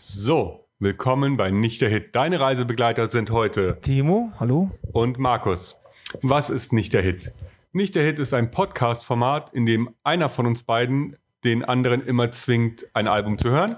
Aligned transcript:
So, 0.00 0.64
willkommen 0.78 1.36
bei 1.36 1.50
Nicht 1.50 1.80
der 1.80 1.88
Hit. 1.88 2.14
Deine 2.14 2.38
Reisebegleiter 2.38 3.08
sind 3.08 3.32
heute 3.32 3.78
Timo, 3.82 4.32
hallo. 4.38 4.70
und 4.92 5.18
Markus. 5.18 5.76
Was 6.22 6.50
ist 6.50 6.72
Nicht 6.72 6.92
der 6.94 7.02
Hit? 7.02 7.32
Nicht 7.72 7.96
der 7.96 8.04
Hit 8.04 8.20
ist 8.20 8.32
ein 8.32 8.52
Podcast-Format, 8.52 9.52
in 9.52 9.66
dem 9.66 9.90
einer 10.04 10.28
von 10.28 10.46
uns 10.46 10.62
beiden 10.62 11.16
den 11.42 11.64
anderen 11.64 12.06
immer 12.06 12.30
zwingt, 12.30 12.86
ein 12.94 13.08
Album 13.08 13.38
zu 13.38 13.50
hören. 13.50 13.76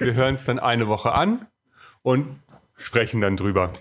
Wir 0.00 0.14
hören 0.14 0.34
es 0.34 0.44
dann 0.46 0.58
eine 0.58 0.88
Woche 0.88 1.12
an 1.12 1.46
und 2.02 2.40
sprechen 2.76 3.20
dann 3.20 3.36
drüber. 3.36 3.72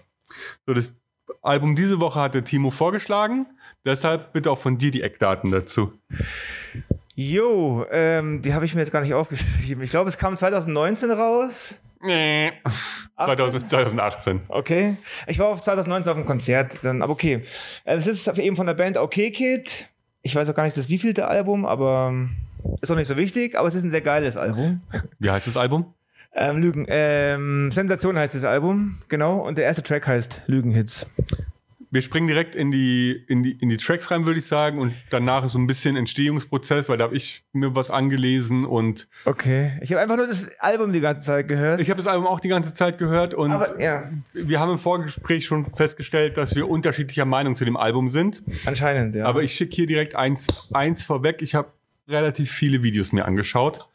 So, 0.68 0.76
das 0.76 0.94
Album 1.42 1.76
diese 1.76 2.00
Woche 2.00 2.20
hatte 2.20 2.44
Timo 2.44 2.70
vorgeschlagen. 2.70 3.48
Deshalb 3.86 4.34
bitte 4.34 4.52
auch 4.52 4.60
von 4.60 4.78
dir 4.78 4.92
die 4.92 5.02
Eckdaten 5.02 5.50
dazu. 5.50 5.94
Jo, 7.16 7.86
ähm, 7.92 8.42
die 8.42 8.54
habe 8.54 8.66
ich 8.66 8.74
mir 8.74 8.82
jetzt 8.82 8.92
gar 8.92 9.02
nicht 9.02 9.14
aufgeschrieben. 9.14 9.84
Ich 9.84 9.90
glaube, 9.90 10.10
es 10.10 10.18
kam 10.18 10.36
2019 10.36 11.12
raus. 11.12 11.82
Nee. 12.04 12.52
2000, 13.18 13.70
2018. 13.70 14.42
Okay. 14.48 14.98
Ich 15.28 15.38
war 15.38 15.48
auf 15.48 15.62
2019 15.62 16.12
auf 16.12 16.18
einem 16.18 16.26
Konzert, 16.26 16.84
dann, 16.84 17.02
aber 17.02 17.14
okay. 17.14 17.42
Äh, 17.84 17.96
Es 17.96 18.08
ist 18.08 18.28
eben 18.40 18.56
von 18.56 18.66
der 18.66 18.74
Band 18.74 18.98
Okay 18.98 19.32
Kid. 19.32 19.88
Ich 20.24 20.36
weiß 20.36 20.50
auch 20.50 20.56
gar 20.56 20.64
nicht 20.64 20.78
das 20.78 20.90
wievielte 20.90 21.28
Album, 21.28 21.66
aber 21.66 22.10
ähm, 22.12 22.30
ist 22.82 22.92
auch 22.92 22.96
nicht 22.96 23.08
so 23.08 23.18
wichtig, 23.18 23.58
aber 23.58 23.68
es 23.68 23.76
ist 23.76 23.84
ein 23.84 23.92
sehr 23.92 24.02
geiles 24.02 24.38
Album. 24.38 24.82
Wie 25.20 25.30
heißt 25.30 25.48
das 25.48 25.58
Album? 25.58 25.94
Ähm, 26.34 26.58
Lügen, 26.58 26.86
ähm, 26.88 27.72
Sensation 27.72 28.18
heißt 28.18 28.36
das 28.36 28.46
Album, 28.46 28.96
genau, 29.10 29.40
und 29.46 29.58
der 29.58 29.66
erste 29.66 29.84
Track 29.84 30.08
heißt 30.08 30.44
Lügenhits. 30.48 31.14
Wir 31.94 32.02
springen 32.02 32.28
direkt 32.28 32.56
in 32.56 32.72
die, 32.72 33.12
in 33.28 33.44
die, 33.44 33.52
in 33.52 33.68
die 33.68 33.76
Tracks 33.76 34.10
rein, 34.12 34.26
würde 34.26 34.40
ich 34.40 34.46
sagen. 34.46 34.80
Und 34.80 34.94
danach 35.10 35.44
ist 35.44 35.52
so 35.52 35.60
ein 35.60 35.68
bisschen 35.68 35.98
Entstehungsprozess, 35.98 36.88
weil 36.88 36.98
da 36.98 37.04
habe 37.04 37.18
ich 37.18 37.44
mir 37.52 37.76
was 37.76 37.92
angelesen 37.92 38.64
und 38.64 39.10
Okay. 39.26 39.78
Ich 39.82 39.92
habe 39.92 40.02
einfach 40.02 40.16
nur 40.16 40.28
das 40.28 40.48
Album 40.60 40.94
die 40.94 41.02
ganze 41.02 41.28
Zeit 41.28 41.50
gehört. 41.50 41.82
ich 41.82 41.90
habe 41.90 41.98
das 41.98 42.08
Album 42.08 42.28
auch 42.28 42.40
die 42.40 42.48
ganze 42.48 42.74
Zeit 42.74 42.98
gehört 42.98 43.34
und 43.34 43.52
aber 43.52 43.80
ja, 43.80 44.10
wir 44.34 44.62
haben 44.62 44.72
im 44.72 44.78
Vorgespräch 44.80 45.46
schon 45.46 45.66
festgestellt, 45.66 46.38
dass 46.38 46.56
wir 46.56 46.70
unterschiedlicher 46.70 47.26
Meinung 47.26 47.58
zu 47.58 47.66
dem 47.66 47.76
Album 47.76 48.08
sind. 48.08 48.42
anscheinend, 48.66 49.14
ja. 49.16 49.26
Aber 49.26 49.44
ich 49.44 49.54
schicke 49.54 49.76
hier 49.76 49.88
direkt 49.88 50.16
eins, 50.16 50.48
eins 50.72 51.04
vorweg. 51.04 51.42
Ich 51.42 51.56
habe 51.56 51.74
relativ 52.08 52.52
viele 52.52 52.84
Videos 52.84 53.12
mir 53.12 53.26
angeschaut 53.26 53.90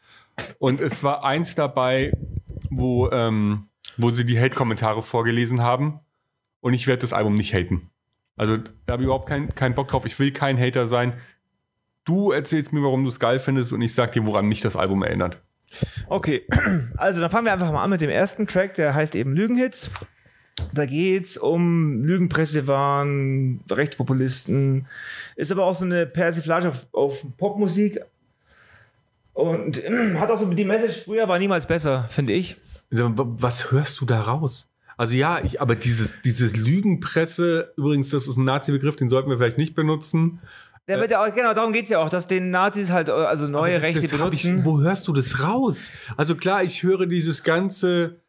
und 0.59 0.81
es 0.81 1.03
war 1.03 1.25
eins 1.25 1.55
dabei, 1.55 2.11
wo, 2.69 3.09
ähm, 3.09 3.69
wo 3.97 4.11
sie 4.11 4.23
die 4.25 4.39
Hate-Kommentare 4.39 5.01
vorgelesen 5.01 5.63
haben 5.63 5.99
und 6.67 6.73
ich 6.73 6.85
werde 6.87 7.01
das 7.01 7.13
Album 7.13 7.33
nicht 7.33 7.53
haten. 7.53 7.89
Also 8.35 8.57
da 8.57 8.93
habe 8.93 9.01
ich 9.03 9.05
überhaupt 9.05 9.27
keinen 9.29 9.55
keinen 9.55 9.73
Bock 9.73 9.87
drauf. 9.87 10.05
Ich 10.05 10.19
will 10.19 10.31
kein 10.31 10.59
Hater 10.59 10.85
sein. 10.85 11.13
Du 12.05 12.31
erzählst 12.31 12.71
mir, 12.73 12.83
warum 12.83 13.03
du 13.03 13.09
es 13.09 13.19
geil 13.19 13.39
findest 13.39 13.73
und 13.73 13.81
ich 13.81 13.93
sag 13.93 14.11
dir, 14.11 14.25
woran 14.25 14.45
mich 14.47 14.61
das 14.61 14.75
Album 14.75 15.01
erinnert. 15.03 15.41
Okay, 16.07 16.45
also 16.97 17.19
dann 17.21 17.31
fangen 17.31 17.45
wir 17.45 17.53
einfach 17.53 17.71
mal 17.71 17.83
an 17.83 17.89
mit 17.89 18.01
dem 18.01 18.09
ersten 18.09 18.45
Track, 18.47 18.75
der 18.75 18.93
heißt 18.93 19.15
eben 19.15 19.33
Lügenhits. 19.33 19.89
Da 20.73 20.85
geht's 20.85 21.37
um 21.37 22.03
Lügenpressewahn, 22.03 23.59
Rechtspopulisten. 23.69 24.87
Ist 25.35 25.51
aber 25.51 25.65
auch 25.65 25.75
so 25.75 25.85
eine 25.85 26.05
Persiflage 26.05 26.69
auf, 26.69 26.85
auf 26.93 27.25
Popmusik. 27.37 27.99
Und 29.33 29.81
hat 30.19 30.29
auch 30.29 30.37
so 30.37 30.45
die 30.53 30.65
Message, 30.65 31.03
früher 31.05 31.27
war 31.27 31.39
niemals 31.39 31.65
besser, 31.67 32.05
finde 32.09 32.33
ich. 32.33 32.55
Also, 32.91 33.17
wa- 33.17 33.25
Was 33.27 33.71
hörst 33.71 33.99
du 34.01 34.05
da 34.05 34.21
raus? 34.21 34.69
Also 34.97 35.13
ja, 35.15 35.39
ich, 35.43 35.61
aber 35.61 35.75
dieses, 35.75 36.17
dieses 36.25 36.55
Lügenpresse, 36.55 37.73
übrigens, 37.77 38.09
das 38.09 38.27
ist 38.27 38.37
ein 38.37 38.43
Nazi-Begriff, 38.45 38.95
den 38.95 39.09
sollten 39.09 39.29
wir 39.29 39.37
vielleicht 39.37 39.57
nicht 39.59 39.75
benutzen. 39.75 40.39
Der 40.87 40.99
wird 40.99 41.11
ja 41.11 41.21
auch, 41.23 41.33
genau, 41.35 41.53
darum 41.53 41.73
geht's 41.73 41.89
ja 41.89 41.99
auch, 41.99 42.09
dass 42.09 42.27
den 42.27 42.49
Nazis 42.49 42.91
halt, 42.91 43.09
also 43.09 43.47
neue 43.47 43.73
Das- 43.75 43.83
Rechte 43.83 44.01
das 44.01 44.11
benutzen. 44.11 44.59
Ich, 44.59 44.65
wo 44.65 44.79
hörst 44.81 45.07
du 45.07 45.13
das 45.13 45.41
raus? 45.41 45.89
Also 46.15 46.35
klar, 46.35 46.63
ich 46.63 46.81
höre 46.81 47.05
dieses 47.05 47.43
ganze, 47.43 48.21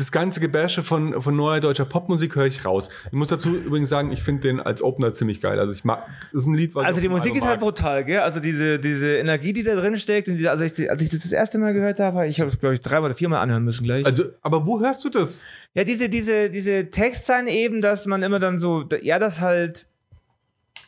das 0.00 0.10
ganze 0.12 0.40
Gebäsche 0.40 0.82
von, 0.82 1.20
von 1.22 1.36
neuer 1.36 1.60
deutscher 1.60 1.84
Popmusik 1.84 2.34
höre 2.34 2.46
ich 2.46 2.64
raus. 2.64 2.88
Ich 3.06 3.12
muss 3.12 3.28
dazu 3.28 3.54
übrigens 3.56 3.88
sagen, 3.88 4.10
ich 4.10 4.22
finde 4.22 4.42
den 4.42 4.60
als 4.60 4.82
Opener 4.82 5.12
ziemlich 5.12 5.40
geil. 5.40 5.58
Also 5.58 5.72
ich 5.72 5.84
mag, 5.84 6.06
das 6.24 6.42
ist 6.42 6.46
ein 6.46 6.54
Lied, 6.54 6.74
was 6.74 6.86
Also 6.86 7.00
die 7.00 7.08
Musik 7.08 7.34
ist 7.36 7.46
halt 7.46 7.60
brutal, 7.60 8.04
gell? 8.04 8.20
Also 8.20 8.40
diese, 8.40 8.78
diese 8.78 9.16
Energie, 9.16 9.52
die 9.52 9.62
da 9.62 9.74
drin 9.74 9.96
steckt, 9.96 10.28
die, 10.28 10.48
also 10.48 10.64
ich, 10.64 10.90
als 10.90 11.02
ich 11.02 11.10
das 11.10 11.20
das 11.20 11.32
erste 11.32 11.58
Mal 11.58 11.74
gehört 11.74 12.00
habe, 12.00 12.26
ich 12.26 12.40
habe 12.40 12.50
es, 12.50 12.58
glaube 12.58 12.74
ich, 12.74 12.80
dreimal 12.80 13.10
oder 13.10 13.14
viermal 13.14 13.40
anhören 13.40 13.64
müssen 13.64 13.84
gleich. 13.84 14.06
Also, 14.06 14.24
aber 14.42 14.66
wo 14.66 14.80
hörst 14.80 15.04
du 15.04 15.10
das? 15.10 15.44
Ja, 15.74 15.84
diese, 15.84 16.08
diese, 16.08 16.50
diese 16.50 16.90
Textzeilen 16.90 17.46
eben, 17.46 17.80
dass 17.80 18.06
man 18.06 18.22
immer 18.22 18.38
dann 18.38 18.58
so, 18.58 18.88
ja, 19.02 19.18
das 19.18 19.40
halt, 19.40 19.86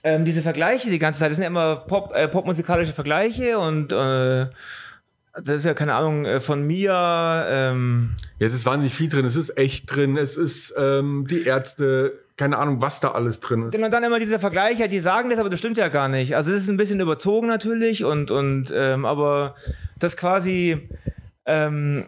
ähm, 0.04 0.24
diese 0.24 0.42
Vergleiche 0.42 0.90
die 0.90 0.98
ganze 0.98 1.20
Zeit, 1.20 1.30
das 1.30 1.36
sind 1.36 1.44
ja 1.44 1.50
immer 1.50 1.76
Pop, 1.76 2.12
äh, 2.14 2.26
popmusikalische 2.26 2.92
Vergleiche 2.92 3.58
und 3.58 3.92
äh, 3.92 4.46
das 5.34 5.48
ist 5.48 5.64
ja 5.64 5.74
keine 5.74 5.94
Ahnung 5.94 6.24
äh, 6.24 6.40
von 6.40 6.66
Mia, 6.66 7.46
ähm, 7.48 8.10
Ja, 8.38 8.46
es 8.46 8.54
ist 8.54 8.66
wahnsinnig 8.66 8.94
viel 8.94 9.08
drin. 9.08 9.24
Es 9.24 9.36
ist 9.36 9.56
echt 9.56 9.94
drin. 9.94 10.16
Es 10.16 10.36
ist 10.36 10.74
ähm, 10.76 11.26
die 11.28 11.44
Ärzte. 11.44 12.18
Keine 12.36 12.58
Ahnung, 12.58 12.80
was 12.80 12.98
da 13.00 13.12
alles 13.12 13.40
drin 13.40 13.68
ist. 13.68 13.74
und 13.74 13.90
dann 13.90 14.04
immer 14.04 14.18
diese 14.18 14.38
Vergleiche, 14.38 14.88
die 14.88 15.00
sagen 15.00 15.28
das, 15.28 15.38
aber 15.38 15.50
das 15.50 15.58
stimmt 15.58 15.76
ja 15.76 15.88
gar 15.88 16.08
nicht. 16.08 16.34
Also 16.34 16.50
das 16.50 16.62
ist 16.62 16.68
ein 16.70 16.78
bisschen 16.78 16.98
überzogen 16.98 17.46
natürlich 17.46 18.04
und, 18.04 18.30
und 18.30 18.72
ähm, 18.74 19.04
aber 19.04 19.54
das 19.98 20.16
quasi, 20.16 20.88
ähm, 21.44 22.06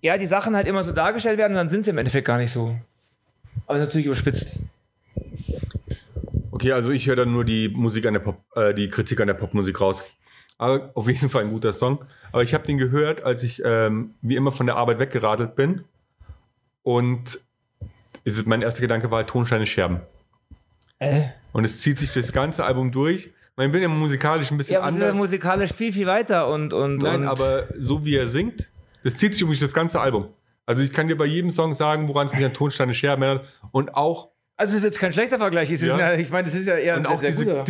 ja, 0.00 0.16
die 0.16 0.26
Sachen 0.26 0.54
halt 0.54 0.68
immer 0.68 0.84
so 0.84 0.92
dargestellt 0.92 1.38
werden 1.38 1.54
dann 1.54 1.68
sind 1.68 1.84
sie 1.84 1.90
im 1.90 1.98
Endeffekt 1.98 2.26
gar 2.26 2.38
nicht 2.38 2.52
so. 2.52 2.76
Aber 3.66 3.78
natürlich 3.78 4.06
überspitzt. 4.06 4.52
Okay, 6.52 6.72
also 6.72 6.92
ich 6.92 7.06
höre 7.08 7.16
dann 7.16 7.32
nur 7.32 7.44
die 7.44 7.68
Musik 7.68 8.06
an 8.06 8.14
der 8.14 8.20
Pop, 8.20 8.38
äh, 8.54 8.72
die 8.74 8.88
Kritik 8.88 9.20
an 9.20 9.26
der 9.26 9.34
Popmusik 9.34 9.80
raus. 9.80 10.04
Aber 10.58 10.90
auf 10.94 11.06
jeden 11.08 11.28
Fall 11.28 11.44
ein 11.44 11.50
guter 11.50 11.72
Song. 11.72 12.04
Aber 12.32 12.42
ich 12.42 12.54
habe 12.54 12.66
den 12.66 12.78
gehört, 12.78 13.22
als 13.22 13.42
ich 13.42 13.62
ähm, 13.64 14.14
wie 14.22 14.36
immer 14.36 14.52
von 14.52 14.66
der 14.66 14.76
Arbeit 14.76 14.98
weggeradelt 14.98 15.54
bin. 15.54 15.84
Und 16.82 17.38
ist, 18.24 18.46
mein 18.46 18.62
erster 18.62 18.80
Gedanke 18.80 19.10
war 19.10 19.26
Tonsteine 19.26 19.66
Scherben. 19.66 20.00
Äh? 20.98 21.22
Und 21.52 21.64
es 21.64 21.80
zieht 21.80 21.98
sich 21.98 22.12
das 22.12 22.32
ganze 22.32 22.64
Album 22.64 22.92
durch. 22.92 23.30
Ich 23.58 23.72
bin 23.72 23.82
ja 23.82 23.88
musikalisch 23.88 24.50
ein 24.50 24.58
bisschen 24.58 24.74
Ja, 24.74 24.80
aber 24.80 24.88
ist 24.90 24.98
ja 24.98 25.04
anders. 25.04 25.16
musikalisch 25.16 25.72
viel, 25.72 25.92
viel 25.92 26.06
weiter 26.06 26.48
und, 26.48 26.74
und, 26.74 26.98
Nein, 26.98 27.22
und 27.22 27.28
aber 27.28 27.68
so 27.76 28.04
wie 28.04 28.16
er 28.16 28.28
singt, 28.28 28.68
das 29.02 29.16
zieht 29.16 29.34
sich 29.34 29.44
durch 29.44 29.60
das 29.60 29.72
ganze 29.72 30.00
Album. 30.00 30.28
Also 30.66 30.82
ich 30.82 30.92
kann 30.92 31.08
dir 31.08 31.16
bei 31.16 31.24
jedem 31.24 31.50
Song 31.50 31.72
sagen, 31.72 32.08
woran 32.08 32.26
es 32.26 32.34
mich 32.34 32.44
an 32.44 32.52
Tonsteine 32.52 32.92
Scherben 32.92 33.22
erinnert. 33.22 33.48
Und 33.70 33.94
auch 33.94 34.28
Also 34.56 34.72
es 34.72 34.78
ist 34.78 34.84
jetzt 34.84 34.98
kein 34.98 35.12
schlechter 35.12 35.38
Vergleich. 35.38 35.70
Ja. 35.70 35.98
ja. 35.98 36.14
ich 36.14 36.28
meine, 36.30 36.44
das 36.44 36.54
ist 36.54 36.66
ja 36.66 36.76
eher 36.76 36.96
Und 36.98 37.06
auch 37.06 37.20
sehr 37.20 37.30
diese, 37.30 37.44
guter. 37.46 37.64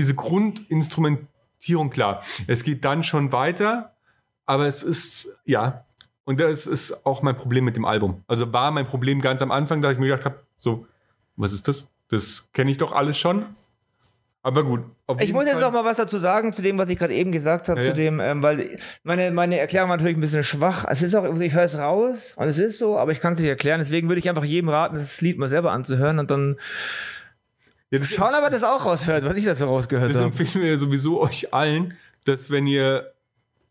Grundinstrumentierung, 1.67 1.91
klar. 1.91 2.23
Es 2.47 2.63
geht 2.63 2.85
dann 2.85 3.03
schon 3.03 3.33
weiter, 3.33 3.95
aber 4.47 4.67
es 4.67 4.83
ist, 4.83 5.29
ja. 5.45 5.85
Und 6.25 6.41
das 6.41 6.67
ist 6.67 7.07
auch 7.07 7.23
mein 7.23 7.37
Problem 7.37 7.65
mit 7.65 7.77
dem 7.77 7.85
Album. 7.85 8.23
Also 8.27 8.53
war 8.53 8.71
mein 8.71 8.87
Problem 8.87 9.21
ganz 9.21 9.43
am 9.43 9.53
Anfang, 9.53 9.81
da 9.83 9.91
ich 9.91 9.99
mir 9.99 10.07
gedacht 10.09 10.25
habe, 10.25 10.41
so, 10.57 10.87
was 11.37 11.53
ist 11.53 11.69
das? 11.69 11.89
Das 12.09 12.51
kenne 12.53 12.71
ich 12.71 12.79
doch 12.79 12.93
alles 12.93 13.19
schon. 13.19 13.47
Aber 14.43 14.63
gut. 14.63 14.83
auf 15.09 15.21
ich 15.21 15.33
muss 15.33 15.45
jetzt 15.45 15.55
Fall- 15.55 15.63
noch 15.63 15.73
mal 15.73 15.85
was 15.85 15.97
dazu 15.97 16.19
sagen, 16.19 16.53
zu 16.53 16.63
dem, 16.63 16.79
was 16.79 16.89
ich 16.89 16.97
gerade 16.97 17.13
eben 17.13 17.33
gesagt 17.33 17.69
habe, 17.69 17.81
Ja, 17.81 17.89
zu 17.89 17.95
dem, 17.95 18.21
ähm, 18.21 18.45
weil 18.45 18.77
meine, 19.03 19.33
meine 19.33 19.59
Erklärung 19.59 19.91
war 19.91 19.97
natürlich 19.97 20.17
ein 20.17 20.21
bisschen 20.21 20.45
schwach. 20.45 20.85
Es 20.89 21.03
ist 21.03 21.17
auch, 21.17 21.25
ich 21.41 21.53
höre 21.53 21.65
es 21.65 21.77
raus 21.77 22.35
und 22.37 22.47
es 22.47 22.59
ist 22.59 22.79
so, 22.79 22.97
aber 22.97 23.11
ich 23.11 23.19
kann 23.21 23.33
es 23.33 23.41
nicht 23.41 23.49
erklären. 23.49 23.81
Deswegen 23.81 24.07
würde 24.09 24.21
ich 24.21 24.29
einfach 24.29 24.45
jedem 24.45 24.69
raten, 24.69 24.97
das 24.99 25.21
Lied 25.21 25.37
mal 25.39 25.49
selber 25.49 25.73
anzuhören 25.73 26.21
und 26.21 26.31
dann 26.31 26.59
Ja, 27.97 28.07
das, 28.07 28.09
schauen, 28.17 28.35
ob 28.35 28.43
er 28.43 28.51
das 28.51 28.65
auch 28.65 28.85
raushört, 28.85 29.25
was 29.25 29.37
ich 29.37 29.45
dazu 29.45 29.67
rausgehört 29.67 30.11
das 30.11 30.17
habe. 30.17 30.27
empfehlen 30.27 30.65
wir 30.65 30.79
sowieso 30.79 31.21
euch 31.21 31.53
allen, 31.53 31.95
dass 32.25 32.51
wenn 32.51 32.67
ihr, 32.67 33.13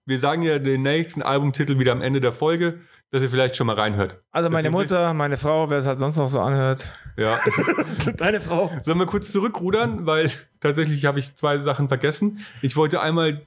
wir 0.05 0.19
sagen 0.19 0.41
ja 0.41 0.59
den 0.59 0.83
nächsten 0.83 1.21
Albumtitel 1.21 1.79
wieder 1.79 1.91
am 1.91 2.01
Ende 2.01 2.21
der 2.21 2.31
Folge, 2.31 2.79
dass 3.11 3.23
ihr 3.23 3.29
vielleicht 3.29 3.55
schon 3.55 3.67
mal 3.67 3.75
reinhört. 3.75 4.19
Also 4.31 4.49
meine 4.49 4.69
Das 4.69 4.71
Mutter, 4.71 5.13
meine 5.13 5.37
Frau, 5.37 5.69
wer 5.69 5.77
es 5.77 5.85
halt 5.85 5.99
sonst 5.99 6.17
noch 6.17 6.27
so 6.27 6.41
anhört. 6.41 6.91
Ja. 7.17 7.39
Deine 8.17 8.41
Frau. 8.41 8.71
Sollen 8.81 8.99
wir 8.99 9.05
kurz 9.05 9.31
zurückrudern, 9.31 10.05
weil 10.05 10.29
tatsächlich 10.59 11.05
habe 11.05 11.19
ich 11.19 11.35
zwei 11.35 11.59
Sachen 11.59 11.87
vergessen. 11.87 12.39
Ich 12.61 12.75
wollte 12.75 12.99
einmal 13.01 13.45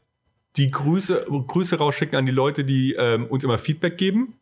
die 0.56 0.70
Grüße, 0.70 1.26
Grüße 1.28 1.76
rausschicken 1.76 2.16
an 2.16 2.24
die 2.26 2.32
Leute, 2.32 2.64
die 2.64 2.94
ähm, 2.94 3.26
uns 3.26 3.44
immer 3.44 3.58
Feedback 3.58 3.98
geben. 3.98 4.34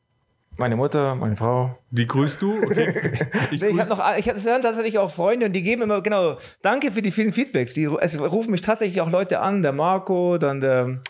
Meine 0.58 0.76
Mutter, 0.76 1.14
meine 1.14 1.36
Frau. 1.36 1.70
Die 1.90 2.06
grüßt 2.06 2.40
du. 2.40 2.56
Okay. 2.62 3.12
Ich 3.50 3.62
Ich 3.62 3.68
grüß, 3.68 3.80
habe 3.80 3.90
noch, 3.90 4.16
ich 4.16 4.28
hatte 4.28 4.42
hören 4.42 4.62
tatsächlich 4.62 4.98
auch 4.98 5.10
Freunde 5.10 5.46
und 5.46 5.52
die 5.52 5.62
geben 5.62 5.82
immer, 5.82 6.00
genau, 6.00 6.38
danke 6.62 6.90
für 6.90 7.02
die 7.02 7.10
vielen 7.10 7.32
Feedbacks. 7.32 7.74
Die, 7.74 7.84
es 7.84 8.18
rufen 8.18 8.50
mich 8.50 8.62
tatsächlich 8.62 9.00
auch 9.02 9.10
Leute 9.10 9.40
an, 9.40 9.62
der 9.62 9.72
Marco, 9.72 10.38
dann 10.38 10.60
der, 10.60 11.00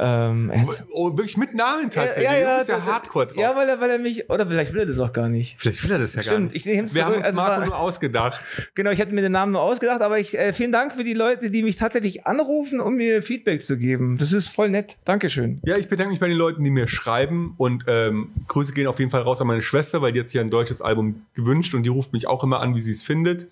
ähm, 0.00 0.52
jetzt- 0.54 0.84
oh, 0.92 1.16
wirklich 1.16 1.36
mit 1.36 1.54
Namen 1.54 1.90
tatsächlich. 1.90 2.28
du 2.44 2.56
bist 2.58 2.68
ja 2.68 2.84
hardcore 2.86 3.26
drauf. 3.26 3.36
Ja, 3.36 3.56
weil 3.56 3.68
er, 3.68 3.80
weil 3.80 3.90
er 3.90 3.98
mich, 3.98 4.30
oder 4.30 4.46
vielleicht 4.46 4.72
will 4.72 4.80
er 4.80 4.86
das 4.86 4.98
auch 5.00 5.12
gar 5.12 5.28
nicht. 5.28 5.56
Vielleicht 5.58 5.82
will 5.82 5.90
er 5.90 5.98
das 5.98 6.14
ja 6.14 6.22
gar 6.22 6.32
Stimmt, 6.34 6.54
nicht. 6.54 6.66
ich 6.66 6.94
Wir 6.94 7.04
haben 7.04 7.14
uns 7.14 7.24
also 7.24 7.36
Marco 7.36 7.60
war- 7.60 7.66
nur 7.66 7.78
ausgedacht. 7.78 8.68
Genau, 8.74 8.90
ich 8.90 9.00
hatte 9.00 9.12
mir 9.12 9.22
den 9.22 9.32
Namen 9.32 9.52
nur 9.52 9.62
ausgedacht, 9.62 10.00
aber 10.02 10.18
ich, 10.20 10.38
äh, 10.38 10.52
vielen 10.52 10.70
Dank 10.72 10.94
für 10.94 11.02
die 11.02 11.14
Leute, 11.14 11.50
die 11.50 11.62
mich 11.64 11.76
tatsächlich 11.76 12.26
anrufen, 12.26 12.80
um 12.80 12.94
mir 12.94 13.22
Feedback 13.22 13.62
zu 13.62 13.76
geben. 13.76 14.18
Das 14.18 14.32
ist 14.32 14.48
voll 14.48 14.68
nett. 14.70 14.98
Dankeschön. 15.04 15.60
Ja, 15.64 15.76
ich 15.76 15.88
bedanke 15.88 16.12
mich 16.12 16.20
bei 16.20 16.28
den 16.28 16.36
Leuten, 16.36 16.62
die 16.62 16.70
mir 16.70 16.86
schreiben 16.86 17.54
und 17.56 17.84
ähm, 17.88 18.30
Grüße 18.46 18.72
gehen 18.74 18.86
auf 18.86 18.98
jeden 19.00 19.10
Fall 19.10 19.22
raus 19.22 19.40
an 19.40 19.48
meine 19.48 19.62
Schwester, 19.62 20.00
weil 20.00 20.12
die 20.12 20.20
hat 20.20 20.28
sich 20.28 20.40
ein 20.40 20.50
deutsches 20.50 20.80
Album 20.80 21.26
gewünscht 21.34 21.74
und 21.74 21.82
die 21.82 21.88
ruft 21.90 22.12
mich 22.12 22.28
auch 22.28 22.44
immer 22.44 22.60
an, 22.60 22.74
wie 22.76 22.80
sie 22.80 22.92
es 22.92 23.02
findet. 23.02 23.48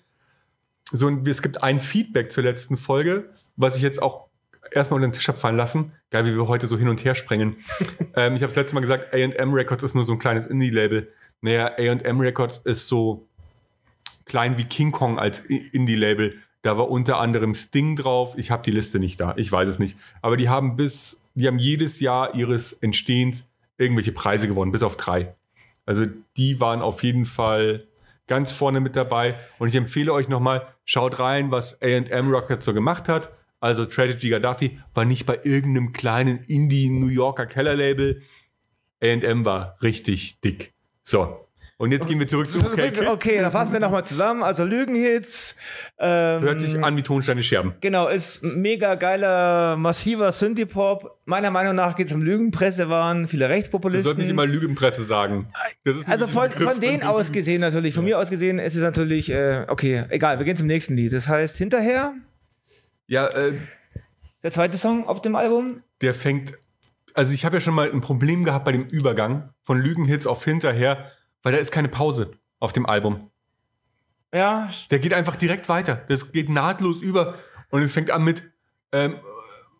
So, 0.91 1.07
und 1.07 1.27
es 1.27 1.41
gibt 1.41 1.61
ein 1.63 1.81
Feedback 1.81 2.31
zur 2.31 2.43
letzten 2.45 2.77
Folge, 2.77 3.25
was 3.57 3.75
ich 3.75 3.81
jetzt 3.81 4.01
auch 4.01 4.26
erstmal 4.71 4.97
unter 4.97 5.07
den 5.07 5.13
Tisch 5.13 5.29
abfallen 5.29 5.57
lassen. 5.57 5.91
Geil, 6.11 6.25
wie 6.25 6.35
wir 6.35 6.47
heute 6.47 6.67
so 6.67 6.77
hin 6.77 6.87
und 6.87 7.03
her 7.03 7.15
sprengen. 7.15 7.55
ähm, 8.15 8.35
ich 8.35 8.41
habe 8.41 8.47
das 8.47 8.55
letzte 8.55 8.75
Mal 8.75 8.81
gesagt, 8.81 9.13
AM 9.13 9.53
Records 9.53 9.83
ist 9.83 9.95
nur 9.95 10.05
so 10.05 10.13
ein 10.13 10.19
kleines 10.19 10.47
Indie-Label. 10.47 11.11
Naja, 11.41 11.71
AM 11.77 12.19
Records 12.19 12.59
ist 12.59 12.87
so 12.87 13.27
klein 14.25 14.57
wie 14.57 14.65
King 14.65 14.91
Kong 14.91 15.19
als 15.19 15.39
Indie-Label. 15.39 16.35
Da 16.61 16.77
war 16.77 16.89
unter 16.89 17.19
anderem 17.19 17.53
Sting 17.53 17.95
drauf. 17.95 18.37
Ich 18.37 18.51
habe 18.51 18.63
die 18.63 18.71
Liste 18.71 18.99
nicht 18.99 19.19
da. 19.19 19.33
Ich 19.37 19.51
weiß 19.51 19.69
es 19.69 19.79
nicht. 19.79 19.97
Aber 20.21 20.37
die 20.37 20.49
haben 20.49 20.75
bis, 20.75 21.21
die 21.35 21.47
haben 21.47 21.59
jedes 21.59 21.99
Jahr 21.99 22.35
ihres 22.35 22.73
Entstehens 22.73 23.47
irgendwelche 23.77 24.11
Preise 24.11 24.47
gewonnen, 24.47 24.71
bis 24.71 24.83
auf 24.83 24.97
drei. 24.97 25.35
Also 25.85 26.05
die 26.35 26.59
waren 26.59 26.81
auf 26.81 27.03
jeden 27.03 27.25
Fall 27.25 27.87
ganz 28.27 28.51
vorne 28.51 28.81
mit 28.81 28.95
dabei. 28.95 29.35
Und 29.59 29.69
ich 29.69 29.75
empfehle 29.75 30.11
euch 30.11 30.27
nochmal, 30.27 30.67
schaut 30.85 31.19
rein, 31.19 31.51
was 31.51 31.81
AM 31.81 32.29
Rocket 32.29 32.61
so 32.61 32.73
gemacht 32.73 33.07
hat. 33.07 33.31
Also 33.59 33.85
Tragedy 33.85 34.29
Gaddafi 34.29 34.79
war 34.93 35.05
nicht 35.05 35.25
bei 35.25 35.39
irgendeinem 35.43 35.91
kleinen 35.93 36.39
Indie-New 36.43 37.07
Yorker 37.07 37.45
Kellerlabel. 37.47 38.21
AM 39.03 39.45
war 39.45 39.77
richtig 39.81 40.41
dick. 40.41 40.73
So. 41.03 41.43
Und 41.79 41.91
jetzt 41.91 42.07
gehen 42.07 42.19
wir 42.19 42.27
zurück 42.27 42.47
zu 42.47 42.57
Okay, 42.57 42.87
Okay. 42.91 43.07
okay 43.07 43.37
dann 43.39 43.51
fassen 43.51 43.71
wir 43.71 43.79
nochmal 43.79 44.03
zusammen. 44.03 44.41
Also 44.41 44.63
Lügenhits. 44.65 45.57
Ähm, 45.99 46.41
Hört 46.41 46.59
sich 46.59 46.83
an 46.83 46.97
wie 46.97 47.03
Tonsteine 47.03 47.43
Scherben. 47.43 47.75
Genau, 47.81 48.07
ist 48.07 48.41
mega 48.43 48.95
geiler, 48.95 49.75
massiver 49.77 50.31
Synthie-Pop. 50.31 51.19
Meiner 51.25 51.51
Meinung 51.51 51.75
nach 51.75 51.95
geht 51.95 52.07
es 52.07 52.13
um 52.13 52.23
Lügenpresse, 52.23 52.89
waren 52.89 53.27
viele 53.27 53.45
Du 53.45 53.51
Rechtspopulisten. 53.51 54.05
sollst 54.05 54.19
nicht 54.19 54.31
immer 54.31 54.47
Lügenpresse 54.47 55.03
sagen. 55.03 55.49
Also 56.07 56.25
von, 56.25 56.49
von 56.49 56.79
denen 56.79 57.03
aus 57.03 57.31
gesehen 57.31 57.61
natürlich, 57.61 57.93
von 57.93 58.05
mir 58.05 58.17
aus 58.17 58.31
gesehen 58.31 58.57
ist 58.57 58.75
es 58.75 58.81
natürlich, 58.81 59.29
äh, 59.29 59.65
okay, 59.67 60.05
egal, 60.09 60.39
wir 60.39 60.45
gehen 60.45 60.57
zum 60.57 60.65
nächsten 60.67 60.95
Lied. 60.95 61.13
Das 61.13 61.27
heißt, 61.27 61.57
hinterher, 61.57 62.15
Ja, 63.07 63.27
äh, 63.27 63.53
der 64.43 64.51
zweite 64.51 64.77
Song 64.77 65.07
auf 65.07 65.21
dem 65.21 65.35
Album. 65.35 65.81
der 66.01 66.13
fängt. 66.13 66.53
Also 67.13 67.33
ich 67.33 67.45
habe 67.45 67.57
ja 67.57 67.61
schon 67.61 67.73
mal 67.73 67.91
ein 67.91 68.01
Problem 68.01 68.43
gehabt 68.43 68.65
bei 68.65 68.71
dem 68.71 68.85
Übergang 68.85 69.49
von 69.63 69.79
Lügenhits 69.81 70.27
auf 70.27 70.43
hinterher, 70.43 71.11
weil 71.41 71.51
da 71.53 71.57
ist 71.57 71.71
keine 71.71 71.87
Pause 71.89 72.31
auf 72.59 72.73
dem 72.73 72.85
Album. 72.85 73.31
Ja, 74.33 74.69
Der 74.91 74.99
geht 74.99 75.13
einfach 75.13 75.35
direkt 75.35 75.67
weiter. 75.69 76.05
Das 76.09 76.31
geht 76.31 76.49
nahtlos 76.49 77.01
über 77.01 77.35
und 77.69 77.81
es 77.81 77.93
fängt 77.93 78.11
an 78.11 78.23
mit, 78.23 78.43
ähm, 78.91 79.15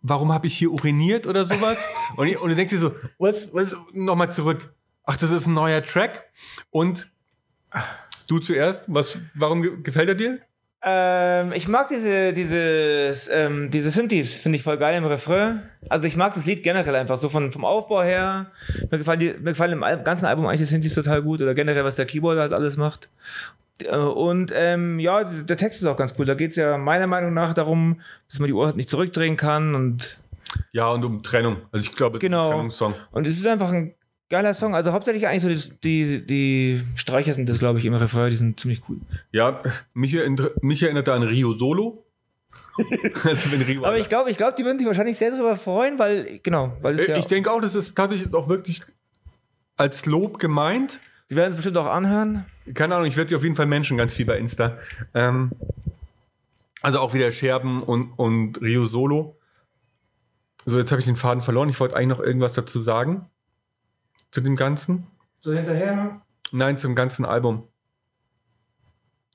warum 0.02 0.32
habe 0.34 0.48
ich 0.48 0.58
hier 0.58 0.72
uriniert 0.72 1.28
oder 1.28 1.46
sowas? 1.46 1.88
und, 2.18 2.28
ich- 2.28 2.40
und 2.40 2.50
du 2.50 2.56
denkst 2.56 2.72
dir 2.72 2.80
so, 2.80 2.96
was, 3.20 3.54
was, 3.54 3.76
nochmal 3.94 4.32
zurück. 4.32 4.74
Ach, 5.04 5.18
das 5.18 5.32
ist 5.32 5.46
ein 5.48 5.54
neuer 5.54 5.84
Track. 5.84 6.26
Und 6.72 7.10
du 8.28 8.40
zuerst, 8.40 8.84
was, 8.88 9.20
warum 9.36 9.62
ge- 9.62 9.78
gefällt 9.84 10.10
er 10.10 10.16
dir? 10.16 10.40
Ähm, 10.90 11.52
ich 11.54 11.68
mag 11.68 11.88
diese, 11.90 12.32
dieses, 12.34 13.30
ähm, 13.34 13.70
diese 13.72 13.90
Synthes, 13.92 14.34
finde 14.34 14.56
ich 14.58 14.64
voll 14.64 14.78
geil 14.78 14.96
im 14.98 15.06
Refrain. 15.06 15.62
Also 15.90 16.08
ich 16.08 16.16
mag 16.16 16.34
das 16.34 16.46
Lied 16.46 16.64
generell 16.64 16.96
einfach, 16.96 17.18
so 17.18 17.28
von, 17.30 17.52
vom 17.52 17.66
Aufbau 17.66 18.04
her. 18.04 18.48
Mir 18.90 18.98
gefallen, 19.00 19.20
die, 19.20 19.34
mir 19.34 19.52
gefallen 19.52 19.74
im 19.74 19.84
Al 19.84 20.02
ganzen 20.04 20.26
Album 20.26 20.46
eigentlich 20.48 20.62
die 20.62 20.66
Synthes 20.66 20.94
total 20.96 21.22
gut 21.22 21.42
oder 21.42 21.54
generell, 21.54 21.84
was 21.84 21.96
der 21.96 22.06
Keyboard 22.06 22.40
halt 22.40 22.54
alles 22.54 22.78
macht. 22.78 23.10
Äh, 23.84 23.96
Und 23.98 24.52
ähm, 24.56 25.00
ja, 25.00 25.24
der 25.24 25.58
Text 25.58 25.82
ist 25.82 25.88
auch 25.88 25.98
ganz 25.98 26.16
cool. 26.18 26.26
Da 26.26 26.36
geht 26.36 26.52
es 26.52 26.56
ja 26.58 26.78
meiner 26.78 27.08
Meinung 27.08 27.34
nach 27.34 27.54
darum, 27.54 28.02
dass 28.30 28.40
man 28.40 28.48
die 28.48 28.54
Uhr 28.54 28.66
halt 28.68 28.76
nicht 28.78 28.90
zurückdrehen 28.90 29.36
kann 29.38 29.76
und 29.76 30.20
Ja, 30.72 30.88
und 30.90 31.04
um 31.04 31.22
Trennung. 31.22 31.58
Also 31.72 31.90
ich 31.90 31.96
glaube, 31.96 32.18
es 32.18 32.24
ist 32.24 32.30
Genau. 32.30 32.46
ein 32.46 32.52
Trennungssong. 32.52 32.94
Und 33.12 33.28
es 33.28 33.38
ist 33.38 33.46
einfach 33.46 33.72
ein 33.72 33.94
geiler 34.30 34.54
Song. 34.54 34.76
Also 34.76 34.92
hauptsächlich 34.92 35.28
eigentlich 35.28 35.62
so 35.62 35.72
die, 35.84 36.22
die, 36.22 36.26
die 36.26 36.82
Streicher 36.96 37.34
sind 37.34 37.48
das, 37.50 37.60
glaube 37.60 37.80
ich, 37.80 37.86
im 37.86 37.94
Refrain, 37.94 38.30
die 38.30 38.36
sind 38.36 38.60
ziemlich 38.60 38.82
cool. 38.90 38.98
Ja, 39.32 39.62
mich, 39.94 40.14
erinnert, 40.14 40.62
mich 40.64 40.82
erinnert 40.84 41.08
da 41.08 41.16
an 41.16 41.24
Rio 41.24 41.54
Solo. 41.54 42.04
also 43.24 43.50
Rio 43.50 43.86
Aber 43.86 43.98
ich 43.98 44.10
glaube, 44.10 44.32
ich 44.32 44.38
glaube, 44.38 44.56
die 44.58 44.64
würden 44.64 44.78
sich 44.78 44.88
wahrscheinlich 44.88 45.18
sehr 45.18 45.32
darüber 45.32 45.58
freuen, 45.58 46.00
weil, 46.00 46.40
genau, 46.44 46.76
weil 46.82 47.00
Äh, 47.00 47.10
ja. 47.10 47.18
ich 47.18 47.26
denke 47.26 47.52
auch, 47.52 47.62
das 47.62 47.76
ist 47.76 47.96
tatsächlich 47.96 48.34
auch 48.34 48.48
wirklich 48.48 48.84
als 49.76 50.06
Lob 50.06 50.40
gemeint. 50.40 51.00
sie 51.28 51.36
werden 51.36 51.52
es 51.52 51.56
bestimmt 51.56 51.78
auch 51.78 51.88
anhören. 51.88 52.46
Keine 52.74 52.96
Ahnung, 52.96 53.08
ich 53.08 53.18
werde 53.18 53.30
sie 53.30 53.36
auf 53.36 53.44
jeden 53.44 53.56
Fall 53.56 53.66
Menschen 53.66 53.98
ganz 53.98 54.14
viel 54.14 54.26
bei 54.26 54.38
Insta. 54.38 54.78
Ähm, 55.14 55.52
also 56.82 57.00
auch 57.00 57.14
wieder 57.14 57.32
Scherben 57.32 57.84
und, 57.84 58.12
und 58.14 58.62
Rio 58.62 58.86
Solo. 58.86 59.38
So, 60.66 60.78
jetzt 60.78 60.92
habe 60.92 61.00
ich 61.00 61.06
den 61.06 61.16
Faden 61.16 61.42
verloren. 61.42 61.70
Ich 61.70 61.80
wollte 61.80 61.96
eigentlich 61.96 62.18
noch 62.18 62.20
irgendwas 62.20 62.54
dazu 62.54 62.80
sagen. 62.80 63.30
Zu 64.32 64.42
dem 64.42 64.56
Ganzen. 64.56 65.08
So 65.40 65.54
hinterher. 65.54 66.22
Nein, 66.52 66.78
zum 66.78 66.96
ganzen 66.96 67.26
Album. 67.26 67.68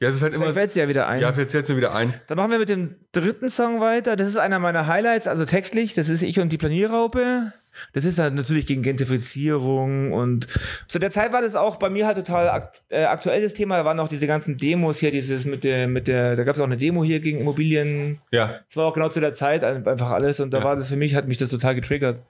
Ja, 0.01 0.09
es 0.09 0.17
ist 0.17 0.23
halt 0.23 0.35
immer. 0.35 0.45
Vielleicht 0.47 0.57
fällt 0.59 0.69
es 0.71 0.75
ja 0.77 0.89
wieder 0.89 1.07
ein. 1.07 1.21
Ja, 1.21 1.33
fällt 1.33 1.53
jetzt 1.53 1.69
mir 1.69 1.77
wieder 1.77 1.95
ein. 1.95 2.13
Dann 2.27 2.37
machen 2.37 2.51
wir 2.51 2.59
mit 2.59 2.69
dem 2.69 2.97
dritten 3.13 3.51
Song 3.51 3.81
weiter. 3.81 4.17
Das 4.17 4.27
ist 4.27 4.37
einer 4.37 4.59
meiner 4.59 4.87
Highlights, 4.89 5.29
also 5.29 5.45
textlich. 5.45 5.95
Das 5.95 6.09
ist 6.09 6.23
Ich 6.23 6.41
und 6.41 6.49
die 6.51 6.59
Planierraupe. 6.59 7.53
Das 7.95 8.05
ist 8.05 8.19
halt 8.19 8.35
natürlich 8.35 8.67
gegen 8.67 8.83
Gentrifizierung 8.83 10.13
und 10.13 10.47
zu 10.89 10.99
der 10.99 11.09
Zeit 11.09 11.33
war 11.33 11.41
das 11.41 11.55
auch 11.55 11.77
bei 11.77 11.89
mir 11.89 12.05
halt 12.07 12.19
total 12.19 12.51
akt 12.51 12.83
äh, 12.91 13.05
aktuelles 13.05 13.55
Thema. 13.55 13.79
Da 13.79 13.85
waren 13.87 13.99
auch 13.99 14.09
diese 14.09 14.27
ganzen 14.27 14.59
Demos 14.59 14.99
hier, 14.99 15.11
dieses 15.11 15.47
mit 15.47 15.65
der, 15.65 15.89
mit 15.89 16.07
der, 16.07 16.37
da 16.37 16.45
gab 16.45 16.55
es 16.55 16.61
auch 16.61 16.67
eine 16.67 16.77
Demo 16.77 17.03
hier 17.03 17.21
gegen 17.21 17.39
Immobilien. 17.41 18.21
Ja, 18.31 18.61
Das 18.69 18.77
war 18.77 18.85
auch 18.87 18.93
genau 18.93 19.09
zu 19.09 19.21
der 19.21 19.33
Zeit 19.33 19.65
ein- 19.65 19.87
einfach 19.87 20.11
alles 20.11 20.39
und 20.41 20.51
da 20.51 20.59
Ja. 20.59 20.65
war 20.65 20.77
das 20.77 20.91
für 20.91 20.97
mich, 20.97 21.15
hat 21.15 21.29
mich 21.29 21.39
das 21.39 21.49
total 21.49 21.75
getriggert. 21.75 22.21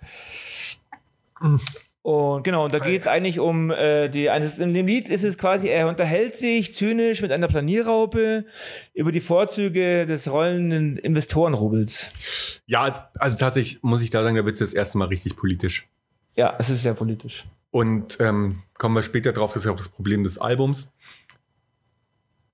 Und 2.02 2.42
genau, 2.42 2.64
und 2.64 2.74
da 2.74 2.80
geht 2.80 3.00
es 3.00 3.06
eigentlich 3.06 3.38
um 3.38 3.70
äh, 3.70 4.08
die, 4.08 4.28
eines, 4.28 4.58
in 4.58 4.74
dem 4.74 4.88
Lied 4.88 5.08
ist 5.08 5.22
es 5.22 5.38
quasi, 5.38 5.68
er 5.68 5.86
unterhält 5.86 6.34
sich 6.34 6.74
zynisch 6.74 7.22
mit 7.22 7.30
einer 7.30 7.46
Planierraupe 7.46 8.44
über 8.92 9.12
die 9.12 9.20
Vorzüge 9.20 10.04
des 10.04 10.30
rollenden 10.30 10.96
Investorenrubels. 10.96 12.60
ja 12.66 12.82
also 13.14 13.36
tatsächlich 13.38 13.84
muss 13.84 14.02
ich 14.02 14.10
da 14.10 14.24
sagen, 14.24 14.34
da 14.34 14.44
wird 14.44 14.54
es 14.54 14.58
das 14.58 14.74
erste 14.74 14.98
Mal 14.98 15.06
richtig 15.06 15.36
politisch. 15.36 15.88
Ja, 16.34 16.56
es 16.58 16.70
ist 16.70 16.82
sehr 16.82 16.94
politisch. 16.94 17.44
Und 17.70 18.18
ähm, 18.20 18.62
kommen 18.74 18.96
wir 18.96 19.04
später 19.04 19.32
drauf, 19.32 19.52
das 19.52 19.62
ist 19.62 19.66
ja 19.66 19.72
auch 19.72 19.76
das 19.76 19.88
Problem 19.88 20.24
des 20.24 20.38
Albums. 20.38 20.92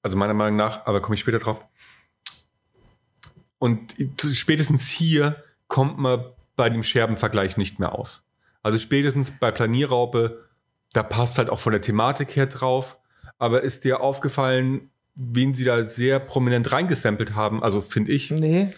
Also 0.02 0.18
meiner 0.18 0.34
Meinung 0.34 0.56
nach, 0.56 0.84
aber 0.84 1.00
komme 1.00 1.14
ich 1.14 1.20
später 1.20 1.38
drauf. 1.38 1.64
Und 3.58 3.96
spätestens 4.32 4.88
hier 4.88 5.42
kommt 5.68 5.98
man 5.98 6.24
bei 6.54 6.68
dem 6.68 6.82
Scherbenvergleich 6.82 7.56
nicht 7.56 7.78
mehr 7.78 7.94
aus. 7.94 8.27
Also 8.68 8.78
spätestens 8.78 9.30
bei 9.30 9.50
Planierraupe, 9.50 10.44
da 10.92 11.02
passt 11.02 11.38
halt 11.38 11.50
auch 11.50 11.58
von 11.60 11.72
der 11.72 11.80
Thematik 11.80 12.36
her 12.36 12.46
drauf. 12.46 12.98
Aber 13.38 13.62
ist 13.62 13.84
dir 13.84 14.00
aufgefallen, 14.00 14.90
wen 15.14 15.54
sie 15.54 15.64
da 15.64 15.84
sehr 15.84 16.18
prominent 16.20 16.70
reingesampelt 16.72 17.34
haben? 17.34 17.62
Also 17.62 17.80
finde 17.80 18.12
ich, 18.12 18.30
Nee. 18.30 18.70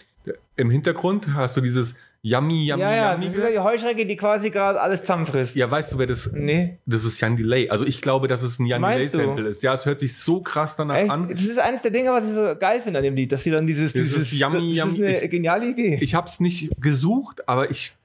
im 0.55 0.69
Hintergrund 0.69 1.33
hast 1.33 1.57
du 1.57 1.61
dieses 1.61 1.95
Yummy, 2.23 2.67
Yummy, 2.67 2.81
Ja, 2.83 2.91
ja, 2.95 3.11
Yummy. 3.13 3.25
das 3.25 3.35
ist 3.35 3.43
ja 3.43 3.49
die 3.49 3.57
Heuschrecke, 3.59 4.05
die 4.05 4.15
quasi 4.15 4.51
gerade 4.51 4.79
alles 4.79 5.01
zusammenfrisst. 5.01 5.55
Ja, 5.55 5.71
weißt 5.71 5.91
du, 5.93 5.97
wer 5.97 6.05
das 6.05 6.31
Nee. 6.31 6.77
das 6.85 7.03
ist 7.03 7.19
Jan 7.19 7.35
Delay. 7.35 7.69
Also 7.69 7.83
ich 7.83 7.99
glaube, 8.01 8.27
dass 8.27 8.43
es 8.43 8.59
ein 8.59 8.67
Jan 8.67 8.79
Meinst 8.81 9.13
du? 9.15 9.17
Delay-Sample 9.17 9.49
ist. 9.49 9.63
Ja, 9.63 9.73
es 9.73 9.87
hört 9.87 9.99
sich 9.99 10.15
so 10.15 10.39
krass 10.41 10.75
danach 10.75 10.97
Echt? 10.97 11.09
an. 11.09 11.27
Das 11.29 11.41
ist 11.41 11.57
eines 11.57 11.81
der 11.81 11.89
Dinge, 11.89 12.11
was 12.11 12.27
ich 12.27 12.35
so 12.35 12.55
geil 12.59 12.79
finde 12.81 12.99
an 12.99 13.03
dem 13.03 13.15
Lied, 13.15 13.31
dass 13.31 13.43
sie 13.43 13.49
dann 13.49 13.65
dieses, 13.65 13.93
Dieses 13.93 14.13
dieses, 14.13 14.39
Yummy, 14.39 14.75
das 14.75 14.87
ist 14.89 14.93
Yummy- 14.97 15.07
eine 15.07 15.23
ich- 15.23 15.31
geniale 15.31 15.67
Idee. 15.71 15.97
Ich 15.99 16.13
habe 16.13 16.27
es 16.27 16.39
nicht 16.39 16.69
gesucht, 16.79 17.47
aber 17.49 17.71
ich 17.71 17.95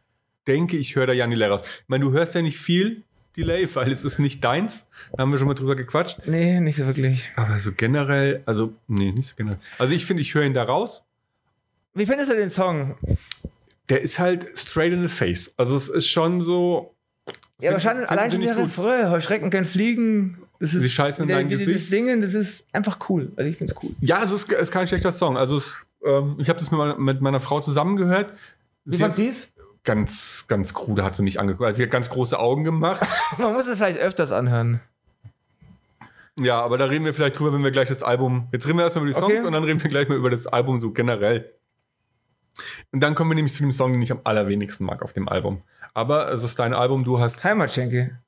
denke, 0.46 0.76
ich 0.76 0.94
höre 0.96 1.06
da 1.06 1.12
Jan 1.12 1.30
Delay 1.30 1.48
raus. 1.48 1.62
Ich 1.64 1.88
meine, 1.88 2.04
du 2.04 2.12
hörst 2.12 2.34
ja 2.34 2.42
nicht 2.42 2.58
viel 2.58 3.02
Delay, 3.36 3.68
weil 3.74 3.92
es 3.92 4.04
ist 4.04 4.18
nicht 4.18 4.42
deins. 4.42 4.86
Da 5.12 5.22
haben 5.22 5.30
wir 5.32 5.38
schon 5.38 5.46
mal 5.48 5.54
drüber 5.54 5.76
gequatscht. 5.76 6.20
nee, 6.26 6.60
nicht 6.60 6.76
so 6.76 6.86
wirklich. 6.86 7.24
Aber 7.36 7.58
so 7.58 7.72
generell, 7.76 8.42
also, 8.46 8.72
nee, 8.88 9.12
nicht 9.12 9.28
so 9.28 9.34
generell. 9.36 9.58
Also 9.78 9.92
ich 9.92 10.06
finde, 10.06 10.22
ich 10.22 10.34
höre 10.34 10.44
ihn 10.44 10.54
da 10.54 10.62
raus. 10.62 11.04
Wie 11.94 12.06
findest 12.06 12.30
du 12.30 12.36
den 12.36 12.50
Song? 12.50 12.96
Der 13.88 14.00
ist 14.02 14.18
halt 14.18 14.46
straight 14.58 14.92
in 14.92 15.02
the 15.02 15.08
face. 15.08 15.52
Also 15.56 15.76
es 15.76 15.88
ist 15.88 16.08
schon 16.08 16.40
so. 16.40 16.94
Ja, 17.60 17.72
wahrscheinlich 17.72 18.08
allein 18.10 18.30
schon 18.30 18.40
der. 18.42 18.56
Refrain. 18.56 19.10
Heuschrecken 19.10 19.50
können 19.50 19.66
fliegen. 19.66 20.38
Das 20.58 20.74
ist, 20.74 20.82
Sie 20.82 20.90
scheißen 20.90 21.22
in 21.22 21.28
der- 21.28 21.36
dein 21.38 21.48
Gesicht. 21.48 21.74
Das 21.74 21.88
Singen, 21.88 22.20
das 22.20 22.34
ist 22.34 22.66
einfach 22.72 22.98
cool. 23.10 23.30
Also 23.36 23.50
ich 23.50 23.56
finde 23.58 23.72
es 23.74 23.82
cool. 23.82 23.90
Ja, 24.00 24.22
es 24.22 24.30
ist, 24.30 24.50
es 24.52 24.58
ist 24.60 24.70
kein 24.72 24.86
schlechter 24.88 25.12
Song. 25.12 25.36
Also 25.36 25.58
es, 25.58 25.86
ähm, 26.04 26.36
ich 26.38 26.48
habe 26.48 26.58
das 26.58 26.70
mit 26.70 26.78
meiner, 26.78 26.98
mit 26.98 27.20
meiner 27.20 27.40
Frau 27.40 27.60
zusammen 27.60 27.96
gehört. 27.96 28.32
Wie 28.84 28.92
Sie 28.92 28.96
fand 28.98 29.10
hat- 29.12 29.16
sie's? 29.16 29.52
Ganz, 29.86 30.44
ganz 30.48 30.74
krude 30.74 31.02
hat 31.02 31.16
sie 31.16 31.22
mich 31.22 31.40
angeguckt. 31.40 31.64
Also 31.66 31.78
sie 31.78 31.84
hat 31.84 31.90
ganz 31.90 32.10
große 32.10 32.38
Augen 32.38 32.64
gemacht. 32.64 33.06
Man 33.38 33.54
muss 33.54 33.66
es 33.66 33.78
vielleicht 33.78 33.98
öfters 33.98 34.30
anhören. 34.32 34.80
ja, 36.38 36.60
aber 36.60 36.76
da 36.76 36.84
reden 36.84 37.06
wir 37.06 37.14
vielleicht 37.14 37.38
drüber, 37.38 37.54
wenn 37.54 37.64
wir 37.64 37.70
gleich 37.70 37.88
das 37.88 38.02
Album. 38.02 38.48
Jetzt 38.52 38.66
reden 38.66 38.76
wir 38.76 38.84
erstmal 38.84 39.04
über 39.04 39.12
die 39.14 39.18
Songs 39.18 39.32
Okay. 39.38 39.46
und 39.46 39.52
dann 39.52 39.64
reden 39.64 39.82
wir 39.82 39.88
gleich 39.88 40.08
mal 40.08 40.18
über 40.18 40.28
das 40.28 40.46
Album 40.46 40.80
so 40.80 40.90
generell. 40.92 41.50
Und 42.92 43.00
dann 43.00 43.14
kommen 43.14 43.30
wir 43.30 43.34
nämlich 43.34 43.54
zu 43.54 43.62
dem 43.62 43.72
Song, 43.72 43.92
den 43.92 44.02
ich 44.02 44.12
am 44.12 44.20
allerwenigsten 44.24 44.84
mag 44.84 45.02
auf 45.02 45.12
dem 45.14 45.28
Album. 45.28 45.62
Aber 45.94 46.30
es 46.32 46.42
ist 46.42 46.58
dein 46.58 46.74
Album, 46.74 47.04
du 47.04 47.18
hast. 47.20 47.42
Heimatschenke. 47.44 48.18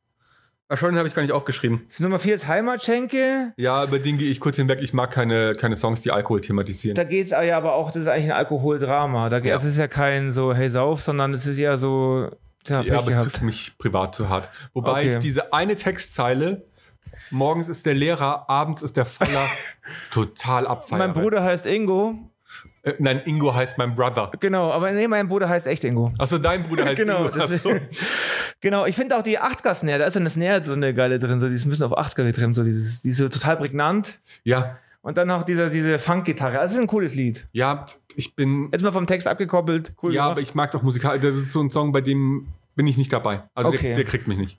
Ach 0.70 0.76
schon, 0.76 0.90
den 0.90 0.98
habe 0.98 1.08
ich 1.08 1.14
gar 1.14 1.22
nicht 1.22 1.32
aufgeschrieben. 1.32 1.88
Nummer 1.98 2.18
4 2.18 2.34
ist 2.34 2.46
Heimatschenke. 2.46 3.54
Ja, 3.56 3.84
über 3.84 3.98
den 3.98 4.18
gehe 4.18 4.30
ich 4.30 4.38
kurz 4.38 4.56
hinweg. 4.56 4.80
Ich 4.82 4.92
mag 4.92 5.10
keine, 5.10 5.54
keine 5.54 5.76
Songs, 5.76 6.02
die 6.02 6.10
Alkohol 6.10 6.40
thematisieren. 6.42 6.94
Da 6.94 7.04
geht 7.04 7.24
es 7.26 7.30
ja 7.30 7.56
aber 7.56 7.72
auch, 7.74 7.90
das 7.90 8.02
ist 8.02 8.08
eigentlich 8.08 8.26
ein 8.26 8.32
Alkoholdrama. 8.36 9.30
Da 9.30 9.40
geht, 9.40 9.48
Ja. 9.50 9.56
Es 9.56 9.64
ist 9.64 9.78
ja 9.78 9.88
kein 9.88 10.30
so, 10.30 10.52
hey, 10.54 10.68
sauf, 10.68 11.00
sondern 11.00 11.32
es 11.32 11.46
ist 11.46 11.58
ja 11.58 11.76
so, 11.78 12.28
tja, 12.64 12.82
ja, 12.82 12.94
aber 12.98 13.04
es 13.04 13.14
gehabt. 13.14 13.30
trifft 13.30 13.42
mich 13.42 13.78
privat 13.78 14.14
zu 14.14 14.28
hart. 14.28 14.50
Wobei 14.74 14.90
Okay. 14.90 15.08
ich 15.10 15.16
diese 15.20 15.54
eine 15.54 15.74
Textzeile, 15.74 16.66
morgens 17.30 17.68
ist 17.68 17.86
der 17.86 17.94
Lehrer, 17.94 18.50
abends 18.50 18.82
ist 18.82 18.98
der 18.98 19.06
Faller, 19.06 19.46
total 20.10 20.66
abfeiere. 20.66 20.98
Mein 20.98 21.14
Bruder 21.14 21.42
heißt 21.42 21.64
Ingo. 21.64 22.30
Äh, 22.82 22.94
nein, 22.98 23.20
Ingo 23.24 23.54
heißt 23.54 23.76
mein 23.78 23.94
Brother. 23.94 24.30
Genau, 24.40 24.70
aber 24.70 24.92
nee, 24.92 25.08
mein 25.08 25.28
Bruder 25.28 25.48
heißt 25.48 25.66
echt 25.66 25.84
Ingo. 25.84 26.12
Achso, 26.18 26.38
dein 26.38 26.62
Bruder 26.62 26.84
heißt 26.84 26.96
Genau, 27.00 27.26
Ingo. 27.26 27.38
das. 27.38 27.62
Genau, 28.60 28.86
ich 28.86 28.96
finde 28.96 29.16
auch 29.16 29.22
die 29.22 29.38
8er-Snare, 29.38 29.98
da 29.98 30.04
ist 30.06 30.16
eine 30.16 30.30
Snare 30.30 30.64
so 30.64 30.72
eine 30.72 30.94
geile 30.94 31.18
drin, 31.18 31.40
so 31.40 31.48
die 31.48 31.54
ist 31.54 31.64
ein 31.66 31.70
bisschen 31.70 31.86
auf 31.86 31.96
8er 31.98 32.24
getrimmt, 32.24 32.54
so 32.54 32.64
dieses, 32.64 33.02
die 33.02 33.10
ist 33.10 33.18
so 33.18 33.28
total 33.28 33.56
prägnant. 33.56 34.18
Ja, 34.44 34.78
Und 35.02 35.16
dann 35.16 35.28
noch 35.28 35.44
diese, 35.44 35.70
diese 35.70 35.98
Funk-Gitarre. 35.98 36.58
Also, 36.58 36.62
Das 36.62 36.72
ist 36.74 36.78
ein 36.80 36.86
cooles 36.86 37.14
Lied. 37.14 37.46
ja, 37.52 37.84
ich 38.16 38.34
bin. 38.34 38.68
Jetzt 38.72 38.82
mal 38.82 38.90
vom 38.92 39.06
Text 39.06 39.28
abgekoppelt. 39.28 39.92
Cool 40.02 40.12
Ja, 40.12 40.22
gemacht. 40.22 40.30
aber 40.32 40.40
ich 40.40 40.54
mag 40.56 40.70
doch 40.72 40.82
Musikal. 40.82 41.20
Das 41.20 41.36
ist 41.36 41.52
so 41.52 41.60
ein 41.62 41.70
Song, 41.70 41.92
bei 41.92 42.00
dem 42.00 42.48
bin 42.74 42.86
ich 42.88 42.96
nicht 42.96 43.12
dabei. 43.12 43.42
Also 43.54 43.68
Okay. 43.70 43.88
der, 43.88 43.96
der 43.96 44.04
kriegt 44.04 44.26
mich 44.26 44.38
nicht. 44.38 44.58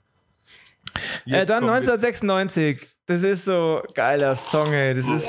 Äh, 1.26 1.46
dann 1.46 1.64
kommt 1.64 1.84
jetzt- 1.84 1.88
1996. 1.90 2.88
Das 3.06 3.24
ist 3.24 3.44
so 3.44 3.82
geiler 3.94 4.36
Song, 4.36 4.72
ey. 4.72 4.94
Das 4.94 5.08
ist, 5.08 5.28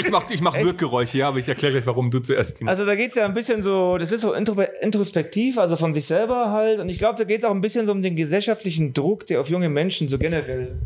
Ich 0.00 0.10
mach, 0.10 0.28
ich 0.30 0.40
mach 0.40 0.54
Wirkgeräusche, 0.58 1.18
ja, 1.18 1.28
aber 1.28 1.38
ich 1.38 1.48
erkläre 1.48 1.74
gleich, 1.74 1.86
warum 1.86 2.10
du 2.10 2.18
zuerst. 2.18 2.56
Timo. 2.58 2.68
also 2.68 2.84
da 2.84 2.96
geht 2.96 3.10
es 3.10 3.14
ja 3.14 3.24
ein 3.24 3.34
bisschen 3.34 3.62
so, 3.62 3.98
das 3.98 4.10
ist 4.10 4.22
so 4.22 4.32
intro, 4.32 4.60
introspektiv, 4.80 5.56
also 5.58 5.76
von 5.76 5.94
sich 5.94 6.06
selber 6.08 6.50
halt. 6.50 6.80
Und 6.80 6.88
ich 6.88 6.98
glaube, 6.98 7.16
da 7.16 7.22
geht 7.22 7.38
es 7.38 7.44
auch 7.44 7.52
ein 7.52 7.60
bisschen 7.60 7.86
so 7.86 7.92
um 7.92 8.02
den 8.02 8.16
gesellschaftlichen 8.16 8.94
Druck, 8.94 9.26
der 9.26 9.40
auf 9.40 9.48
junge 9.48 9.68
Menschen 9.68 10.08
so 10.08 10.18
generell 10.18 10.76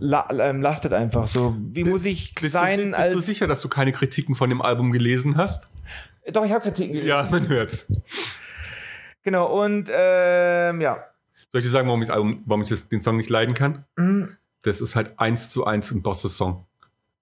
la, 0.00 0.28
ähm, 0.40 0.60
lastet 0.60 0.92
einfach. 0.92 1.28
So, 1.28 1.56
wie 1.72 1.84
muss 1.84 2.04
ich 2.04 2.34
bist, 2.34 2.52
sein 2.52 2.78
du, 2.78 2.84
bist 2.86 2.98
als... 2.98 3.12
du 3.12 3.18
sicher, 3.20 3.46
dass 3.46 3.60
du 3.60 3.68
keine 3.68 3.92
Kritiken 3.92 4.34
von 4.34 4.50
dem 4.50 4.60
Album 4.60 4.90
gelesen 4.90 5.36
hast? 5.36 5.68
Doch, 6.32 6.44
ich 6.44 6.50
habe 6.50 6.62
Kritiken 6.62 6.94
gelesen. 6.94 7.08
Ja, 7.08 7.28
man 7.30 7.48
hört's. 7.48 7.86
Genau, 9.22 9.46
und 9.62 9.88
ähm, 9.94 10.80
ja. 10.80 11.04
Soll 11.52 11.60
ich 11.60 11.66
dir 11.66 11.70
sagen, 11.70 11.86
warum 11.86 12.02
Album, 12.02 12.42
warum 12.46 12.62
ich 12.62 12.68
das, 12.70 12.88
den 12.88 13.00
Song 13.00 13.16
nicht 13.18 13.30
leiden 13.30 13.54
kann? 13.54 13.84
Mhm. 13.96 14.36
Das 14.62 14.80
ist 14.80 14.96
halt 14.96 15.18
eins 15.18 15.50
zu 15.50 15.64
eins 15.66 15.90
ein 15.90 16.02
Bosse-Song. 16.02 16.66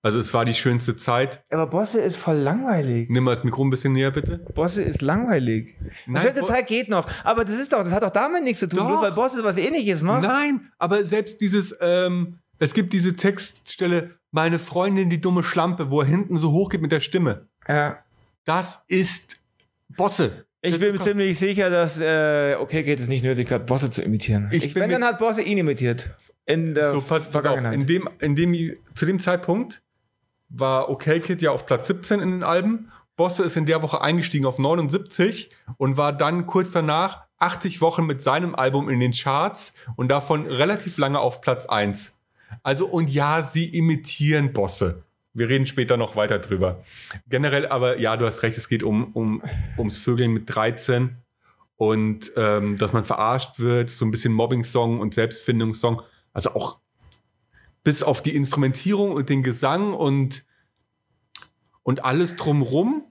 Also 0.02 0.18
es 0.18 0.32
war 0.32 0.44
die 0.46 0.54
schönste 0.54 0.96
Zeit. 0.96 1.44
Aber 1.50 1.66
Bosse 1.66 2.00
ist 2.00 2.16
voll 2.16 2.37
langweilig. 2.37 3.10
Nimm 3.10 3.25
mal 3.25 3.32
das 3.34 3.44
Mikro 3.44 3.64
ein 3.64 3.70
bisschen 3.70 3.92
näher, 3.92 4.10
bitte. 4.10 4.38
Bosse 4.54 4.82
ist 4.82 5.02
langweilig. 5.02 5.76
Die 6.06 6.10
Nein, 6.12 6.22
schönste 6.22 6.40
Bo- 6.40 6.46
Zeit 6.46 6.66
geht 6.68 6.88
noch. 6.88 7.06
Aber 7.22 7.44
das 7.44 7.54
ist 7.56 7.72
doch, 7.72 7.82
das 7.82 7.92
hat 7.92 8.02
doch 8.02 8.10
damit 8.10 8.44
nichts 8.44 8.60
zu 8.60 8.68
tun. 8.68 8.78
Doch. 8.78 8.88
Bloß 8.88 9.02
weil 9.02 9.12
Bosse 9.12 9.44
was 9.44 9.58
ähnliches 9.58 10.00
macht. 10.02 10.22
Nein, 10.22 10.70
aber 10.78 11.04
selbst 11.04 11.40
dieses, 11.42 11.76
ähm, 11.82 12.38
es 12.58 12.72
gibt 12.72 12.92
diese 12.94 13.14
Textstelle, 13.16 14.12
meine 14.30 14.58
Freundin, 14.58 15.10
die 15.10 15.20
dumme 15.20 15.42
Schlampe, 15.42 15.90
wo 15.90 16.00
er 16.00 16.06
hinten 16.06 16.38
so 16.38 16.52
hoch 16.52 16.70
geht 16.70 16.80
mit 16.80 16.92
der 16.92 17.00
Stimme. 17.00 17.49
Ja. 17.68 17.99
Das 18.46 18.84
ist 18.88 19.38
Bosse. 19.96 20.46
Ich 20.62 20.79
bin 20.79 20.90
mir 20.90 20.95
ist- 20.97 21.05
ziemlich 21.05 21.38
sicher, 21.38 21.71
dass 21.71 21.99
äh, 22.00 22.55
okay 22.59 22.83
geht 22.83 23.00
es 23.00 23.09
nicht 23.09 23.25
nötig 23.25 23.50
hat, 23.50 23.67
Bosse 23.67 23.90
zu 23.90 24.02
imitieren. 24.02 24.49
Ich 24.52 24.67
Ich 24.67 24.75
bin 24.75 24.83
wenn, 24.83 24.90
dann 24.90 25.05
hat 25.05 25.19
Bosse 25.19 25.43
ihn 25.43 25.57
imitiert. 25.59 26.11
In 26.47 26.75
der 26.75 26.90
so, 26.93 27.00
pass, 27.00 27.29
pass 27.29 27.29
auf, 27.29 27.33
Vergangenheit. 27.43 27.75
in 27.75 27.87
dem, 27.87 28.09
in 28.21 28.35
dem, 28.35 28.76
zu 28.95 29.07
dem 29.07 29.21
Zeitpunkt 29.21 29.83
war 30.49 30.90
Okay 30.90 31.21
Kid 31.21 31.40
ja 31.43 31.52
auf 31.52 31.64
Platz 31.67 31.87
17 31.87 32.21
in 32.21 32.31
den 32.31 32.43
Alben. 32.43 32.90
Bosse 33.17 33.45
ist 33.45 33.57
in 33.57 33.67
der 33.67 33.83
Woche 33.83 34.00
eingestiegen 34.00 34.47
auf 34.47 34.59
79 34.59 35.50
und 35.76 35.97
war 35.97 36.12
dann 36.12 36.47
kurz 36.47 36.73
danach 36.73 37.25
80 37.38 37.81
Wochen 37.81 38.05
mit 38.07 38.21
seinem 38.23 38.55
Album 38.55 38.88
in 38.90 38.99
den 39.00 39.12
Charts 39.12 39.75
und 39.97 40.09
davon 40.09 40.47
relativ 40.47 40.99
lange 40.99 41.21
auf 41.21 41.40
Platz 41.40 41.67
1. 41.67 42.14
Also, 42.62 42.87
und 42.87 43.09
ja, 43.11 43.43
sie 43.43 43.64
imitieren 43.67 44.52
Bosse. 44.52 45.05
Wir 45.32 45.49
reden 45.49 45.66
später 45.66 45.96
noch 45.96 46.16
weiter 46.16 46.38
drüber. 46.38 46.82
Generell 47.28 47.66
aber, 47.66 47.99
ja, 47.99 48.16
du 48.16 48.26
hast 48.26 48.42
recht, 48.42 48.56
es 48.58 48.68
geht 48.68 48.82
um, 48.82 49.12
um, 49.12 49.42
ums 49.78 49.99
Vögeln 49.99 50.32
mit 50.32 50.54
13 50.54 51.16
und 51.76 52.32
ähm, 52.37 52.76
dass 52.76 52.92
man 52.92 53.04
verarscht 53.04 53.58
wird, 53.58 53.90
so 53.90 54.04
ein 54.04 54.10
bisschen 54.10 54.32
Mobbing-Song 54.32 55.00
und 55.00 55.14
Selbstfindungssong. 55.14 56.02
Also 56.32 56.50
auch 56.50 56.80
bis 57.84 58.02
auf 58.02 58.22
die 58.22 58.34
Instrumentierung 58.34 59.12
und 59.12 59.28
den 59.28 59.42
Gesang 59.42 59.94
und, 59.94 60.44
und 61.82 62.04
alles 62.04 62.37
drumrum 62.37 63.10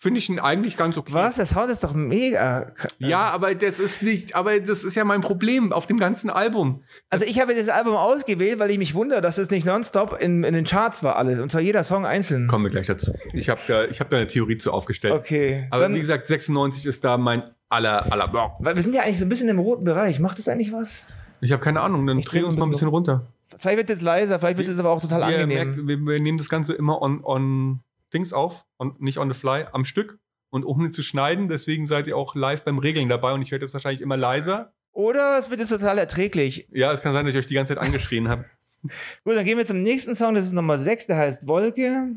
finde 0.00 0.20
ich 0.20 0.28
ihn 0.28 0.38
eigentlich 0.38 0.76
ganz 0.76 0.96
okay. 0.96 1.12
was? 1.12 1.36
Das 1.36 1.50
Sound 1.50 1.70
ist 1.70 1.82
doch 1.82 1.92
mega. 1.92 2.72
Ja, 3.00 3.30
aber 3.30 3.54
das 3.54 3.80
ist 3.80 4.02
nicht, 4.02 4.36
aber 4.36 4.60
das 4.60 4.84
ist 4.84 4.94
ja 4.94 5.04
mein 5.04 5.20
Problem 5.20 5.72
auf 5.72 5.86
dem 5.86 5.98
ganzen 5.98 6.30
Album. 6.30 6.84
Also 7.10 7.24
ich 7.24 7.40
habe 7.40 7.54
das 7.54 7.68
Album 7.68 7.96
ausgewählt, 7.96 8.60
weil 8.60 8.70
ich 8.70 8.78
mich 8.78 8.94
wundere, 8.94 9.20
dass 9.20 9.38
es 9.38 9.50
nicht 9.50 9.66
nonstop 9.66 10.16
in, 10.20 10.44
in 10.44 10.54
den 10.54 10.64
Charts 10.64 11.02
war 11.02 11.16
alles. 11.16 11.40
Und 11.40 11.50
zwar 11.50 11.60
jeder 11.60 11.82
Song 11.82 12.06
einzeln. 12.06 12.46
Kommen 12.46 12.64
wir 12.64 12.70
gleich 12.70 12.86
dazu. 12.86 13.12
Ich 13.32 13.48
habe 13.48 13.60
da, 13.66 13.84
ich 13.86 13.98
hab 13.98 14.08
da 14.08 14.18
eine 14.18 14.28
Theorie 14.28 14.56
zu 14.56 14.72
aufgestellt. 14.72 15.14
Okay. 15.14 15.66
Aber 15.70 15.82
dann, 15.82 15.94
wie 15.94 16.00
gesagt, 16.00 16.26
96 16.26 16.86
ist 16.86 17.04
da 17.04 17.18
mein 17.18 17.42
aller, 17.68 18.10
aller 18.12 18.28
Bock. 18.28 18.52
weil 18.60 18.76
wir 18.76 18.82
sind 18.82 18.94
ja 18.94 19.02
eigentlich 19.02 19.18
so 19.18 19.26
ein 19.26 19.28
bisschen 19.28 19.48
im 19.48 19.58
roten 19.58 19.84
Bereich. 19.84 20.20
Macht 20.20 20.38
das 20.38 20.48
eigentlich 20.48 20.72
was? 20.72 21.06
Ich 21.40 21.50
habe 21.52 21.62
keine 21.62 21.80
Ahnung, 21.80 22.06
dann 22.06 22.20
drehen 22.20 22.42
dreh 22.42 22.42
uns 22.46 22.54
ein 22.54 22.60
mal 22.60 22.66
ein 22.66 22.70
bisschen 22.70 22.86
bisschen 22.86 22.88
runter. 22.88 23.26
Vielleicht 23.56 23.78
wird 23.78 23.90
es 23.90 24.02
leiser, 24.02 24.38
vielleicht 24.38 24.58
wird 24.58 24.68
es 24.68 24.78
aber 24.78 24.90
auch 24.90 25.00
total 25.00 25.20
Wir, 25.20 25.40
angenehm. 25.40 25.48
merkt, 25.48 25.86
wir, 25.86 25.98
wir 25.98 26.20
nehmen 26.20 26.38
das 26.38 26.48
Ganze 26.48 26.74
immer 26.74 27.00
on, 27.02 27.24
on 27.24 27.80
Dings 28.12 28.32
auf, 28.32 28.66
on, 28.78 28.96
nicht 28.98 29.18
on 29.18 29.32
the 29.32 29.38
fly, 29.38 29.66
am 29.72 29.84
Stück 29.84 30.18
und 30.50 30.64
ohne 30.64 30.90
zu 30.90 31.02
schneiden. 31.02 31.46
Deswegen 31.46 31.86
seid 31.86 32.06
ihr 32.06 32.16
auch 32.16 32.34
live 32.34 32.64
beim 32.64 32.78
Regeln 32.78 33.08
dabei 33.08 33.32
und 33.32 33.42
ich 33.42 33.50
werde 33.50 33.64
jetzt 33.64 33.74
wahrscheinlich 33.74 34.00
immer 34.00 34.16
leiser. 34.16 34.72
Oder 34.92 35.38
es 35.38 35.50
wird 35.50 35.60
jetzt 35.60 35.70
total 35.70 35.98
erträglich. 35.98 36.68
Ja, 36.72 36.92
es 36.92 37.00
kann 37.00 37.12
sein, 37.12 37.24
dass 37.24 37.34
ich 37.34 37.38
euch 37.38 37.46
die 37.46 37.54
ganze 37.54 37.74
Zeit 37.74 37.82
angeschrien 37.82 38.28
habe. 38.28 38.44
Gut, 39.24 39.36
dann 39.36 39.44
gehen 39.44 39.58
wir 39.58 39.64
zum 39.64 39.82
nächsten 39.82 40.14
Song. 40.14 40.34
Das 40.34 40.44
ist 40.44 40.52
Nummer 40.52 40.78
6, 40.78 41.06
der 41.06 41.16
heißt 41.16 41.48
Wolke. 41.48 42.14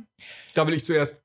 Da 0.53 0.65
will 0.65 0.73
ich 0.73 0.85
zuerst. 0.85 1.23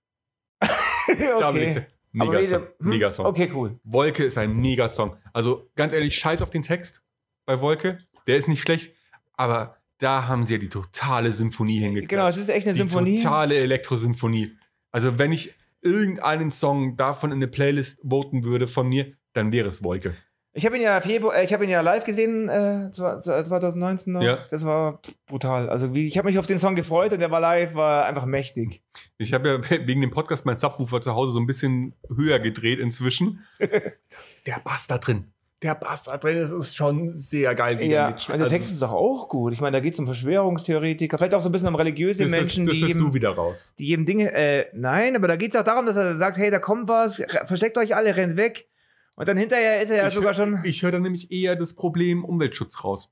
Da 1.09 1.55
will 1.55 1.63
ich 1.63 1.69
okay. 1.69 1.73
zuerst. 1.73 1.97
Megasong. 2.17 2.63
hm? 2.81 2.89
Megasong. 2.89 3.27
Okay, 3.27 3.51
cool. 3.55 3.79
Wolke 3.85 4.25
ist 4.25 4.39
ein 4.39 4.57
Megasong. 4.57 5.17
Also 5.33 5.69
ganz 5.77 5.93
ehrlich, 5.93 6.17
scheiß 6.17 6.41
auf 6.43 6.51
den 6.51 6.63
Text 6.63 7.03
bei 7.45 7.61
Wolke. 7.61 7.99
Der 8.27 8.37
ist 8.37 8.49
nicht 8.49 8.63
schlecht, 8.63 8.95
aber 9.35 9.77
da 9.99 10.27
haben 10.29 10.45
sie 10.47 10.55
ja 10.55 10.59
die 10.61 10.69
totale 10.69 11.33
Symphonie 11.33 11.79
hingekriegt. 11.81 12.11
Genau, 12.11 12.27
es 12.29 12.37
ist 12.37 12.49
echt 12.51 12.67
eine 12.67 12.75
die 12.75 12.79
Symphonie. 12.79 13.23
totale 13.23 13.57
Elektrosymphonie. 13.57 14.53
Also 14.93 15.19
wenn 15.19 15.33
ich 15.33 15.55
irgendeinen 15.83 16.51
Song 16.51 16.97
davon 16.97 17.31
in 17.31 17.37
eine 17.39 17.49
Playlist 17.49 18.01
voten 18.03 18.45
würde 18.45 18.67
von 18.69 18.89
mir, 18.89 19.13
dann 19.33 19.53
wäre 19.53 19.69
es 19.69 19.83
Wolke. 19.85 20.15
Ich 20.53 20.65
habe 20.65 20.77
ihn 20.77 20.83
ja 20.83 20.99
Februar, 21.03 21.37
äh, 21.37 21.45
ich 21.45 21.53
habe 21.53 21.65
ihn 21.65 21.71
ja 21.71 21.83
live 21.83 22.05
gesehen, 22.05 22.49
äh, 22.49 22.89
zwa- 22.91 23.21
2019 23.21 24.15
noch. 24.15 24.23
Ja. 24.23 24.39
Das 24.49 24.65
war 24.65 25.01
brutal. 25.27 25.69
Also 25.69 25.93
wie, 25.95 26.07
ich 26.09 26.17
habe 26.17 26.29
mich 26.29 26.39
auf 26.39 26.47
den 26.47 26.59
Song 26.59 26.75
gefreut 26.75 27.13
und 27.13 27.19
der 27.21 27.31
war 27.31 27.41
live, 27.41 27.75
war 27.75 28.07
einfach 28.07 28.25
mächtig. 28.25 28.83
Ich 29.19 29.35
habe 29.35 29.49
ja 29.71 29.71
wegen 29.87 30.01
dem 30.01 30.11
Podcast 30.11 30.47
mein 30.47 30.57
Subwoofer 30.57 31.03
zu 31.03 31.13
Hause 31.15 31.33
so 31.33 31.41
ein 31.41 31.47
bisschen 31.47 31.95
höher 32.09 32.39
gedreht 32.39 32.79
inzwischen. 32.79 33.45
der 33.61 34.61
Bass 34.65 34.87
da 34.87 34.97
drin. 34.97 35.31
Der 35.63 35.75
Bass 35.75 36.03
da 36.05 36.19
drin, 36.19 36.39
das 36.39 36.51
ist 36.51 36.77
schon 36.77 37.09
sehr 37.09 37.55
geil. 37.55 37.79
Wie 37.79 37.87
Ja, 37.87 38.11
der 38.11 38.15
und 38.15 38.29
der 38.29 38.35
Also 38.35 38.49
Text 38.49 38.73
ist 38.73 38.83
doch 38.83 38.93
auch 38.93 39.27
gut. 39.29 39.55
Ich 39.55 39.61
meine, 39.61 39.77
da 39.79 39.81
geht 39.81 39.95
es 39.95 39.99
um 39.99 40.05
Verschwörungstheoretiker, 40.05 41.17
vielleicht 41.17 41.33
auch 41.35 41.41
so 41.41 41.49
ein 41.49 41.53
bisschen 41.53 41.69
um 41.69 41.75
religiöse 41.77 42.25
das, 42.25 42.31
Menschen, 42.31 42.67
das, 42.67 42.75
das 42.75 42.81
die 42.81 42.87
jedem, 42.89 43.07
du 43.07 43.15
wieder 43.15 43.31
raus. 43.31 43.73
die 43.79 43.87
jedem 43.87 44.05
Dinge. 44.05 44.33
Äh, 44.33 44.67
nein, 44.75 45.17
aber 45.17 45.29
da 45.29 45.37
geht 45.37 45.55
es 45.55 45.61
auch 45.61 45.65
darum, 45.65 45.87
dass 45.87 45.97
er 45.97 46.15
sagt, 46.17 46.37
hey, 46.37 46.51
da 46.51 46.59
kommt 46.59 46.89
was, 46.89 47.23
versteckt 47.47 47.79
euch 47.79 47.97
alle, 47.97 48.15
rennt 48.17 48.37
weg. 48.37 48.69
Und 49.15 49.29
dann 49.29 49.39
hinterher 49.39 49.81
ist 49.81 49.89
er 49.89 49.97
ja 49.97 50.09
ich 50.09 50.15
sogar 50.15 50.29
hör, 50.29 50.35
schon. 50.35 50.61
Ich 50.65 50.83
höre 50.83 50.93
dann 50.93 51.01
nämlich 51.03 51.33
eher 51.33 51.57
das 51.57 51.73
Problem 51.73 52.23
Umweltschutz 52.23 52.85
raus. 52.85 53.11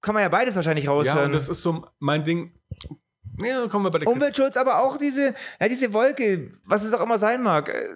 Kann 0.00 0.14
man 0.14 0.22
ja 0.22 0.28
beides 0.28 0.54
wahrscheinlich 0.54 0.84
Ja, 0.86 0.92
raushören. 0.92 1.26
und 1.26 1.32
das 1.32 1.48
ist 1.48 1.62
so 1.62 1.84
mein 1.98 2.22
Ding. 2.24 2.54
Ja, 3.42 3.66
kommen 3.68 3.86
wir 3.86 3.90
bei 3.90 3.98
der 3.98 4.08
Umweltschutz, 4.08 4.56
aber 4.56 4.84
auch 4.84 4.98
diese, 4.98 5.34
ja, 5.60 5.68
diese 5.68 5.92
Wolke, 5.92 6.48
was 6.64 6.84
es 6.84 6.94
auch 6.94 7.00
immer 7.00 7.18
sein 7.18 7.42
mag, 7.42 7.68
äh, 7.68 7.88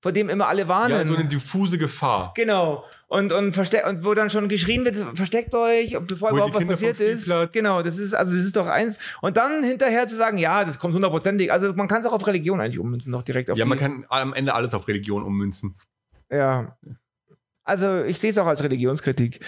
vor 0.00 0.12
dem 0.12 0.28
immer 0.28 0.48
alle 0.48 0.68
warnen. 0.68 0.90
Ja, 0.90 1.04
so 1.04 1.14
eine 1.14 1.26
diffuse 1.26 1.78
Gefahr. 1.78 2.32
Genau. 2.34 2.84
Und, 3.08 3.32
und, 3.32 3.56
und 3.56 4.04
wo 4.04 4.14
dann 4.14 4.30
schon 4.30 4.48
geschrien 4.48 4.84
wird, 4.84 4.96
versteckt 5.16 5.54
euch, 5.54 5.96
bevor 6.06 6.30
Holt 6.30 6.38
überhaupt 6.38 6.54
was 6.56 6.64
passiert 6.66 6.98
ist. 6.98 7.32
Genau, 7.52 7.82
das 7.82 7.98
ist, 7.98 8.14
also 8.14 8.34
das 8.36 8.44
ist 8.44 8.56
doch 8.56 8.66
eins. 8.66 8.98
Und 9.22 9.36
dann 9.36 9.62
hinterher 9.62 10.06
zu 10.08 10.16
sagen, 10.16 10.38
ja, 10.38 10.64
das 10.64 10.78
kommt 10.80 10.94
hundertprozentig. 10.94 11.52
Also 11.52 11.72
man 11.74 11.86
kann 11.86 12.00
es 12.00 12.06
auch 12.06 12.12
auf 12.12 12.26
Religion 12.26 12.60
eigentlich 12.60 12.80
ummünzen, 12.80 13.12
noch 13.12 13.22
direkt 13.22 13.50
auf 13.50 13.58
Ja, 13.58 13.64
man 13.64 13.78
kann 13.78 14.04
am 14.08 14.34
Ende 14.34 14.54
alles 14.54 14.74
auf 14.74 14.88
Religion 14.88 15.22
ummünzen. 15.22 15.76
Ja. 16.30 16.76
Also 17.62 18.02
ich 18.02 18.18
sehe 18.18 18.30
es 18.30 18.38
auch 18.38 18.46
als 18.46 18.62
Religionskritik. 18.62 19.40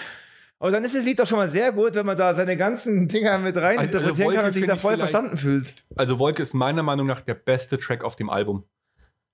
Aber 0.61 0.73
dann 0.73 0.85
ist 0.85 0.95
das 0.95 1.05
Lied 1.05 1.19
doch 1.21 1.27
schon 1.27 1.39
mal 1.39 1.49
sehr 1.49 1.71
gut, 1.73 1.95
wenn 1.95 2.07
man 2.07 2.17
da 2.17 2.35
seine 2.35 2.57
ganzen 2.57 3.07
Dinger 3.09 3.39
mit 3.39 3.57
rein 3.57 3.79
Also- 3.79 3.99
also 3.99 4.11
interpretieren 4.11 4.27
Wolke 4.27 4.37
kann 4.37 4.47
und 4.47 4.53
sich 4.53 4.67
da 4.67 4.77
voll 4.77 4.97
verstanden 4.99 5.37
fühlt. 5.37 5.75
Also 5.97 6.19
Wolke 6.19 6.43
ist 6.43 6.55
meiner 6.55 6.83
Meinung 6.83 7.07
nach 7.07 7.21
der 7.21 7.35
beste 7.35 7.79
Track 7.79 8.05
auf 8.05 8.17
dem 8.17 8.31
Album. 8.31 8.65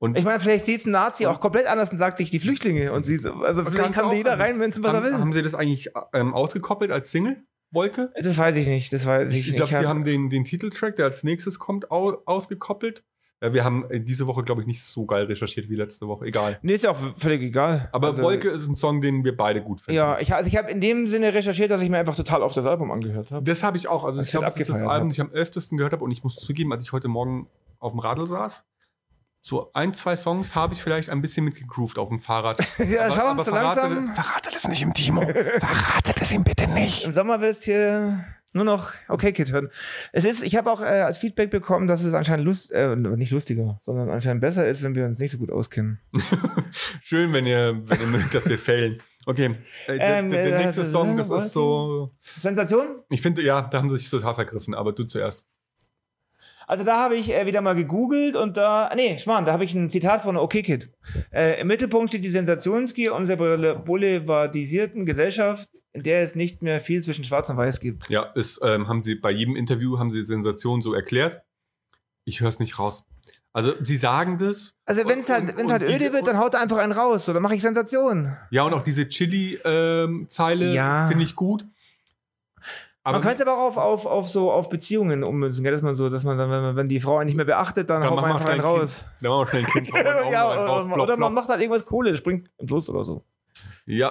Und 0.04 0.18
Ich 0.18 0.24
meine, 0.24 0.38
vielleicht 0.40 0.66
sieht 0.66 0.80
es 0.80 0.86
ein 0.86 0.90
Nazi 0.92 1.26
auch 1.26 1.40
komplett 1.40 1.66
anders 1.66 1.90
und 1.90 1.98
sagt 1.98 2.18
sich 2.18 2.30
die 2.30 2.38
Flüchtlinge 2.38 2.92
und 2.92 3.06
sieht, 3.06 3.24
also 3.26 3.64
vielleicht 3.64 3.92
kann 3.92 4.14
jeder 4.14 4.32
haben. 4.32 4.40
reinmünzen, 4.42 4.82
was 4.84 4.92
er 4.92 5.02
will. 5.02 5.14
haben 5.14 5.32
sie 5.32 5.42
das 5.42 5.54
eigentlich 5.54 5.90
ähm, 6.12 6.34
ausgekoppelt 6.34 6.90
als 6.90 7.10
Single? 7.10 7.36
Wolke? 7.70 8.12
Das 8.20 8.36
weiß 8.38 8.54
ich 8.56 8.66
nicht, 8.68 8.92
das 8.92 9.04
weiß 9.06 9.30
ich, 9.32 9.38
Ich, 9.38 9.46
nicht. 9.46 9.56
glaube, 9.56 9.70
sie 9.70 9.76
hab- 9.78 9.86
haben 9.86 10.04
den, 10.04 10.30
den 10.30 10.44
Titeltrack, 10.44 10.94
der 10.96 11.06
als 11.06 11.24
nächstes 11.24 11.58
kommt, 11.58 11.90
au, 11.90 12.18
ausgekoppelt. 12.24 13.02
Ja, 13.42 13.52
wir 13.52 13.64
haben 13.64 13.84
äh, 13.90 14.00
diese 14.00 14.26
Woche, 14.28 14.42
glaube 14.44 14.60
ich, 14.60 14.66
nicht 14.66 14.82
so 14.82 15.04
geil 15.06 15.24
recherchiert 15.26 15.68
wie 15.68 15.74
letzte 15.74 16.06
Woche. 16.06 16.24
Egal. 16.26 16.58
Nee, 16.62 16.74
ist 16.74 16.84
ja 16.84 16.90
auch 16.92 16.98
völlig 17.16 17.42
egal. 17.42 17.88
Aber 17.92 18.08
also, 18.08 18.22
Wolke 18.22 18.48
ist 18.48 18.68
ein 18.68 18.74
Song, 18.76 19.00
den 19.00 19.24
wir 19.24 19.36
beide 19.36 19.60
gut 19.60 19.80
finden. 19.80 19.96
Ja, 19.96 20.18
ich, 20.20 20.32
also 20.32 20.46
ich 20.48 20.56
habe 20.56 20.70
in 20.70 20.80
dem 20.80 21.06
Sinne 21.08 21.34
recherchiert, 21.34 21.70
dass 21.70 21.82
ich 21.82 21.90
mir 21.90 21.98
einfach 21.98 22.14
total 22.14 22.42
oft 22.42 22.56
das 22.56 22.64
Album 22.64 22.90
angehört 22.92 23.30
habe. 23.32 23.44
Das 23.44 23.62
habe 23.64 23.76
ich 23.76 23.88
auch. 23.88 24.04
Also 24.04 24.18
Das 24.18 24.26
ich 24.28 24.30
glaube, 24.32 24.46
das 24.46 24.56
ist 24.56 24.70
das 24.70 24.82
Album, 24.82 25.08
das 25.08 25.16
ich 25.18 25.20
am 25.20 25.32
öftesten 25.32 25.76
gehört 25.76 25.92
habe. 25.92 26.04
Und 26.04 26.10
ich 26.12 26.22
muss 26.22 26.36
zugeben, 26.36 26.72
als 26.72 26.84
ich 26.84 26.92
heute 26.92 27.08
Morgen 27.08 27.48
auf 27.80 27.92
dem 27.92 27.98
Radl 27.98 28.26
saß, 28.26 28.64
so 29.46 29.70
ein, 29.74 29.92
zwei 29.92 30.16
Songs 30.16 30.54
habe 30.54 30.72
ich 30.72 30.82
vielleicht 30.82 31.10
ein 31.10 31.20
bisschen 31.20 31.44
mitgegroovt 31.44 31.98
auf 31.98 32.08
dem 32.08 32.18
Fahrrad. 32.18 32.66
Ja, 32.88 33.10
schau, 33.12 33.36
so 33.36 33.44
verrate, 33.44 33.80
langsam. 33.80 34.14
verrate 34.14 34.50
das 34.52 34.66
nicht 34.68 34.82
im 34.82 34.94
Timo. 34.94 35.20
verrate 35.20 36.14
das 36.18 36.32
ihm 36.32 36.44
bitte 36.44 36.66
nicht. 36.66 37.04
Im 37.04 37.12
Sommer 37.12 37.40
wirst 37.42 37.64
hier 37.64 38.24
nur 38.52 38.64
noch 38.64 38.92
Okay 39.08 39.32
Kid 39.32 39.52
hören. 39.52 39.68
Es 40.12 40.24
ist, 40.24 40.42
ich 40.42 40.56
habe 40.56 40.70
auch 40.70 40.80
äh, 40.80 40.84
als 40.84 41.18
Feedback 41.18 41.50
bekommen, 41.50 41.86
dass 41.86 42.04
es 42.04 42.14
anscheinend 42.14 42.46
lust, 42.46 42.72
äh, 42.72 42.96
nicht 42.96 43.32
lustiger, 43.32 43.78
sondern 43.82 44.08
anscheinend 44.08 44.40
besser 44.40 44.66
ist, 44.66 44.82
wenn 44.82 44.94
wir 44.94 45.04
uns 45.04 45.18
nicht 45.18 45.32
so 45.32 45.38
gut 45.38 45.50
auskennen. 45.50 46.00
Schön, 47.02 47.32
wenn 47.34 47.46
ihr, 47.46 47.82
wenn 47.84 48.00
ihr 48.00 48.06
mögt, 48.06 48.34
dass 48.34 48.48
wir 48.48 48.58
failen. 48.58 49.02
Okay, 49.26 49.56
äh, 49.86 49.98
der, 49.98 50.18
Ähm, 50.18 50.30
der, 50.30 50.44
der 50.44 50.60
äh, 50.60 50.64
nächste 50.64 50.84
Song, 50.86 51.18
das 51.18 51.30
ist 51.30 51.52
so. 51.52 52.14
Sensation? 52.20 53.02
Ich 53.10 53.20
finde, 53.20 53.42
ja, 53.42 53.62
da 53.62 53.78
haben 53.78 53.90
sie 53.90 53.98
sich 53.98 54.08
total 54.08 54.34
vergriffen, 54.34 54.74
aber 54.74 54.92
du 54.92 55.04
zuerst. 55.04 55.44
Also 56.66 56.84
da 56.84 56.98
habe 56.98 57.16
ich 57.16 57.32
äh, 57.34 57.46
wieder 57.46 57.60
mal 57.60 57.74
gegoogelt 57.74 58.36
und 58.36 58.56
da, 58.56 58.86
ah, 58.86 58.94
nee, 58.94 59.18
Schmarrn, 59.18 59.44
da 59.44 59.52
habe 59.52 59.64
ich 59.64 59.74
ein 59.74 59.90
Zitat 59.90 60.22
von 60.22 60.36
Okay 60.36 60.62
Kid. 60.62 60.90
Äh, 61.32 61.60
Im 61.60 61.66
Mittelpunkt 61.68 62.08
steht 62.10 62.24
die 62.24 62.28
Sensationsgier 62.30 63.14
unserer 63.14 63.36
boule- 63.36 63.76
boulevardisierten 63.78 65.04
Gesellschaft, 65.06 65.68
in 65.92 66.02
der 66.02 66.22
es 66.22 66.34
nicht 66.34 66.62
mehr 66.62 66.80
viel 66.80 67.02
zwischen 67.02 67.24
Schwarz 67.24 67.50
und 67.50 67.56
Weiß 67.56 67.80
gibt. 67.80 68.08
Ja, 68.08 68.22
ist, 68.34 68.60
ähm, 68.64 68.88
haben 68.88 69.02
sie 69.02 69.14
bei 69.14 69.30
jedem 69.30 69.56
Interview 69.56 69.98
haben 69.98 70.10
sie 70.10 70.22
Sensation 70.22 70.82
so 70.82 70.94
erklärt. 70.94 71.42
Ich 72.24 72.40
höre 72.40 72.48
es 72.48 72.58
nicht 72.58 72.78
raus. 72.78 73.04
Also 73.52 73.72
sie 73.80 73.96
sagen 73.96 74.38
das. 74.38 74.74
Also 74.84 75.06
wenn 75.06 75.20
es 75.20 75.28
halt, 75.28 75.56
wenn's 75.56 75.70
halt 75.70 75.82
und 75.82 75.88
öde 75.88 75.98
diese- 75.98 76.12
wird, 76.12 76.26
dann 76.26 76.38
haut 76.38 76.54
er 76.54 76.60
einfach 76.60 76.78
einen 76.78 76.90
raus. 76.92 77.24
So, 77.26 77.32
dann 77.32 77.42
mache 77.42 77.54
ich 77.54 77.62
Sensation. 77.62 78.36
Ja, 78.50 78.64
und 78.64 78.74
auch 78.74 78.82
diese 78.82 79.08
Chili-Zeile 79.08 80.72
Ja. 80.74 81.06
finde 81.06 81.24
ich 81.24 81.34
gut. 81.36 81.64
Aber 83.06 83.18
man 83.18 83.22
könnte 83.22 83.42
es 83.42 83.48
aber 83.48 83.58
auch 83.58 83.66
auf, 83.66 83.76
auf, 83.76 84.06
auf 84.06 84.28
so 84.30 84.50
auf 84.50 84.70
Beziehungen 84.70 85.24
ummünzen, 85.24 85.62
gell? 85.62 85.72
dass 85.72 85.82
man 85.82 85.94
so, 85.94 86.08
dass 86.08 86.24
man 86.24 86.38
dann, 86.38 86.50
wenn, 86.50 86.62
man, 86.62 86.76
wenn 86.76 86.88
die 86.88 87.00
Frau 87.00 87.18
einen 87.18 87.26
nicht 87.26 87.36
mehr 87.36 87.44
beachtet, 87.44 87.90
dann, 87.90 88.00
dann 88.00 88.10
haut 88.10 88.16
machen 88.16 88.30
man 88.30 88.30
wir 88.30 88.36
einfach 88.36 88.50
einen 88.50 88.60
ein 88.60 88.66
raus. 88.66 89.00
Kind. 89.00 89.12
Dann 89.20 89.30
machen 89.30 89.40
wir 89.40 89.46
schnell 89.48 89.62
ein 89.62 89.66
Kind. 89.66 89.88
ja, 90.32 90.48
eins 90.48 90.58
raus. 90.58 90.84
oder, 90.84 90.94
Plopp, 90.94 91.00
oder 91.02 91.16
man 91.16 91.18
plopp. 91.18 91.32
macht 91.34 91.48
halt 91.50 91.60
irgendwas 91.60 91.84
Cooles, 91.84 92.18
springt 92.18 92.50
im 92.56 92.66
Fluss 92.66 92.88
oder 92.88 93.04
so. 93.04 93.22
Ja, 93.86 94.10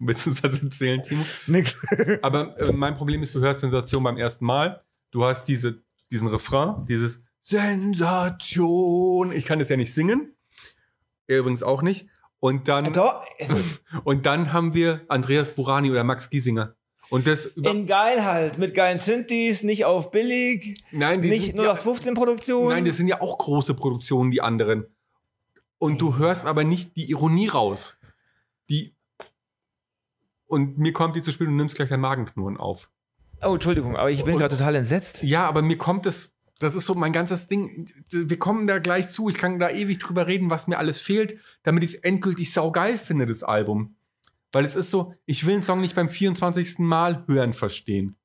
willst 0.00 0.26
du 0.26 0.30
uns 0.30 0.42
was 0.42 0.60
erzählen, 0.60 1.00
Timo? 1.00 1.24
Nix. 1.46 1.80
Aber 2.22 2.58
äh, 2.58 2.72
mein 2.72 2.96
Problem 2.96 3.22
ist, 3.22 3.32
du 3.36 3.40
hörst 3.40 3.60
Sensation 3.60 4.02
beim 4.02 4.18
ersten 4.18 4.44
Mal. 4.44 4.82
Du 5.12 5.24
hast 5.24 5.44
diese, 5.44 5.80
diesen 6.10 6.26
Refrain, 6.26 6.84
dieses 6.86 7.22
Sensation. 7.42 9.30
Ich 9.30 9.44
kann 9.44 9.60
das 9.60 9.68
ja 9.68 9.76
nicht 9.76 9.94
singen. 9.94 10.34
Er 11.28 11.38
übrigens 11.38 11.62
auch 11.62 11.82
nicht. 11.82 12.08
Und 12.40 12.66
dann, 12.66 12.92
Doch, 12.92 13.24
also 13.38 13.56
und 14.04 14.26
dann 14.26 14.52
haben 14.52 14.74
wir 14.74 15.02
Andreas 15.06 15.54
Burani 15.54 15.92
oder 15.92 16.02
Max 16.02 16.28
Giesinger. 16.28 16.74
Und 17.12 17.26
das 17.26 17.44
in 17.44 17.86
geil 17.86 18.24
halt, 18.24 18.56
mit 18.56 18.72
geilen 18.74 18.96
Synthes, 18.96 19.62
nicht 19.62 19.84
auf 19.84 20.10
billig, 20.10 20.82
nein, 20.92 21.20
die 21.20 21.28
nicht 21.28 21.54
nur 21.54 21.66
ja, 21.66 21.74
nach 21.74 21.78
15 21.78 22.14
Produktion. 22.14 22.70
nein, 22.70 22.86
das 22.86 22.96
sind 22.96 23.06
ja 23.06 23.20
auch 23.20 23.36
große 23.36 23.74
Produktionen, 23.74 24.30
die 24.30 24.40
anderen. 24.40 24.86
Und 25.76 26.00
du 26.00 26.16
hörst 26.16 26.46
aber 26.46 26.64
nicht 26.64 26.96
die 26.96 27.10
Ironie 27.10 27.48
raus. 27.48 27.98
Die 28.70 28.94
und 30.46 30.78
mir 30.78 30.94
kommt 30.94 31.14
die 31.14 31.20
zu 31.20 31.32
spielen 31.32 31.50
und 31.50 31.56
nimmst 31.56 31.76
gleich 31.76 31.90
dein 31.90 32.00
Magenknurren 32.00 32.56
auf. 32.56 32.88
oh, 33.42 33.52
Entschuldigung, 33.52 33.94
aber 33.94 34.10
ich 34.10 34.24
bin 34.24 34.38
gerade 34.38 34.56
total 34.56 34.74
entsetzt. 34.76 35.22
Ja, 35.22 35.46
aber 35.46 35.60
mir 35.60 35.76
kommt 35.76 36.06
es, 36.06 36.32
das 36.60 36.74
ist 36.74 36.86
so 36.86 36.94
mein 36.94 37.12
ganzes 37.12 37.46
Ding. 37.46 37.92
Wir 38.08 38.38
kommen 38.38 38.66
da 38.66 38.78
gleich 38.78 39.10
zu. 39.10 39.28
Ich 39.28 39.36
kann 39.36 39.58
da 39.58 39.68
ewig 39.68 39.98
drüber 39.98 40.26
reden, 40.26 40.48
was 40.48 40.66
mir 40.66 40.78
alles 40.78 41.02
fehlt, 41.02 41.36
damit 41.62 41.84
ich 41.84 41.92
es 41.92 41.96
endgültig 41.96 42.54
saugeil 42.54 42.96
finde, 42.96 43.26
das 43.26 43.42
Album. 43.42 43.96
Weil 44.52 44.64
es 44.64 44.76
ist 44.76 44.90
so, 44.90 45.14
ich 45.26 45.46
will 45.46 45.54
einen 45.54 45.62
Song 45.62 45.80
nicht 45.80 45.94
beim 45.94 46.08
24. 46.08 46.78
Mal 46.78 47.24
hören 47.26 47.52
verstehen. 47.52 48.16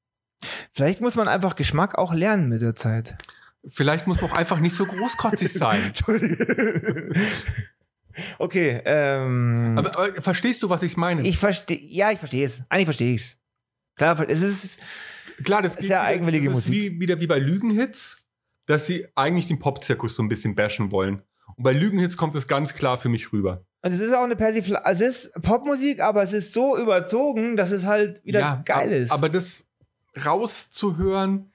Vielleicht 0.74 1.02
muss 1.02 1.16
man 1.16 1.28
einfach 1.28 1.56
Geschmack 1.56 1.98
auch 1.98 2.14
lernen 2.14 2.50
mit 2.50 2.62
der 2.62 2.76
Zeit. 2.76 3.18
Vielleicht 3.66 4.06
muss 4.08 4.22
man 4.22 4.32
auch 4.32 4.36
einfach 4.36 4.60
nicht 4.60 4.76
so 4.76 4.86
großkotzig 4.86 5.52
sein. 5.54 5.94
Okay, 8.40 8.82
ähm. 8.84 9.76
Aber, 9.78 9.96
aber 9.96 10.22
verstehst 10.24 10.64
du, 10.64 10.72
was 10.72 10.82
ich 10.82 10.98
meine? 10.98 11.22
ich 11.22 11.38
verstehe, 11.38 11.80
ja, 11.80 12.12
ich 12.12 12.18
verstehe 12.18 12.44
es. 12.44 12.64
Eigentlich 12.68 12.86
verstehe 12.86 13.14
ich 13.14 13.22
es. 13.22 13.38
Klar, 13.96 14.28
es 14.28 14.42
ist, 14.42 14.82
Klar, 15.44 15.62
das 15.62 15.76
ist 15.76 15.90
ja 15.90 16.02
eigenwillige 16.02 16.48
das 16.50 16.58
ist 16.58 16.68
Musik. 16.68 16.94
Wie, 16.94 17.00
wieder 17.00 17.20
wie 17.20 17.28
bei 17.28 17.40
Lügenhits, 17.40 18.18
dass 18.66 18.88
sie 18.88 19.08
eigentlich 19.16 19.48
den 19.48 19.60
Popzirkus 19.60 20.16
so 20.16 20.24
ein 20.24 20.30
bisschen 20.30 20.56
bashen 20.56 20.92
wollen. 20.92 21.22
Und 21.56 21.64
bei 21.64 21.72
Lügenhits 21.72 22.18
kommt 22.18 22.36
es 22.36 22.48
ganz 22.48 22.74
klar 22.76 22.98
für 22.98 23.10
mich 23.10 23.32
rüber. 23.34 23.64
und 23.82 23.92
es 23.92 24.00
ist 24.00 24.14
auch 24.14 24.24
eine 24.24 24.36
Persiflage, 24.36 24.86
also 24.86 25.04
es 25.06 25.26
ist 25.26 25.42
Popmusik, 25.42 26.02
aber 26.02 26.22
es 26.24 26.34
ist 26.34 26.54
so 26.54 26.78
überzogen, 26.78 27.56
dass 27.58 27.72
es 27.72 27.86
halt 27.86 28.24
wieder 28.26 28.62
geil 28.66 28.88
ab- 28.90 28.92
ist. 28.92 29.12
Aber 29.12 29.30
das 29.30 29.66
rauszuhören, 30.26 31.52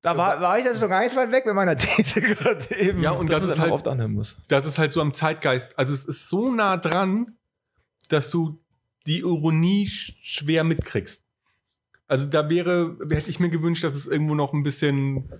da 0.00 0.16
war, 0.16 0.40
war 0.40 0.58
ich 0.58 0.66
also 0.66 0.80
schon 0.80 0.88
gar 0.88 1.02
nicht 1.02 1.14
weit 1.16 1.32
weg 1.32 1.46
mit 1.46 1.54
meiner 1.54 1.76
These 1.76 2.20
gerade 2.20 2.74
eben. 2.76 3.02
Ja, 3.02 3.10
und 3.12 3.30
dass 3.30 3.42
das 3.42 3.52
ist 3.52 3.58
halt- 3.60 3.72
oft 3.72 3.88
anhören 3.88 4.12
muss. 4.12 4.36
das 4.48 4.66
ist 4.66 4.78
halt 4.78 4.92
so 4.92 5.00
am 5.00 5.14
Zeitgeist. 5.14 5.78
Also 5.78 5.92
es 5.94 6.04
ist 6.04 6.28
so 6.28 6.50
nah 6.52 6.76
dran, 6.76 7.36
dass 8.08 8.30
du 8.30 8.58
die 9.06 9.20
Ironie 9.20 9.86
sch 9.86 10.14
schwer 10.22 10.64
mitkriegst. 10.64 11.24
Also 12.08 12.26
da 12.26 12.48
wäre, 12.50 12.96
hätte 13.10 13.30
ich 13.30 13.40
mir 13.40 13.48
gewünscht, 13.48 13.84
dass 13.84 13.94
es 13.94 14.06
irgendwo 14.06 14.34
noch 14.34 14.52
ein 14.52 14.62
bisschen, 14.62 15.30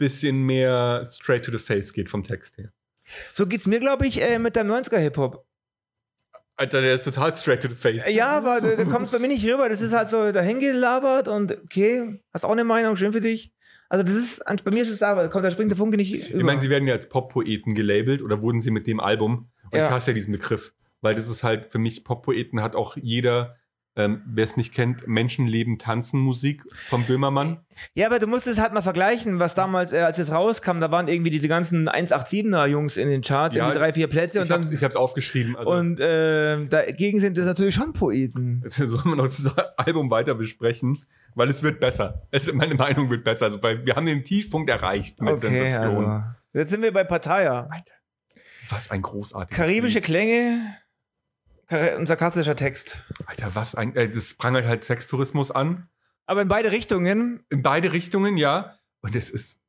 bisschen 0.00 0.42
mehr 0.42 1.04
straight 1.04 1.44
to 1.44 1.52
the 1.52 1.58
face 1.58 1.92
geht 1.92 2.08
vom 2.10 2.24
Text 2.24 2.58
her. 2.58 2.72
So 3.32 3.46
geht's 3.46 3.66
mir, 3.68 3.78
glaube 3.78 4.06
ich, 4.06 4.20
äh, 4.20 4.38
mit 4.38 4.56
dem 4.56 4.66
90er 4.66 4.98
Hip-Hop. 4.98 5.44
Alter, 6.56 6.80
der 6.80 6.94
ist 6.94 7.04
total 7.04 7.34
straight 7.36 7.62
to 7.62 7.68
the 7.68 7.74
face. 7.74 8.02
Ja, 8.08 8.28
aber 8.38 8.60
da, 8.60 8.76
da 8.76 8.84
kommt 8.84 9.06
es 9.06 9.12
bei 9.12 9.18
mir 9.18 9.28
nicht 9.28 9.44
rüber. 9.46 9.68
Das 9.68 9.80
ist 9.80 9.92
halt 9.94 10.08
so 10.08 10.30
dahingelabert 10.30 11.26
und 11.28 11.52
okay, 11.64 12.20
hast 12.34 12.44
auch 12.44 12.50
eine 12.52 12.64
Meinung, 12.64 12.96
schön 12.96 13.12
für 13.12 13.20
dich. 13.20 13.52
Also 13.88 14.04
das 14.04 14.14
ist, 14.14 14.44
bei 14.64 14.70
mir 14.70 14.82
ist 14.82 14.90
es 14.90 14.98
da, 14.98 15.12
aber 15.12 15.28
kommt, 15.30 15.44
da 15.44 15.50
springt 15.50 15.70
der 15.70 15.78
Funke 15.78 15.96
nicht 15.96 16.12
über. 16.30 16.38
Ich 16.38 16.44
meine, 16.44 16.60
sie 16.60 16.70
werden 16.70 16.86
ja 16.86 16.94
als 16.94 17.08
Pop-Poeten 17.08 17.74
gelabelt 17.74 18.22
oder 18.22 18.42
wurden 18.42 18.60
sie 18.60 18.70
mit 18.70 18.86
dem 18.86 19.00
Album. 19.00 19.50
Und 19.70 19.78
Ja. 19.78 19.86
ich 19.86 19.90
hasse 19.90 20.10
ja 20.10 20.14
diesen 20.14 20.32
Begriff, 20.32 20.72
weil 21.00 21.14
das 21.14 21.28
ist 21.28 21.42
halt 21.42 21.66
für 21.66 21.78
mich, 21.78 22.04
Pop-Poeten 22.04 22.60
hat 22.62 22.76
auch 22.76 22.96
jeder, 22.96 23.56
ähm, 24.04 24.22
wer 24.26 24.44
es 24.44 24.56
nicht 24.56 24.74
kennt, 24.74 25.06
Menschenleben, 25.06 25.78
Tanzen, 25.78 26.20
Musik 26.20 26.64
vom 26.88 27.04
Böhmermann. 27.04 27.58
ja, 27.94 28.06
aber 28.06 28.18
du 28.18 28.26
musst 28.26 28.46
es 28.46 28.58
halt 28.60 28.72
mal 28.72 28.82
vergleichen, 28.82 29.38
was 29.38 29.54
damals, 29.54 29.92
äh, 29.92 29.98
als 30.00 30.18
es 30.18 30.32
rauskam, 30.32 30.80
da 30.80 30.90
waren 30.90 31.08
irgendwie 31.08 31.30
diese 31.30 31.48
ganzen 31.48 31.88
187er 31.88 32.66
Jungs 32.66 32.96
in 32.96 33.08
den 33.08 33.22
Charts, 33.22 33.56
Ja, 33.56 33.72
drei, 33.72 33.92
vier 33.92 34.08
Plätze 34.08 34.38
und 34.40 34.44
Ich 34.46 34.50
hab's, 34.50 34.72
ich 34.72 34.82
hab's 34.84 34.96
aufgeschrieben. 34.96 35.56
Also 35.56 35.70
und 35.72 36.00
äh, 36.00 36.66
dagegen 36.66 37.20
sind 37.20 37.36
es 37.38 37.46
natürlich 37.46 37.74
schon 37.74 37.92
Poeten. 37.92 38.62
sollen 38.66 39.04
wir 39.04 39.16
noch 39.16 39.24
das 39.24 39.50
Album 39.76 40.10
weiter 40.10 40.34
besprechen, 40.34 40.98
weil 41.34 41.48
es 41.50 41.62
wird 41.62 41.80
besser. 41.80 42.22
Es, 42.30 42.52
meine 42.52 42.74
Meinung 42.74 43.10
wird 43.10 43.24
besser. 43.24 43.46
Also 43.46 43.62
weil 43.62 43.84
wir 43.86 43.96
haben 43.96 44.06
den 44.06 44.24
Tiefpunkt 44.24 44.68
erreicht 44.70 45.20
mit 45.20 45.34
Okay, 45.34 45.48
Sensation. 45.70 46.04
also. 46.06 46.24
Jetzt 46.52 46.70
sind 46.70 46.82
wir 46.82 46.92
bei 46.92 47.04
Pattaya. 47.04 47.68
Was 48.68 48.90
ein 48.90 49.02
großartiges 49.02 49.56
Karibische 49.56 49.98
Lied. 49.98 50.04
Klänge 50.04 50.60
und 51.70 52.06
sarkastischer 52.06 52.56
Text. 52.56 53.02
Alter, 53.26 53.54
was 53.54 53.74
ein. 53.74 53.94
Äh, 53.94 54.08
das 54.08 54.34
prangert 54.34 54.66
halt 54.66 54.84
Sextourismus 54.84 55.50
an. 55.50 55.88
Aber 56.26 56.42
in 56.42 56.48
beide 56.48 56.72
Richtungen. 56.72 57.44
In 57.48 57.62
beide 57.62 57.92
Richtungen, 57.92 58.36
ja. 58.36 58.76
Und 59.00 59.16
es 59.16 59.30
ist. 59.30 59.60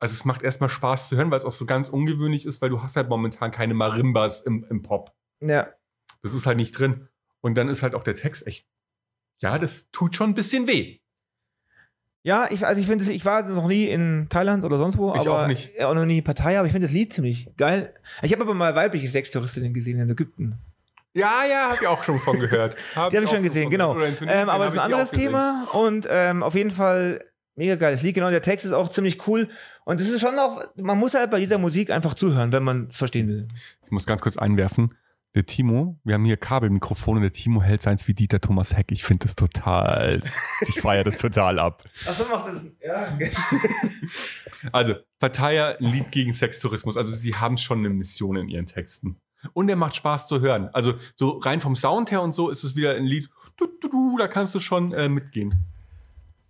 Also 0.00 0.12
es 0.12 0.24
macht 0.24 0.42
erstmal 0.42 0.68
Spaß 0.68 1.08
zu 1.08 1.16
hören, 1.16 1.30
weil 1.30 1.38
es 1.38 1.44
auch 1.44 1.52
so 1.52 1.66
ganz 1.66 1.88
ungewöhnlich 1.88 2.46
ist, 2.46 2.62
weil 2.62 2.70
du 2.70 2.82
hast 2.82 2.94
halt 2.94 3.08
momentan 3.08 3.50
keine 3.50 3.74
Marimbas 3.74 4.40
im, 4.40 4.64
im 4.70 4.82
Pop. 4.82 5.12
Ja. 5.40 5.68
Das 6.22 6.34
ist 6.34 6.46
halt 6.46 6.58
nicht 6.58 6.72
drin. 6.72 7.08
Und 7.40 7.56
dann 7.56 7.68
ist 7.68 7.82
halt 7.82 7.96
auch 7.96 8.04
der 8.04 8.14
Text 8.14 8.46
echt. 8.46 8.68
Ja, 9.40 9.58
das 9.58 9.90
tut 9.90 10.14
schon 10.14 10.30
ein 10.30 10.34
bisschen 10.34 10.68
weh. 10.68 10.98
Ja, 12.22 12.48
ich, 12.50 12.66
also 12.66 12.80
ich 12.80 12.86
finde, 12.86 13.10
ich 13.10 13.24
war 13.24 13.42
noch 13.48 13.68
nie 13.68 13.86
in 13.86 14.26
Thailand 14.28 14.64
oder 14.64 14.78
sonst 14.78 14.98
wo, 14.98 15.14
Ich 15.14 15.20
aber 15.20 15.44
auch 15.44 15.46
nicht. 15.46 15.80
Auch 15.80 15.94
noch 15.94 16.04
nie 16.04 16.18
in 16.18 16.24
Pattaya, 16.24 16.60
aber 16.60 16.66
ich 16.66 16.72
finde 16.72 16.86
das 16.86 16.92
Lied 16.92 17.12
ziemlich 17.12 17.48
geil. 17.56 17.94
Ich 18.22 18.32
habe 18.32 18.42
aber 18.42 18.54
mal 18.54 18.74
weibliche 18.74 19.08
Sextouristinnen 19.08 19.72
gesehen 19.72 19.98
in 19.98 20.10
Ägypten. 20.10 20.58
Ja, 21.14 21.44
ja, 21.48 21.70
hab 21.70 21.80
ich 21.80 21.86
auch 21.86 22.04
schon 22.04 22.20
von 22.20 22.38
gehört. 22.38 22.76
Hab 22.94 23.10
Die 23.10 23.16
habe 23.16 23.24
ich 23.24 23.30
schon 23.30 23.42
gesehen, 23.42 23.70
genau. 23.70 23.98
Ähm, 23.98 24.48
aber 24.48 24.66
es 24.66 24.74
ist 24.74 24.78
ein 24.78 24.84
anderes. 24.84 25.10
Thema 25.10 25.66
und 25.72 26.06
ähm, 26.10 26.42
auf 26.42 26.54
jeden 26.54 26.70
Fall 26.70 27.24
mega 27.56 27.74
geiles 27.76 28.02
Lied. 28.02 28.14
Genau, 28.14 28.30
der 28.30 28.42
Text 28.42 28.66
ist 28.66 28.72
auch 28.72 28.88
ziemlich 28.88 29.26
cool 29.26 29.48
und 29.84 30.00
es 30.00 30.08
ist 30.08 30.20
schon 30.20 30.38
auch, 30.38 30.62
man 30.76 30.98
muss 30.98 31.14
halt 31.14 31.30
bei 31.30 31.40
dieser 31.40 31.58
Musik 31.58 31.90
einfach 31.90 32.14
zuhören, 32.14 32.52
wenn 32.52 32.62
man 32.62 32.88
es 32.88 32.96
verstehen 32.96 33.26
will. 33.28 33.48
Ich 33.84 33.90
muss 33.90 34.06
ganz 34.06 34.20
kurz 34.20 34.36
einwerfen. 34.36 34.94
Der 35.34 35.44
Timo, 35.44 35.98
wir 36.04 36.14
haben 36.14 36.24
hier 36.24 36.38
Kabelmikrofone, 36.38 37.20
der 37.20 37.32
Timo 37.32 37.62
hält 37.62 37.82
seins 37.82 38.08
wie 38.08 38.14
Dieter 38.14 38.40
Thomas 38.40 38.76
Heck. 38.76 38.90
Ich 38.90 39.04
finde 39.04 39.26
das 39.26 39.36
total, 39.36 40.20
ich 40.62 40.80
feiere 40.80 41.04
das 41.04 41.18
total 41.18 41.58
ab. 41.58 41.84
Achso, 42.06 42.24
macht 42.24 42.48
das, 42.48 42.64
ja. 42.82 43.18
Also, 44.72 44.94
Partei 45.18 45.76
ein 45.76 45.84
Lied 45.84 46.10
gegen 46.10 46.32
Sextourismus. 46.32 46.96
Also, 46.96 47.14
sie 47.14 47.34
haben 47.34 47.58
schon 47.58 47.80
eine 47.80 47.90
Mission 47.90 48.36
in 48.36 48.48
ihren 48.48 48.66
Texten. 48.66 49.20
Und 49.52 49.68
er 49.68 49.76
macht 49.76 49.94
Spaß 49.96 50.26
zu 50.26 50.40
hören. 50.40 50.68
Also, 50.72 50.94
so 51.14 51.38
rein 51.38 51.60
vom 51.60 51.76
Sound 51.76 52.10
her 52.10 52.22
und 52.22 52.32
so 52.32 52.48
ist 52.50 52.64
es 52.64 52.74
wieder 52.76 52.92
ein 52.94 53.04
Lied, 53.04 53.28
du, 53.56 53.66
du, 53.80 53.88
du, 53.88 54.16
da 54.18 54.26
kannst 54.28 54.54
du 54.54 54.60
schon 54.60 54.92
äh, 54.92 55.08
mitgehen. 55.08 55.54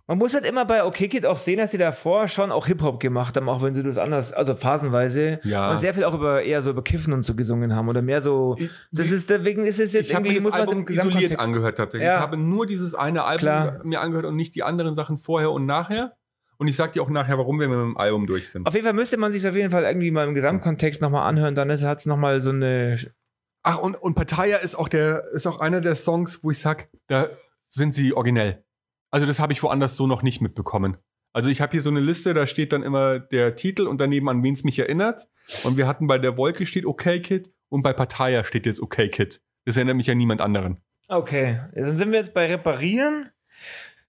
Man 0.07 0.17
muss 0.17 0.33
halt 0.33 0.43
immer 0.49 0.65
bei 0.65 0.83
OK 0.83 0.95
Kid 0.95 1.23
auch 1.27 1.37
sehen, 1.37 1.59
dass 1.59 1.69
die 1.69 1.77
davor 1.77 2.27
schon 2.27 2.51
auch 2.51 2.65
Hip-Hop 2.65 2.99
gemacht 2.99 3.37
haben, 3.37 3.47
auch 3.47 3.61
wenn 3.61 3.75
sie 3.75 3.83
das 3.83 3.99
anders, 3.99 4.33
also 4.33 4.55
phasenweise. 4.55 5.39
Ja. 5.43 5.69
Und 5.69 5.77
sehr 5.77 5.93
viel 5.93 6.03
auch 6.03 6.15
über 6.15 6.41
eher 6.41 6.63
so 6.63 6.71
über 6.71 6.83
Kiffen 6.83 7.13
und 7.13 7.21
so 7.21 7.35
gesungen 7.35 7.75
haben 7.75 7.87
oder 7.89 8.01
mehr 8.01 8.19
so. 8.19 8.55
Ich- 8.57 8.71
Das 8.91 9.11
ist, 9.11 9.29
deswegen 9.29 9.67
ist 9.67 9.79
es 9.79 9.93
jetzt 9.93 10.07
Ich 10.07 10.13
irgendwie, 10.15 10.39
muss 10.39 10.53
man 10.53 10.63
es 10.63 10.71
im 10.71 10.87
isoliert 10.87 11.37
angehört 11.39 11.77
tatsächlich. 11.77 12.07
Ja. 12.07 12.15
Ich 12.15 12.21
habe 12.23 12.37
nur 12.37 12.65
dieses 12.65 12.95
eine 12.95 13.23
Album 13.23 13.39
Klar. 13.41 13.81
mir 13.83 14.01
angehört 14.01 14.25
und 14.25 14.35
nicht 14.35 14.55
die 14.55 14.63
anderen 14.63 14.95
Sachen 14.95 15.19
vorher 15.19 15.51
und 15.51 15.67
nachher. 15.67 16.13
Und 16.59 16.67
ich 16.67 16.75
sag 16.75 16.91
dir 16.91 17.01
auch 17.01 17.09
nachher, 17.09 17.37
warum 17.37 17.57
wir 17.59 17.69
mit 17.69 17.77
dem 17.77 17.97
Album 17.97 18.27
durch 18.27 18.49
sind. 18.49 18.67
Auf 18.67 18.73
jeden 18.73 18.83
Fall 18.83 18.93
müsste 18.93 19.15
man 19.15 19.31
sich 19.31 19.47
auf 19.47 19.55
jeden 19.55 19.71
Fall 19.71 19.83
irgendwie 19.83 20.11
mal 20.11 20.27
im 20.27 20.35
Gesamtkontext 20.35 21.01
nochmal 21.01 21.27
anhören, 21.27 21.55
dann 21.55 21.71
hat 21.71 21.99
es 21.99 22.05
nochmal 22.05 22.41
so 22.41 22.49
eine. 22.49 22.97
Ach, 23.63 23.77
und, 23.77 23.95
und 23.95 24.13
Partei 24.13 24.51
ist 24.51 24.75
auch 24.75 24.89
der, 24.89 25.23
ist 25.33 25.47
auch 25.47 25.61
einer 25.61 25.79
der 25.79 25.95
Songs, 25.95 26.43
wo 26.43 26.51
ich 26.51 26.59
sag, 26.59 26.89
da 27.07 27.29
sind 27.69 27.93
sie 27.93 28.13
originell. 28.13 28.63
Also 29.09 29.25
das 29.25 29.39
habe 29.39 29.53
ich 29.53 29.63
woanders 29.63 29.95
so 29.95 30.05
noch 30.05 30.21
nicht 30.21 30.41
mitbekommen. 30.41 30.97
Also 31.31 31.49
ich 31.49 31.61
habe 31.61 31.71
hier 31.71 31.81
so 31.81 31.89
eine 31.89 32.01
Liste, 32.01 32.33
da 32.33 32.45
steht 32.45 32.73
dann 32.73 32.83
immer 32.83 33.19
der 33.19 33.55
Titel 33.55 33.87
und 33.87 34.01
daneben 34.01 34.27
an 34.29 34.43
wen 34.43 34.53
es 34.53 34.65
mich 34.65 34.79
erinnert. 34.79 35.29
Und 35.63 35.77
wir 35.77 35.87
hatten 35.87 36.07
bei 36.07 36.17
der 36.17 36.37
Wolke 36.37 36.65
steht 36.65 36.85
Okay 36.85 37.21
Kid 37.21 37.53
und 37.69 37.83
bei 37.83 37.93
Partaya 37.93 38.43
steht 38.43 38.65
jetzt 38.65 38.81
Okay 38.81 39.07
Kid. 39.09 39.41
Das 39.65 39.77
erinnert 39.77 39.95
mich 39.95 40.11
an 40.11 40.17
niemand 40.17 40.41
anderen. 40.41 40.81
Okay, 41.07 41.59
dann 41.73 41.97
sind 41.97 42.11
wir 42.11 42.19
jetzt 42.19 42.33
bei 42.33 42.47
Reparieren. 42.47 43.29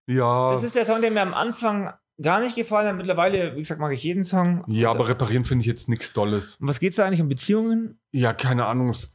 Ja. 0.07 0.51
Das 0.51 0.65
ist 0.65 0.75
der 0.75 0.85
Song, 0.85 1.01
der 1.01 1.11
mir 1.11 1.23
am 1.23 1.35
Anfang 1.35 1.93
gar 2.21 2.41
nicht 2.41 2.55
gefallen 2.57 2.89
hat. 2.89 2.97
Mittlerweile, 2.97 3.55
wie 3.55 3.61
gesagt, 3.61 3.81
mag 3.81 3.93
ich 3.93 4.03
jeden 4.03 4.25
Song. 4.25 4.65
ja, 4.69 4.91
aber 4.91 5.09
reparieren 5.09 5.45
finde 5.45 5.63
ich 5.63 5.67
jetzt 5.67 5.89
nichts 5.89 6.13
Dolles. 6.13 6.57
Und 6.61 6.69
was 6.69 6.81
geht's 6.81 6.97
da 6.97 7.07
eigentlich 7.07 7.21
um 7.21 7.29
Beziehungen? 7.29 7.99
Ja, 8.13 8.33
keine 8.33 8.67
Ahnung. 8.67 8.91
Es, 8.91 9.15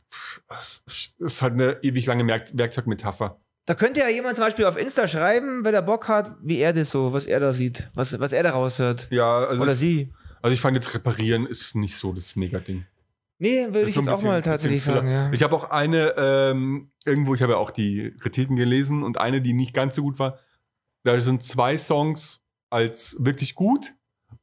es 0.49 1.13
ist 1.17 1.41
halt 1.41 1.53
eine 1.53 1.77
ewig 1.83 2.05
lange 2.05 2.25
Werk 2.27 2.49
Werkzeugmetapher. 2.53 3.39
Da 3.67 3.73
könnte 3.73 3.99
ja 4.01 4.09
jemand 4.09 4.35
zum 4.35 4.45
Beispiel 4.45 4.65
auf 4.65 4.77
Insta 4.77 5.07
schreiben, 5.07 5.65
wenn 5.65 5.73
er 5.73 5.81
Bock 5.81 6.07
hat, 6.07 6.35
wie 6.43 6.59
er 6.59 6.71
das 6.71 6.91
so, 6.91 7.13
was 7.13 7.25
er 7.25 7.39
da 7.39 7.51
sieht, 7.51 7.89
was, 7.95 8.19
was 8.19 8.31
er 8.31 8.43
da 8.43 8.51
raushört. 8.51 9.07
Ja, 9.09 9.39
also, 9.45 9.61
Oder 9.61 9.75
sie. 9.75 10.13
also 10.43 10.53
ich 10.53 10.61
fand 10.61 10.75
jetzt 10.77 10.93
reparieren 10.93 11.47
ist 11.47 11.75
nicht 11.75 11.95
so 11.95 12.13
das 12.13 12.35
Mega-Ding. 12.35 12.85
Nee, 13.39 13.65
würde 13.73 13.89
ich 13.89 13.95
jetzt 13.95 14.07
auch 14.07 14.13
bisschen- 14.13 14.27
mal 14.29 14.41
tatsächlich 14.43 14.83
sagen, 14.83 15.09
ja. 15.09 15.31
Ich 15.31 15.41
habe 15.43 15.55
auch 15.55 15.71
eine, 15.71 16.13
ähm, 16.15 16.91
irgendwo, 17.05 17.33
ich 17.33 17.41
habe 17.41 17.53
ja 17.53 17.57
auch 17.57 17.71
die 17.71 18.13
Kritiken 18.19 18.55
gelesen 18.55 19.03
und 19.03 19.17
eine, 19.19 19.41
die 19.41 19.53
nicht 19.53 19.73
ganz 19.73 19.95
so 19.95 20.03
gut 20.03 20.19
war. 20.19 20.37
Da 21.03 21.19
sind 21.19 21.43
zwei 21.43 21.77
Songs 21.77 22.44
als 22.75 23.15
wirklich 23.19 23.55
gut 23.55 23.93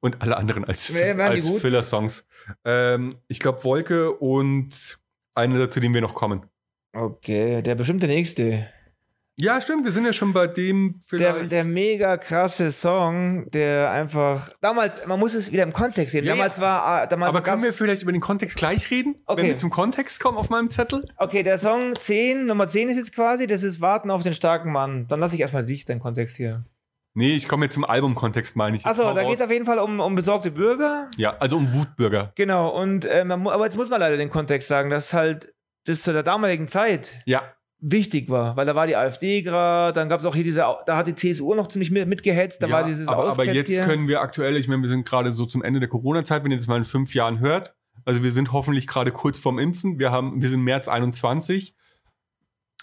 und 0.01 0.23
alle 0.23 0.37
anderen 0.37 0.65
als, 0.65 0.93
als? 0.95 1.49
Filler-Songs. 1.61 2.27
Ähm, 2.65 3.15
ich 3.29 3.39
glaube 3.39 3.63
Wolke 3.65 4.13
und 4.13 4.99
eine, 5.35 5.71
zu 5.71 5.81
dem 5.81 5.95
wir 5.95 6.01
noch 6.01 6.15
kommen. 6.15 6.47
Okay, 6.95 7.63
der 7.63 7.75
bestimmt 7.75 8.03
der 8.03 8.09
nächste. 8.09 8.69
Ja, 9.39 9.61
stimmt, 9.63 9.85
wir 9.87 9.93
sind 9.93 10.05
ja 10.05 10.13
schon 10.13 10.35
bei 10.35 10.47
dem 10.47 11.01
Der, 11.11 11.45
der 11.45 11.65
mega 11.65 12.19
krasse 12.19 12.71
Song, 12.71 13.51
der 13.51 13.91
einfach. 13.91 14.51
Damals, 14.61 15.07
man 15.07 15.19
muss 15.19 15.35
es 15.35 15.51
wieder 15.51 15.63
im 15.63 15.73
Kontext 15.73 16.13
sehen. 16.13 16.25
Ja, 16.27 16.35
damals 16.35 16.61
war. 16.61 16.85
ah, 16.85 17.07
Damals 17.07 17.35
aber 17.35 17.43
können 17.43 17.63
wir 17.63 17.73
vielleicht 17.73 18.03
über 18.03 18.13
den 18.13 18.21
Kontext 18.21 18.59
gleich 18.59 18.91
reden? 18.91 19.17
Okay. 19.25 19.41
Wenn 19.43 19.49
wir 19.49 19.57
zum 19.57 19.71
Kontext 19.71 20.21
kommen 20.21 20.37
auf 20.37 20.51
meinem 20.51 20.69
Zettel? 20.69 21.09
Okay, 21.17 21.43
der 21.43 21.57
Song 21.59 21.95
10, 21.99 22.45
Nummer 22.45 22.67
10 22.67 22.91
ist 22.91 22.99
jetzt 22.99 23.15
quasi, 23.15 23.47
das 23.47 23.63
ist 23.63 23.81
Warten 23.81 24.11
auf 24.11 24.23
den 24.23 24.35
starken 24.35 24.71
Mann. 24.71 25.07
Dann 25.09 25.21
lasse 25.21 25.35
ich 25.35 25.41
erstmal 25.41 25.65
dich, 25.65 25.87
deinen 25.87 26.01
Kontext 26.01 26.37
hier. 26.37 26.65
Nee, 27.15 27.37
ich 27.37 27.47
komme 27.47 27.67
jetzt 27.67 27.75
zum 27.75 27.85
Albumkontext, 27.85 28.57
meine 28.57 28.77
ich. 28.77 28.87
Achso, 28.87 29.13
da 29.13 29.23
geht 29.25 29.35
es 29.35 29.41
auf 29.43 29.51
jeden 29.51 29.67
Fall 29.67 29.79
um, 29.79 30.01
um 30.01 30.15
besorgte 30.15 30.51
Bürger. 30.51 31.11
Ja, 31.17 31.37
also 31.39 31.57
um 31.57 31.75
Wutbürger. 31.75 32.33
Genau, 32.37 32.69
und 32.71 33.05
äh, 33.05 33.25
man, 33.25 33.47
aber 33.49 33.67
jetzt 33.67 33.77
muss 33.77 33.91
man 33.91 34.01
leider 34.01 34.17
den 34.17 34.31
Kontext 34.31 34.69
sagen, 34.69 34.89
dass 34.89 35.13
halt 35.13 35.53
das 35.85 36.03
zu 36.03 36.13
der 36.13 36.23
damaligen 36.23 36.69
Zeit 36.69 37.21
Ja, 37.27 37.43
wichtig 37.81 38.31
war, 38.31 38.57
weil 38.57 38.65
da 38.65 38.75
war 38.75 38.87
die 38.87 38.97
AfD 38.97 39.43
gerade, 39.43 39.93
dann 39.93 40.09
gab 40.09 40.21
es 40.21 40.27
auch 40.27 40.35
hier 40.35 40.45
diese, 40.45 40.65
da 40.87 40.97
hat 40.97 41.09
die 41.09 41.15
CSU 41.15 41.55
noch 41.55 41.67
ziemlich 41.67 41.91
mit, 41.91 42.09
mitgehetzt, 42.09 42.63
da 42.63 42.69
ja 42.69 42.73
war 42.73 42.85
dieses 42.85 43.09
aber, 43.09 43.23
aber 43.23 43.29
Ausketzt 43.31 43.55
jetzt 43.55 43.69
hier. 43.69 43.85
können 43.85 44.09
wir 44.09 44.21
aktuell, 44.21 44.57
ich 44.57 44.69
meine, 44.69 44.83
wir 44.83 44.89
sind 44.89 45.05
gerade 45.05 45.33
so 45.33 45.45
zum 45.45 45.63
Ende 45.63 45.81
der 45.81 45.89
Corona-Zeit, 45.89 46.45
wenn 46.45 46.53
ihr 46.53 46.57
das 46.57 46.69
mal 46.69 46.77
in 46.77 46.85
fünf 46.85 47.15
Jahren 47.15 47.41
hört. 47.41 47.75
Also 48.05 48.23
wir 48.23 48.33
sind 48.33 48.53
hoffentlich 48.53 48.87
gerade 48.87 49.11
kurz 49.13 49.39
vorm 49.39 49.59
Impfen. 49.59 49.99
Wir 49.99 50.11
haben, 50.11 50.41
wir 50.41 50.49
sind 50.49 50.63
März 50.63 50.89
21. 50.89 51.75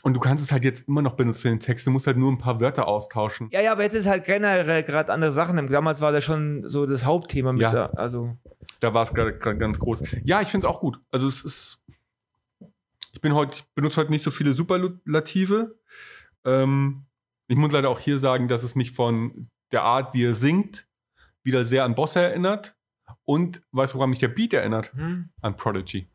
Und 0.01 0.13
du 0.13 0.19
kannst 0.19 0.43
es 0.43 0.51
halt 0.51 0.63
jetzt 0.63 0.87
immer 0.87 1.01
noch 1.01 1.13
benutzen, 1.13 1.49
den 1.49 1.59
Text. 1.59 1.85
Du 1.85 1.91
musst 1.91 2.07
halt 2.07 2.17
nur 2.17 2.31
ein 2.31 2.37
paar 2.37 2.59
Wörter 2.61 2.87
austauschen. 2.87 3.49
Ja, 3.51 3.61
ja, 3.61 3.71
aber 3.73 3.83
jetzt 3.83 3.95
ist 3.95 4.07
halt 4.07 4.23
generell 4.25 4.83
gerade 4.83 5.11
andere 5.11 5.31
Sachen. 5.31 5.67
Damals 5.67 5.99
war 6.01 6.11
das 6.11 6.23
schon 6.23 6.67
so 6.67 6.85
das 6.85 7.05
Hauptthema 7.05 7.51
mit 7.53 7.61
Ja. 7.63 7.71
da, 7.71 7.85
also 7.87 8.37
Da 8.79 8.93
war 8.93 9.03
es 9.03 9.13
gerade 9.13 9.33
ganz 9.57 9.79
groß. 9.79 10.03
Ja, 10.23 10.41
ich 10.41 10.47
finde 10.47 10.67
es 10.67 10.71
auch 10.73 10.79
gut. 10.79 10.99
Also 11.11 11.27
es 11.27 11.43
ist. 11.43 11.79
Ich 13.11 13.21
bin 13.21 13.33
heute, 13.33 13.63
benutze 13.75 13.99
heute 13.99 14.11
nicht 14.11 14.23
so 14.23 14.31
viele 14.31 14.53
Superlative. 14.53 15.77
Ähm, 16.45 17.05
ich 17.47 17.57
muss 17.57 17.71
leider 17.71 17.89
auch 17.89 17.99
hier 17.99 18.19
sagen, 18.19 18.47
dass 18.47 18.63
es 18.63 18.75
mich 18.75 18.91
von 18.91 19.41
der 19.71 19.81
Art, 19.81 20.13
wie 20.13 20.23
er 20.23 20.35
singt, 20.35 20.87
wieder 21.43 21.65
sehr 21.65 21.83
an 21.83 21.95
Bossa 21.95 22.21
erinnert. 22.21 22.75
Und 23.25 23.61
weißt 23.71 23.93
du, 23.93 23.97
woran 23.97 24.11
mich 24.11 24.19
der 24.19 24.27
Beat 24.29 24.53
erinnert? 24.53 24.93
hm. 24.93 25.29
An 25.41 25.57
Prodigy. 25.57 26.07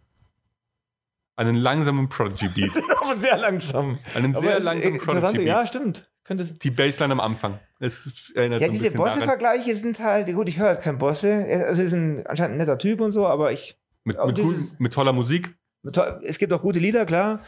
Einen 1.37 1.57
langsamen 1.57 2.09
Prodigy-Beat. 2.09 2.81
aber 3.01 3.15
sehr 3.15 3.37
langsam. 3.39 3.99
Einen 4.15 4.33
sehr 4.35 4.59
es- 4.59 4.65
langsamen 4.65 4.99
Prodigy-Beat. 4.99 5.47
ja, 5.47 5.67
stimmt. 5.67 6.11
Könnte 6.23 6.45
es- 6.45 6.59
Die 6.59 6.71
Bassline 6.71 7.13
am 7.13 7.21
Anfang. 7.21 7.59
Es 7.81 8.33
erinnert 8.35 8.61
Ja, 8.61 8.69
so 8.69 8.73
ein 8.73 8.79
diese. 8.79 8.97
Bosse-Vergleiche 8.97 9.75
sind 9.77 9.99
halt, 10.01 10.33
gut, 10.33 10.49
ich 10.49 10.59
höre 10.59 10.69
halt 10.69 10.81
kein 10.81 10.99
Bosse. 10.99 11.29
Er- 11.29 11.67
Also, 11.67 11.83
ist 11.83 11.93
ein 11.93 12.27
anscheinend 12.27 12.55
ein 12.55 12.59
netter 12.59 12.79
Typ 12.79 13.01
und 13.01 13.13
so, 13.13 13.27
aber 13.27 13.53
ich. 13.53 13.77
Mit, 14.05 14.17
aber 14.17 14.29
mit, 14.29 14.39
cool, 14.39 14.53
dieses- 14.53 14.79
mit 14.79 14.93
toller 14.95 15.13
Musik. 15.13 15.55
Es 16.23 16.39
gibt 16.39 16.53
auch 16.53 16.63
gute 16.63 16.79
Lieder, 16.79 17.05
klar. 17.05 17.41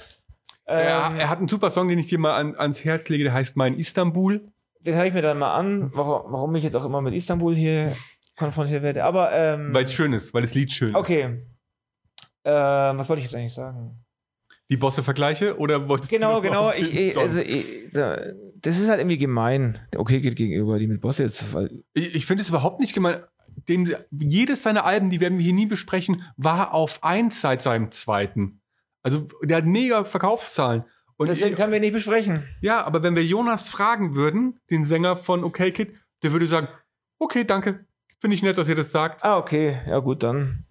er, 0.67 1.11
Ähm, 1.13 1.17
er 1.19 1.31
hat 1.31 1.39
einen 1.39 1.49
super 1.49 1.71
Song, 1.71 1.89
den 1.89 1.99
ich 1.99 2.09
dir 2.09 2.19
mal 2.19 2.35
an, 2.37 2.55
ans 2.57 2.85
Herz 2.85 3.09
lege, 3.09 3.25
der 3.25 3.33
heißt 3.33 3.57
Mein 3.57 3.75
Istanbul. 3.75 4.53
den 4.81 4.95
höre 4.95 5.05
ich 5.07 5.15
mir 5.15 5.23
dann 5.23 5.39
mal 5.39 5.55
an, 5.55 5.91
warum, 5.95 6.33
warum 6.33 6.55
ich 6.57 6.65
jetzt 6.65 6.75
auch 6.77 6.85
immer 6.85 7.01
mit 7.01 7.15
Istanbul 7.15 7.57
hier 7.57 7.97
konfrontiert 8.37 8.83
werde. 8.83 9.05
Aber, 9.05 9.33
ähm, 9.33 9.73
Weil 9.73 9.85
es 9.85 9.93
schön 9.95 10.13
ist, 10.13 10.35
weil 10.35 10.43
das 10.43 10.55
Lied 10.55 10.71
schön 10.73 10.91
ist. 10.91 10.95
Okay. 10.97 11.47
Ähm, 12.47 12.99
was 12.99 13.09
wollte 13.09 13.21
ich 13.21 13.25
jetzt 13.27 13.35
eigentlich 13.35 13.53
sagen? 13.55 14.05
Die 14.71 14.77
Bosse-Vergleiche 14.77 15.59
oder 15.59 15.89
wolltest 15.89 16.11
Genau, 16.11 16.37
du 16.37 16.43
genau. 16.43 16.71
den 16.71 16.83
Ich, 16.85 17.17
also, 17.19 17.41
ich, 17.41 17.91
da- 17.93 18.21
das 18.57 18.79
ist 18.79 18.89
halt 18.89 19.01
irgendwie 19.01 19.19
gemein. 19.19 19.79
Der 19.93 20.01
Okay 20.01 20.21
geht 20.21 20.37
gegenüber, 20.37 20.79
die 20.79 20.87
mit 20.87 21.01
Bosse 21.01 21.25
jetzt. 21.25 21.45
Ich, 21.93 22.15
ich 22.15 22.27
finde 22.27 22.43
es 22.43 22.49
überhaupt 22.49 22.81
nicht 22.81 22.95
gemein. 22.95 23.21
Den, 23.69 23.95
jedes 24.11 24.63
seiner 24.63 24.85
Alben, 24.85 25.09
die 25.11 25.21
werden 25.21 25.39
wir 25.39 25.45
hier 25.45 25.55
nie 25.55 25.67
besprechen, 25.67 26.23
war 26.37 26.75
auf 26.75 27.03
eins 27.03 27.41
seit 27.41 27.63
seinem 27.63 27.91
zweiten. 27.91 28.61
Also 29.03 29.27
der 29.43 29.59
hat 29.59 29.67
mega 29.67 30.05
Verkaufszahlen. 30.05 30.85
Und 31.17 31.29
deswegen 31.31 31.55
können 31.57 31.73
wir 31.73 31.81
nicht 31.81 31.93
besprechen. 31.95 32.43
ja, 32.61 32.85
aber 32.85 33.03
wenn 33.03 33.17
wir 33.17 33.25
Jonas 33.25 33.71
fragen 33.71 34.15
würden, 34.15 34.61
den 34.71 34.85
Sänger 34.85 35.17
von 35.17 35.43
Okay 35.45 35.71
Kid, 35.71 35.95
der 36.23 36.33
würde 36.33 36.47
sagen, 36.47 36.69
okay, 37.19 37.45
danke. 37.45 37.87
Finde 38.21 38.35
ich 38.35 38.43
nett, 38.43 38.59
dass 38.59 38.69
ihr 38.69 38.75
das 38.75 38.91
sagt. 38.93 39.25
Ah, 39.25 39.39
okay. 39.39 39.79
Ja, 39.87 39.99
gut, 40.01 40.23
dann 40.23 40.66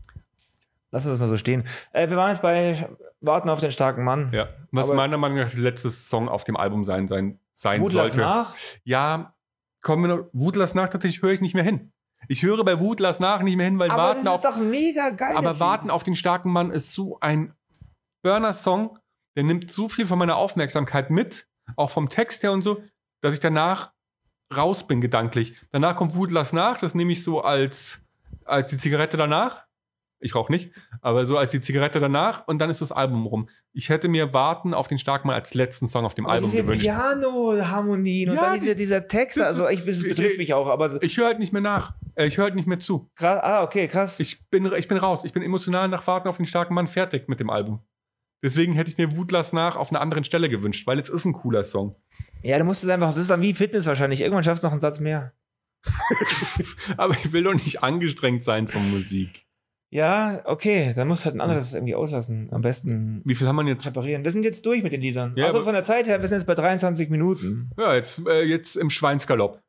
lassen 0.96 1.08
wir 1.08 1.12
das 1.12 1.20
mal 1.20 1.28
so 1.28 1.38
stehen. 1.38 1.64
Äh, 1.92 2.10
wir 2.10 2.18
waren 2.18 2.30
jetzt 2.30 2.42
bei 2.42 2.90
Warten 3.22 3.50
auf 3.50 3.60
den 3.60 3.70
starken 3.72 4.04
Mann. 4.04 4.32
Ja. 4.34 4.48
Was 4.72 4.88
Aber- 4.88 4.96
meiner 4.96 5.18
Meinung 5.18 5.38
nach 5.40 5.52
der 5.52 5.60
letzte 5.60 5.90
Song 5.90 6.28
auf 6.30 6.44
dem 6.46 6.56
Album 6.58 6.84
sein, 6.84 7.08
sein, 7.08 7.40
sein 7.52 7.82
Wut 7.82 7.92
sollte. 7.92 8.20
nach. 8.22 8.56
Ja, 8.84 9.34
kommen 9.82 10.04
wir 10.10 10.16
noch. 10.16 10.26
Wut 10.34 10.56
lass 10.56 10.74
nach, 10.74 10.90
tatsächlich 10.90 11.22
höre 11.22 11.32
ich 11.34 11.42
nicht 11.42 11.54
mehr 11.54 11.64
hin. 11.64 11.92
Ich 12.28 12.42
höre 12.44 12.64
bei 12.64 12.80
Wut 12.80 13.00
lass 13.00 13.20
nach 13.20 13.42
nicht 13.44 13.56
mehr 13.58 13.66
hin, 13.66 13.78
weil 13.78 13.92
Aber 13.92 14.02
Warten 14.04 14.24
das 14.26 14.34
auf 14.34 14.44
ist 14.44 14.58
doch 14.58 14.58
mega 14.64 15.10
geil. 15.12 15.36
Aber 15.36 15.60
Warten 15.60 15.92
auf 15.92 16.02
den 16.02 16.16
starken 16.16 16.52
Mann 16.52 16.72
ist 16.72 16.94
so 16.94 17.20
ein 17.20 17.54
Burner-Song, 18.24 18.98
der 19.36 19.44
nimmt 19.44 19.70
so 19.72 19.88
viel 19.90 20.06
von 20.06 20.18
meiner 20.18 20.38
Aufmerksamkeit 20.38 21.10
mit, 21.12 21.48
auch 21.76 21.90
vom 21.92 22.10
Text 22.10 22.42
her 22.42 22.52
und 22.52 22.64
so, 22.64 22.82
dass 23.22 23.34
ich 23.34 23.40
danach 23.40 23.92
raus 24.56 24.88
bin 24.88 25.02
gedanklich. 25.02 25.56
Danach 25.72 25.96
kommt 25.96 26.16
Wut 26.16 26.32
lass 26.32 26.54
nach, 26.54 26.78
das 26.78 26.96
nehme 26.96 27.12
ich 27.12 27.24
so 27.24 27.42
als, 27.42 28.02
als 28.46 28.70
die 28.70 28.78
Zigarette 28.78 29.18
danach. 29.18 29.65
Ich 30.26 30.34
rauche 30.34 30.52
nicht, 30.52 30.72
aber 31.02 31.28
so 31.28 31.38
als 31.38 31.52
die 31.52 31.62
Zigarette 31.62 32.00
danach 32.00 32.48
und 32.48 32.58
dann 32.58 32.72
ist 32.72 32.82
das 32.82 32.92
Album 32.92 33.28
rum. 33.28 33.48
Ich 33.74 33.90
hätte 33.90 34.08
mir 34.08 34.34
Warten 34.34 34.74
auf 34.74 34.88
den 34.88 34.98
starken 34.98 35.28
Mann 35.28 35.36
als 35.36 35.54
letzten 35.54 35.88
Song 35.88 36.04
auf 36.04 36.16
dem 36.16 36.26
Album 36.26 36.50
diese 36.50 36.64
gewünscht. 36.64 36.82
Piano-Harmonien 36.84 38.30
und 38.32 38.36
Ja, 38.38 38.42
dann 38.42 38.54
die- 38.56 38.60
diese, 38.62 38.76
dieser 38.76 39.08
Text, 39.08 39.40
also 39.40 39.70
ich, 39.70 39.86
das 39.86 40.02
ich- 40.04 40.10
betrifft 40.10 40.38
mich 40.40 40.54
auch, 40.56 40.68
aber 40.68 41.02
Ich 41.04 41.16
höre 41.18 41.28
halt 41.28 41.38
nicht 41.40 41.54
mehr 41.54 41.62
nach. 41.62 41.94
Äh, 42.16 42.26
Ich 42.26 42.38
höre 42.38 42.46
halt 42.46 42.56
nicht 42.56 42.68
mehr 42.68 42.80
zu. 42.80 43.10
krass, 43.16 43.40
ah, 43.44 43.62
okay, 43.64 43.88
krass. 43.88 44.20
Ich 44.20 44.50
bin, 44.50 44.66
ich 44.76 44.88
bin 44.88 44.98
raus. 44.98 45.24
Ich 45.26 45.32
bin 45.34 45.44
emotional 45.44 45.88
nach 45.90 46.08
Warten 46.08 46.28
auf 46.28 46.38
den 46.38 46.48
starken 46.48 46.74
Mann 46.74 46.88
fertig 46.88 47.28
mit 47.30 47.40
dem 47.40 47.50
Album. 47.52 47.82
Deswegen 48.44 48.74
hätte 48.74 48.90
ich 48.90 48.98
mir 48.98 49.16
Wut 49.16 49.32
lass 49.32 49.54
nach 49.54 49.76
auf 49.76 49.92
einer 49.92 50.02
anderen 50.02 50.24
Stelle 50.24 50.50
gewünscht, 50.50 50.88
weil 50.88 50.98
es 51.00 51.10
ist 51.10 51.26
ein 51.26 51.34
cooler 51.34 51.64
Song. 51.64 51.96
ja, 52.42 52.58
du 52.58 52.64
musst 52.66 52.84
es 52.84 52.90
einfach, 52.90 53.08
das 53.08 53.18
ist 53.18 53.30
dann 53.30 53.42
wie 53.44 53.54
Fitness 53.54 53.86
wahrscheinlich. 53.86 54.22
Irgendwann 54.22 54.44
schaffst 54.44 54.64
du 54.64 54.68
noch 54.68 54.72
einen 54.72 54.82
Satz 54.82 55.00
mehr. 55.00 55.34
Aber 56.98 57.14
ich 57.14 57.32
will 57.32 57.44
doch 57.44 57.54
nicht 57.54 57.84
angestrengt 57.84 58.44
sein 58.44 58.68
von 58.68 58.90
Musik. 58.90 59.45
Ja, 59.92 60.42
okay, 60.46 60.94
dann 60.96 61.08
musst 61.08 61.24
du 61.24 61.26
halt 61.26 61.36
ein 61.36 61.42
anderes 61.42 61.74
irgendwie 61.74 61.96
auslassen. 61.96 62.50
Am 62.52 62.62
besten 62.62 63.22
Wie 63.24 63.36
viel 63.36 63.48
haben 63.48 63.56
wir 63.56 63.66
jetzt? 63.66 63.86
reparieren. 63.86 64.24
Wir 64.24 64.32
sind 64.32 64.44
jetzt 64.44 64.66
durch 64.66 64.84
mit 64.84 64.92
den 64.92 65.02
Liedern. 65.02 65.34
Ja, 65.38 65.46
also 65.46 65.64
von 65.64 65.74
der 65.74 65.84
Zeit 65.84 66.08
her, 66.08 66.22
wir 66.22 66.28
sind 66.28 66.40
jetzt 66.40 66.48
bei 66.48 66.56
23 66.56 67.10
Minuten. 67.10 67.72
Ja, 67.78 67.94
jetzt, 67.94 68.22
äh, 68.28 68.44
jetzt 68.44 68.76
im 68.76 68.90
Schweinsgalopp. 68.90 69.62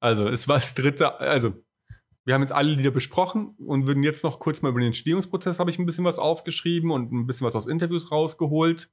Also, 0.00 0.28
es 0.28 0.48
war 0.48 0.56
das 0.56 0.74
dritte, 0.74 1.20
also, 1.20 1.54
wir 2.24 2.34
haben 2.34 2.42
jetzt 2.42 2.52
alle 2.52 2.72
Lieder 2.72 2.90
besprochen 2.90 3.54
und 3.58 3.86
würden 3.86 4.02
jetzt 4.02 4.24
noch 4.24 4.40
kurz 4.40 4.62
mal 4.62 4.70
über 4.70 4.80
den 4.80 4.88
Entstehungsprozess, 4.88 5.58
habe 5.58 5.70
ich 5.70 5.78
ein 5.78 5.86
bisschen 5.86 6.04
was 6.04 6.18
aufgeschrieben 6.18 6.90
und 6.90 7.12
ein 7.12 7.26
bisschen 7.26 7.46
was 7.46 7.56
aus 7.56 7.66
Interviews 7.66 8.10
rausgeholt. 8.10 8.90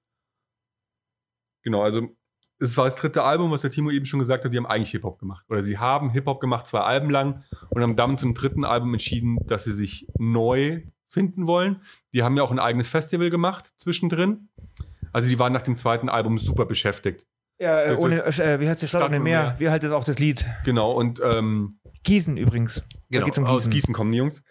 Genau, 1.63 1.81
also, 1.81 2.09
es 2.59 2.75
war 2.77 2.85
das 2.85 2.95
dritte 2.95 3.23
Album, 3.23 3.51
was 3.51 3.61
der 3.61 3.71
Timo 3.71 3.91
eben 3.91 4.05
schon 4.05 4.19
gesagt 4.19 4.43
hat, 4.43 4.53
die 4.53 4.57
haben 4.57 4.65
eigentlich 4.65 4.91
Hip-Hop 4.91 5.19
gemacht. 5.19 5.45
Oder 5.49 5.61
sie 5.61 5.77
haben 5.77 6.09
Hip-Hop 6.09 6.39
gemacht, 6.39 6.65
zwei 6.65 6.79
Alben 6.79 7.09
lang 7.09 7.43
und 7.69 7.81
haben 7.81 7.95
dann 7.95 8.17
zum 8.17 8.33
dritten 8.33 8.65
Album 8.65 8.93
entschieden, 8.93 9.37
dass 9.47 9.65
sie 9.65 9.73
sich 9.73 10.07
neu 10.17 10.81
finden 11.07 11.47
wollen. 11.47 11.81
Die 12.13 12.23
haben 12.23 12.35
ja 12.35 12.43
auch 12.43 12.51
ein 12.51 12.59
eigenes 12.59 12.89
Festival 12.89 13.29
gemacht 13.29 13.71
zwischendrin. 13.77 14.49
Also, 15.13 15.29
die 15.29 15.39
waren 15.39 15.53
nach 15.53 15.61
dem 15.61 15.77
zweiten 15.77 16.09
Album 16.09 16.37
super 16.37 16.65
beschäftigt. 16.65 17.25
Ja, 17.59 17.81
äh, 17.81 17.95
ohne, 17.95 18.23
äh, 18.23 18.59
wie 18.59 18.69
heißt 18.69 18.81
der 18.81 18.87
Stadt 18.87 19.01
Stadt 19.01 19.09
ohne 19.09 19.17
ohne 19.17 19.23
Meer? 19.23 19.55
Meer. 19.57 19.75
Wie 19.75 19.79
das 19.79 19.91
auch 19.91 20.03
das 20.03 20.19
Lied? 20.19 20.45
Genau, 20.63 20.91
und 20.91 21.21
ähm, 21.23 21.79
Gießen 22.03 22.37
übrigens. 22.37 22.83
genau, 23.09 23.25
um 23.25 23.45
aus 23.45 23.63
Gießen. 23.63 23.71
Gießen 23.71 23.93
kommen 23.93 24.11
die 24.11 24.19
Jungs. 24.19 24.43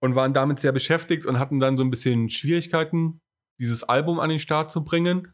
Und 0.00 0.16
waren 0.16 0.34
damit 0.34 0.58
sehr 0.58 0.72
beschäftigt 0.72 1.26
und 1.26 1.38
hatten 1.38 1.60
dann 1.60 1.76
so 1.76 1.84
ein 1.84 1.90
bisschen 1.90 2.28
Schwierigkeiten, 2.28 3.20
dieses 3.60 3.84
Album 3.84 4.18
an 4.18 4.30
den 4.30 4.38
Start 4.38 4.70
zu 4.70 4.82
bringen. 4.82 5.32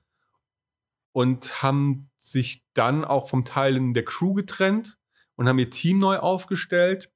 Und 1.18 1.64
haben 1.64 2.08
sich 2.16 2.64
dann 2.74 3.04
auch 3.04 3.28
vom 3.28 3.44
Teilen 3.44 3.92
der 3.92 4.04
Crew 4.04 4.34
getrennt 4.34 4.98
und 5.34 5.48
haben 5.48 5.58
ihr 5.58 5.68
Team 5.68 5.98
neu 5.98 6.18
aufgestellt. 6.18 7.10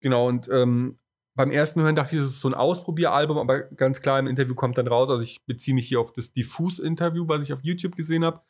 Genau, 0.00 0.28
und 0.28 0.48
ähm, 0.52 0.94
beim 1.34 1.50
ersten 1.50 1.82
Hören 1.82 1.96
dachte 1.96 2.14
ich, 2.14 2.22
das 2.22 2.30
ist 2.30 2.40
so 2.40 2.46
ein 2.46 2.54
Ausprobieralbum, 2.54 3.38
aber 3.38 3.62
ganz 3.62 4.02
klar 4.02 4.20
im 4.20 4.28
Interview 4.28 4.54
kommt 4.54 4.78
dann 4.78 4.86
raus, 4.86 5.10
also 5.10 5.24
ich 5.24 5.44
beziehe 5.46 5.74
mich 5.74 5.88
hier 5.88 5.98
auf 5.98 6.12
das 6.12 6.32
Diffus-Interview, 6.32 7.26
was 7.26 7.42
ich 7.42 7.52
auf 7.52 7.58
YouTube 7.64 7.96
gesehen 7.96 8.24
habe. 8.24 8.40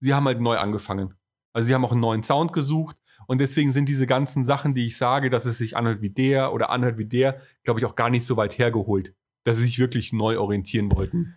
Sie 0.00 0.12
haben 0.12 0.26
halt 0.26 0.42
neu 0.42 0.58
angefangen. 0.58 1.14
Also 1.54 1.68
sie 1.68 1.74
haben 1.74 1.86
auch 1.86 1.92
einen 1.92 2.02
neuen 2.02 2.22
Sound 2.22 2.52
gesucht 2.52 2.98
und 3.26 3.40
deswegen 3.40 3.72
sind 3.72 3.88
diese 3.88 4.06
ganzen 4.06 4.44
Sachen, 4.44 4.74
die 4.74 4.84
ich 4.84 4.98
sage, 4.98 5.30
dass 5.30 5.46
es 5.46 5.56
sich 5.56 5.74
anhört 5.74 6.02
wie 6.02 6.10
der 6.10 6.52
oder 6.52 6.68
anhört 6.68 6.98
wie 6.98 7.06
der, 7.06 7.40
glaube 7.64 7.80
ich, 7.80 7.86
auch 7.86 7.94
gar 7.94 8.10
nicht 8.10 8.26
so 8.26 8.36
weit 8.36 8.58
hergeholt, 8.58 9.14
dass 9.44 9.56
sie 9.56 9.64
sich 9.64 9.78
wirklich 9.78 10.12
neu 10.12 10.38
orientieren 10.38 10.92
wollten. 10.92 11.34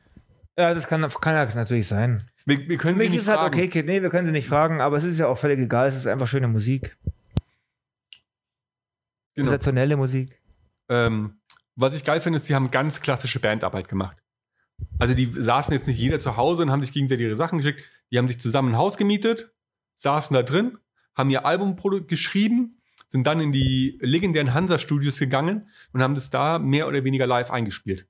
Ja, 0.59 0.73
das 0.73 0.87
kann, 0.87 1.01
kann 1.21 1.35
ja 1.35 1.55
natürlich 1.55 1.87
sein. 1.87 2.29
Wir, 2.45 2.67
wir 2.67 2.77
können 2.77 2.97
Für 2.97 3.03
sie 3.03 3.05
mich 3.05 3.11
nicht 3.11 3.21
ist 3.21 3.27
halt 3.29 3.39
fragen. 3.39 3.55
okay, 3.55 3.69
Kid. 3.69 3.85
Nee, 3.85 4.01
wir 4.01 4.09
können 4.09 4.25
sie 4.25 4.33
nicht 4.33 4.49
fragen, 4.49 4.81
aber 4.81 4.97
es 4.97 5.05
ist 5.05 5.17
ja 5.17 5.27
auch 5.27 5.37
völlig 5.37 5.57
egal. 5.57 5.87
Es 5.87 5.95
ist 5.95 6.05
einfach 6.05 6.27
schöne 6.27 6.49
Musik. 6.49 6.97
Genau. 9.35 9.51
Sensationelle 9.51 9.95
Musik. 9.95 10.37
Ähm, 10.89 11.39
was 11.77 11.93
ich 11.93 12.03
geil 12.03 12.19
finde, 12.19 12.39
ist, 12.39 12.45
sie 12.45 12.55
haben 12.55 12.71
ganz 12.71 12.99
klassische 12.99 13.39
Bandarbeit 13.39 13.87
gemacht. 13.87 14.21
Also 14.97 15.13
die 15.13 15.27
saßen 15.27 15.73
jetzt 15.73 15.87
nicht 15.87 15.97
jeder 15.97 16.19
zu 16.19 16.35
Hause 16.35 16.63
und 16.63 16.71
haben 16.71 16.81
sich 16.81 16.91
gegenseitig 16.91 17.27
ihre 17.27 17.37
Sachen 17.37 17.59
geschickt. 17.59 17.81
Die 18.11 18.17
haben 18.17 18.27
sich 18.27 18.41
zusammen 18.41 18.73
ein 18.73 18.77
Haus 18.77 18.97
gemietet, 18.97 19.53
saßen 19.95 20.33
da 20.33 20.43
drin, 20.43 20.77
haben 21.15 21.29
ihr 21.29 21.45
Album 21.45 21.77
geschrieben, 22.05 22.81
sind 23.07 23.25
dann 23.25 23.39
in 23.39 23.53
die 23.53 23.97
legendären 24.01 24.53
Hansa-Studios 24.53 25.19
gegangen 25.19 25.69
und 25.93 26.01
haben 26.01 26.15
das 26.15 26.29
da 26.29 26.59
mehr 26.59 26.89
oder 26.89 27.05
weniger 27.05 27.27
live 27.27 27.49
eingespielt. 27.49 28.09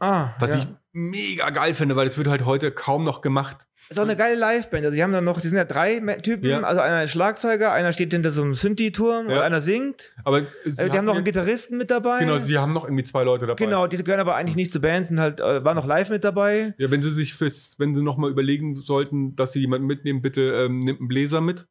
Ah, 0.00 0.30
Was 0.38 0.50
ja. 0.50 0.56
ich 0.58 0.66
mega 0.92 1.50
geil 1.50 1.74
finde, 1.74 1.96
weil 1.96 2.06
das 2.06 2.16
wird 2.18 2.28
halt 2.28 2.44
heute 2.44 2.70
kaum 2.72 3.04
noch 3.04 3.20
gemacht. 3.20 3.66
Ist 3.88 4.00
auch 4.00 4.04
eine 4.04 4.16
geile 4.16 4.34
Liveband. 4.34 4.84
Also, 4.84 4.96
die 4.96 5.02
haben 5.04 5.12
dann 5.12 5.22
noch, 5.24 5.40
die 5.40 5.46
sind 5.46 5.56
ja 5.58 5.64
drei 5.64 6.00
Typen. 6.20 6.46
Ja. 6.48 6.60
Also, 6.62 6.80
einer 6.80 7.04
ist 7.04 7.12
Schlagzeuger, 7.12 7.70
einer 7.70 7.92
steht 7.92 8.12
hinter 8.12 8.32
so 8.32 8.42
einem 8.42 8.56
Synthi-Turm 8.56 9.28
Ja. 9.30 9.36
und 9.36 9.42
einer 9.42 9.60
singt. 9.60 10.12
Aber 10.24 10.40
sie 10.40 10.46
Also, 10.64 10.88
die 10.88 10.98
haben 10.98 11.04
noch 11.04 11.14
einen 11.14 11.24
Gitarristen 11.24 11.78
mit 11.78 11.92
dabei. 11.92 12.18
Genau, 12.18 12.38
sie 12.38 12.58
haben 12.58 12.72
noch 12.72 12.84
irgendwie 12.84 13.04
zwei 13.04 13.22
Leute 13.22 13.46
dabei. 13.46 13.64
Genau, 13.64 13.86
diese 13.86 14.02
gehören 14.02 14.20
aber 14.20 14.34
eigentlich 14.34 14.56
nicht 14.56 14.72
zu 14.72 14.80
Bands, 14.80 15.08
sind 15.08 15.20
halt, 15.20 15.38
äh, 15.38 15.64
waren 15.64 15.76
noch 15.76 15.86
live 15.86 16.10
mit 16.10 16.24
dabei. 16.24 16.74
Ja, 16.78 16.90
wenn 16.90 17.00
sie 17.00 17.10
sich 17.12 17.34
fürs, 17.34 17.76
wenn 17.78 17.94
sie 17.94 18.02
noch 18.02 18.16
mal 18.16 18.28
überlegen 18.28 18.74
sollten, 18.74 19.36
dass 19.36 19.52
sie 19.52 19.60
jemanden 19.60 19.86
mitnehmen, 19.86 20.20
bitte 20.20 20.64
ähm, 20.64 20.80
nimmt 20.80 20.98
einen 20.98 21.08
Bläser 21.08 21.40
mit. 21.40 21.66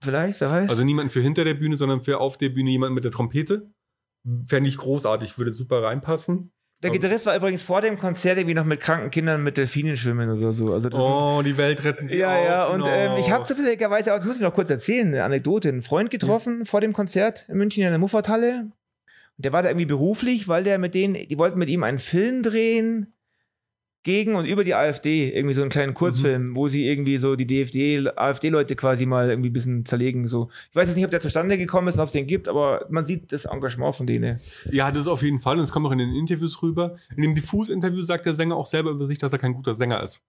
Vielleicht, 0.00 0.40
wer 0.40 0.50
weiß. 0.52 0.70
Also 0.70 0.84
niemanden 0.84 1.10
für 1.10 1.20
hinter 1.20 1.42
der 1.42 1.54
Bühne, 1.54 1.76
sondern 1.76 2.00
für 2.00 2.20
auf 2.20 2.36
der 2.38 2.50
Bühne 2.50 2.70
jemanden 2.70 2.94
mit 2.94 3.02
der 3.02 3.10
Trompete. 3.10 3.70
Fände 4.46 4.68
ich 4.68 4.76
großartig, 4.76 5.36
würde 5.38 5.52
super 5.52 5.82
reinpassen. 5.82 6.52
Der 6.82 6.90
Gitarrist 6.90 7.26
war 7.26 7.34
übrigens 7.36 7.62
vor 7.62 7.80
dem 7.80 7.98
Konzert 7.98 8.36
irgendwie 8.38 8.54
noch 8.54 8.64
mit 8.64 8.80
kranken 8.80 9.10
Kindern 9.10 9.42
mit 9.42 9.56
Delfinen 9.56 9.96
schwimmen 9.96 10.30
oder 10.30 10.52
so. 10.52 10.72
Also, 10.74 10.88
das 10.88 11.00
sind- 11.00 11.10
Oh, 11.10 11.42
die 11.42 11.56
Welt 11.56 11.82
retten 11.84 12.08
sie 12.08 12.18
Ja, 12.18 12.36
auch, 12.36 12.44
ja, 12.44 12.66
und 12.66 12.78
genau. 12.82 12.90
ähm, 12.90 13.16
ich 13.18 13.30
habe 13.30 13.44
zufälligerweise 13.44 14.12
auch, 14.12 14.18
das 14.18 14.26
muss 14.26 14.36
ich 14.36 14.42
noch 14.42 14.54
kurz 14.54 14.70
erzählen, 14.70 15.08
eine 15.08 15.24
Anekdote, 15.24 15.68
einen 15.70 15.82
Freund 15.82 16.10
getroffen 16.10 16.66
vor 16.66 16.80
dem 16.80 16.92
Konzert 16.92 17.46
in 17.48 17.56
München 17.56 17.82
in 17.82 17.90
der 17.90 17.98
Muffathalle. 17.98 18.66
Und 19.38 19.44
der 19.44 19.52
war 19.52 19.62
da 19.62 19.68
irgendwie 19.70 19.86
beruflich, 19.86 20.48
weil 20.48 20.64
der 20.64 20.78
mit 20.78 20.94
denen, 20.94 21.14
die 21.14 21.38
wollten 21.38 21.58
mit 21.58 21.68
ihm 21.68 21.82
einen 21.82 21.98
Film 21.98 22.42
drehen 22.42 23.12
gegen 24.06 24.36
und 24.36 24.44
über 24.44 24.62
die 24.62 24.76
AfD, 24.76 25.30
irgendwie 25.34 25.52
so 25.52 25.62
einen 25.62 25.70
kleinen 25.70 25.92
Kurzfilm, 25.92 26.54
wo 26.54 26.68
sie 26.68 26.86
irgendwie 26.86 27.18
so 27.18 27.34
die 27.34 27.44
DFD, 27.44 28.08
AfD-Leute 28.14 28.76
quasi 28.76 29.04
mal 29.04 29.30
irgendwie 29.30 29.50
ein 29.50 29.52
bisschen 29.52 29.84
zerlegen. 29.84 30.28
So. 30.28 30.48
Ich 30.70 30.76
weiß 30.76 30.86
jetzt 30.86 30.94
nicht, 30.94 31.04
ob 31.04 31.10
der 31.10 31.18
zustande 31.18 31.58
gekommen 31.58 31.88
ist 31.88 31.96
und 31.96 32.02
ob 32.02 32.06
es 32.06 32.12
den 32.12 32.28
gibt, 32.28 32.46
aber 32.46 32.86
man 32.88 33.04
sieht 33.04 33.32
das 33.32 33.46
Engagement 33.46 33.96
von 33.96 34.06
denen. 34.06 34.38
Ja, 34.70 34.92
das 34.92 35.08
auf 35.08 35.22
jeden 35.22 35.40
Fall. 35.40 35.58
Und 35.58 35.64
es 35.64 35.72
kommt 35.72 35.86
auch 35.86 35.90
in 35.90 35.98
den 35.98 36.14
Interviews 36.14 36.62
rüber. 36.62 36.94
In 37.16 37.22
dem 37.22 37.34
Diffus-Interview 37.34 38.00
sagt 38.02 38.26
der 38.26 38.34
Sänger 38.34 38.54
auch 38.54 38.66
selber 38.66 38.90
über 38.90 39.06
sich, 39.06 39.18
dass 39.18 39.32
er 39.32 39.40
kein 39.40 39.54
guter 39.54 39.74
Sänger 39.74 40.00
ist. 40.04 40.22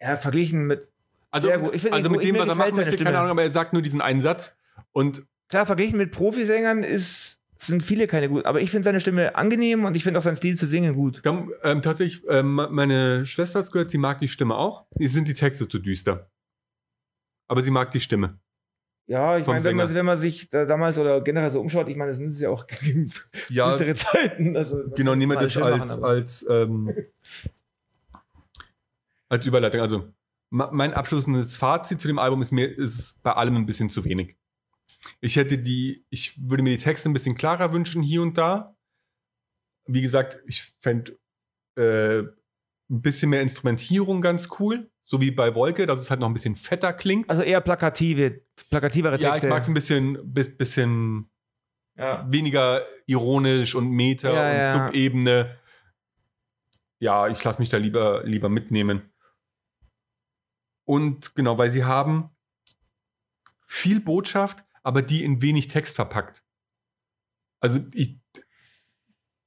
Ja, 0.00 0.16
verglichen 0.16 0.68
mit, 0.68 0.88
Also. 1.32 1.48
Ich 1.72 1.82
find 1.82 1.92
also 1.92 2.08
gut. 2.08 2.18
mit 2.18 2.26
dem, 2.28 2.38
was 2.38 2.46
er 2.46 2.54
macht, 2.54 2.74
möchte 2.76 2.94
ich 2.94 3.02
keine. 3.02 3.18
Ahnung, 3.18 3.32
aber 3.32 3.42
er 3.42 3.50
sagt 3.50 3.72
nur 3.72 3.82
diesen 3.82 4.00
einen 4.00 4.20
Satz. 4.20 4.54
Und 4.92 5.24
klar, 5.48 5.66
verglichen 5.66 5.98
mit 5.98 6.12
Profisängern 6.12 6.84
ist, 6.84 7.41
sind 7.66 7.82
viele 7.82 8.06
keine 8.06 8.28
gut, 8.28 8.44
aber 8.44 8.60
ich 8.60 8.70
finde 8.70 8.84
seine 8.84 9.00
Stimme 9.00 9.34
angenehm 9.36 9.84
und 9.84 9.96
ich 9.96 10.02
finde 10.02 10.18
auch 10.18 10.22
seinen 10.22 10.36
Stil 10.36 10.56
zu 10.56 10.66
singen 10.66 10.94
gut. 10.94 11.22
haben, 11.24 11.50
ähm, 11.62 11.82
tatsächlich, 11.82 12.24
ähm, 12.28 12.54
meine 12.70 13.24
Schwester 13.26 13.60
hat 13.60 13.70
gehört, 13.72 13.90
sie 13.90 13.98
mag 13.98 14.18
die 14.18 14.28
Stimme 14.28 14.56
auch. 14.56 14.86
Die 14.98 15.08
sind 15.08 15.28
die 15.28 15.34
Texte 15.34 15.68
zu 15.68 15.78
düster. 15.78 16.30
Aber 17.48 17.62
sie 17.62 17.70
mag 17.70 17.90
die 17.90 18.00
Stimme. 18.00 18.38
Ja, 19.06 19.36
ich 19.36 19.46
meine, 19.46 19.62
wenn 19.64 19.76
man, 19.76 19.94
wenn 19.94 20.06
man 20.06 20.16
sich 20.16 20.48
da 20.48 20.64
damals 20.64 20.96
oder 20.96 21.20
generell 21.20 21.50
so 21.50 21.60
umschaut, 21.60 21.88
ich 21.88 21.96
meine, 21.96 22.10
das 22.10 22.18
sind 22.18 22.38
ja 22.38 22.50
auch 22.50 22.66
Ja, 23.48 23.70
düstere 23.70 23.94
Zeiten. 23.94 24.56
Also, 24.56 24.82
genau, 24.94 25.14
das 25.14 25.52
schön 25.52 25.62
als, 25.62 25.90
machen, 25.90 26.04
als, 26.04 26.46
ähm, 26.48 26.94
als 29.28 29.46
Überleitung. 29.46 29.80
Also, 29.80 30.08
mein 30.50 30.92
abschließendes 30.92 31.56
Fazit 31.56 32.00
zu 32.00 32.08
dem 32.08 32.18
Album 32.18 32.42
ist 32.42 32.52
mir 32.52 32.66
ist 32.66 33.22
bei 33.22 33.32
allem 33.32 33.56
ein 33.56 33.66
bisschen 33.66 33.90
zu 33.90 34.04
wenig. 34.04 34.36
Ich 35.20 35.36
hätte 35.36 35.58
die, 35.58 36.04
ich 36.10 36.40
würde 36.48 36.62
mir 36.62 36.76
die 36.76 36.82
Texte 36.82 37.08
ein 37.08 37.12
bisschen 37.12 37.34
klarer 37.34 37.72
wünschen 37.72 38.02
hier 38.02 38.22
und 38.22 38.38
da. 38.38 38.76
Wie 39.86 40.00
gesagt, 40.00 40.40
ich 40.46 40.72
fände 40.80 41.18
äh, 41.76 42.18
ein 42.20 43.02
bisschen 43.02 43.30
mehr 43.30 43.42
Instrumentierung 43.42 44.20
ganz 44.20 44.48
cool, 44.60 44.90
so 45.04 45.20
wie 45.20 45.30
bei 45.32 45.54
Wolke, 45.54 45.86
dass 45.86 45.98
es 45.98 46.10
halt 46.10 46.20
noch 46.20 46.28
ein 46.28 46.34
bisschen 46.34 46.54
fetter 46.54 46.92
klingt. 46.92 47.30
Also 47.30 47.42
eher 47.42 47.60
plakative, 47.60 48.42
plakativere 48.70 49.18
ja, 49.18 49.30
Texte. 49.30 49.46
ich 49.46 49.50
mag 49.50 49.62
es 49.62 49.68
ein 49.68 49.74
bisschen, 49.74 50.18
bi- 50.32 50.44
bisschen 50.50 51.30
ja. 51.96 52.24
weniger 52.30 52.82
ironisch 53.06 53.74
und 53.74 53.90
Meta 53.90 54.32
Ja, 54.32 54.50
und 54.50 54.56
ja. 54.56 54.86
Subebene. 54.86 55.58
Ja, 57.00 57.26
ich 57.26 57.42
lasse 57.42 57.58
mich 57.60 57.70
da 57.70 57.78
lieber, 57.78 58.22
lieber 58.24 58.48
mitnehmen. 58.48 59.12
Und 60.84 61.34
genau, 61.34 61.58
weil 61.58 61.70
sie 61.72 61.84
haben 61.84 62.30
viel 63.66 64.00
Botschaft, 64.00 64.64
aber 64.82 65.02
die 65.02 65.24
in 65.24 65.42
wenig 65.42 65.68
Text 65.68 65.96
verpackt. 65.96 66.42
Also 67.60 67.80
ich, 67.94 68.18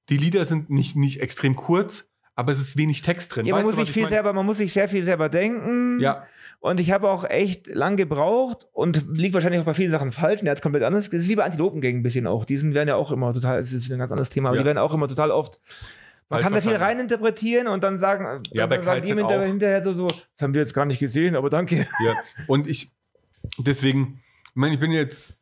die 0.09 0.17
Lieder 0.17 0.45
sind 0.45 0.69
nicht, 0.69 0.95
nicht 0.95 1.21
extrem 1.21 1.55
kurz, 1.55 2.09
aber 2.35 2.51
es 2.51 2.59
ist 2.59 2.77
wenig 2.77 3.01
Text 3.01 3.35
drin. 3.35 3.45
Ja, 3.45 3.55
man 3.55 3.59
Weißt 3.59 3.65
muss 3.65 3.75
du, 3.75 3.81
sich 3.81 3.89
ich 3.89 3.93
viel 3.93 4.03
mein? 4.03 4.09
selber, 4.11 4.33
man 4.33 4.45
muss 4.45 4.57
sich 4.57 4.71
sehr 4.73 4.87
viel 4.89 5.03
selber 5.03 5.29
denken. 5.29 5.99
Ja, 5.99 6.25
Und 6.59 6.79
ich 6.79 6.91
habe 6.91 7.09
auch 7.09 7.23
echt 7.29 7.67
lang 7.67 7.95
gebraucht 7.97 8.67
und 8.73 9.05
liegt 9.17 9.33
wahrscheinlich 9.33 9.61
auch 9.61 9.65
bei 9.65 9.73
vielen 9.73 9.91
Sachen 9.91 10.11
falsch. 10.11 10.41
Und 10.41 10.47
er 10.47 10.51
hat 10.51 10.57
es 10.57 10.61
komplett 10.61 10.83
anders. 10.83 11.09
Das 11.09 11.21
ist 11.21 11.29
wie 11.29 11.35
bei 11.35 11.43
Antilopengängen 11.43 11.99
ein 12.01 12.03
bisschen 12.03 12.27
auch. 12.27 12.45
Die 12.45 12.57
sind, 12.57 12.73
werden 12.73 12.87
ja 12.89 12.95
auch 12.95 13.11
immer 13.11 13.33
total, 13.33 13.59
es 13.59 13.71
ist 13.73 13.89
ein 13.91 13.97
ganz 13.99 14.11
anderes 14.11 14.29
Thema, 14.29 14.49
aber 14.49 14.57
Ja. 14.57 14.63
die 14.63 14.67
werden 14.67 14.77
auch 14.77 14.93
immer 14.93 15.07
total 15.07 15.31
oft. 15.31 15.59
Man 16.29 16.41
Falsch 16.41 16.43
kann 16.43 16.53
da 16.53 16.61
viel 16.69 16.75
reininterpretieren 16.77 17.67
und 17.67 17.83
dann 17.83 17.97
sagen, 17.97 18.41
Ja, 18.51 18.65
dann 18.67 18.81
sagen 18.83 19.03
die 19.03 19.11
KZ 19.11 19.19
hinter, 19.19 19.41
auch. 19.41 19.45
hinterher 19.45 19.83
so, 19.83 19.93
so, 19.93 20.07
das 20.07 20.41
haben 20.41 20.53
wir 20.53 20.61
jetzt 20.61 20.73
gar 20.73 20.85
nicht 20.85 20.99
gesehen, 20.99 21.35
aber 21.35 21.49
danke. 21.49 21.87
Ja, 22.03 22.15
und 22.47 22.67
ich, 22.67 22.91
deswegen, 23.59 24.21
ich 24.55 24.59
meine, 24.61 24.73
ich 24.73 24.79
bin 24.79 24.93
jetzt 24.93 25.37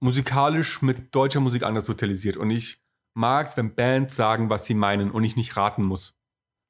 musikalisch 0.00 0.80
mit 0.80 1.14
deutscher 1.14 1.40
Musik 1.40 1.64
anders 1.64 1.84
sozialisiert 1.84 2.38
und 2.38 2.48
ich 2.48 2.82
mag 3.12 3.48
es, 3.48 3.58
wenn 3.58 3.74
Bands 3.74 4.16
sagen, 4.16 4.48
was 4.48 4.64
sie 4.64 4.72
meinen 4.72 5.10
und 5.10 5.22
ich 5.22 5.36
nicht 5.36 5.54
raten 5.58 5.82
muss. 5.82 6.18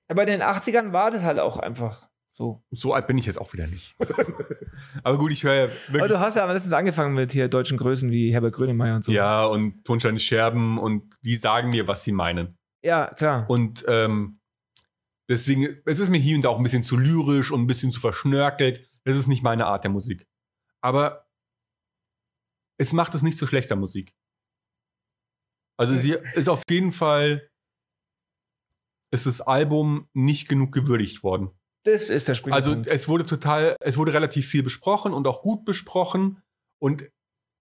Aber 0.08 0.22
in 0.22 0.26
den 0.28 0.42
80ern 0.42 0.92
war 0.92 1.12
das 1.12 1.22
halt 1.22 1.38
auch 1.38 1.60
einfach 1.60 2.08
so. 2.32 2.64
So 2.72 2.94
alt 2.94 3.06
bin 3.06 3.16
ich 3.16 3.26
jetzt 3.26 3.40
auch 3.40 3.52
wieder 3.52 3.68
nicht. 3.68 3.94
Aber 5.04 5.16
gut, 5.16 5.30
ich 5.30 5.44
höre 5.44 5.54
ja 5.54 5.64
Aber 5.64 5.92
wirklich. 5.92 6.10
du 6.10 6.18
hast 6.18 6.34
ja 6.34 6.50
letztens 6.50 6.74
angefangen 6.74 7.14
mit 7.14 7.30
hier 7.30 7.46
deutschen 7.46 7.78
Größen 7.78 8.10
wie 8.10 8.32
Herbert 8.32 8.54
Grönemeyer 8.54 8.96
und 8.96 9.04
so. 9.04 9.12
Ja, 9.12 9.44
und 9.44 9.84
Tonsteine 9.84 10.18
Scherben 10.18 10.80
und 10.80 11.14
die 11.24 11.36
sagen 11.36 11.68
mir, 11.68 11.86
was 11.86 12.02
sie 12.02 12.10
meinen. 12.10 12.58
Ja, 12.82 13.06
klar. 13.06 13.48
Und 13.48 13.84
ähm, 13.86 14.40
deswegen, 15.28 15.76
es 15.86 16.00
ist 16.00 16.08
mir 16.08 16.18
hier 16.18 16.34
und 16.34 16.44
da 16.44 16.48
auch 16.48 16.58
ein 16.58 16.64
bisschen 16.64 16.82
zu 16.82 16.96
lyrisch 16.96 17.52
und 17.52 17.60
ein 17.60 17.66
bisschen 17.68 17.92
zu 17.92 18.00
verschnörkelt. 18.00 18.84
Das 19.04 19.16
ist 19.16 19.28
nicht 19.28 19.44
meine 19.44 19.66
Art 19.66 19.84
der 19.84 19.92
Musik. 19.92 20.26
Aber 20.84 21.26
es 22.78 22.92
macht 22.92 23.14
es 23.14 23.22
nicht 23.22 23.38
zu 23.38 23.46
schlechter 23.46 23.74
Musik. 23.74 24.14
Also 25.78 25.96
sie 25.96 26.12
ist 26.34 26.48
auf 26.48 26.62
jeden 26.68 26.92
Fall, 26.92 27.48
ist 29.10 29.26
das 29.26 29.40
Album 29.40 30.08
nicht 30.12 30.48
genug 30.48 30.72
gewürdigt 30.72 31.22
worden. 31.22 31.50
Das 31.84 32.10
ist 32.10 32.28
der 32.28 32.34
springende 32.34 32.68
Also 32.68 32.90
es 32.90 33.08
wurde 33.08 33.24
total, 33.24 33.76
es 33.80 33.96
wurde 33.96 34.12
relativ 34.12 34.46
viel 34.46 34.62
besprochen 34.62 35.14
und 35.14 35.26
auch 35.26 35.42
gut 35.42 35.64
besprochen 35.64 36.42
und 36.80 37.10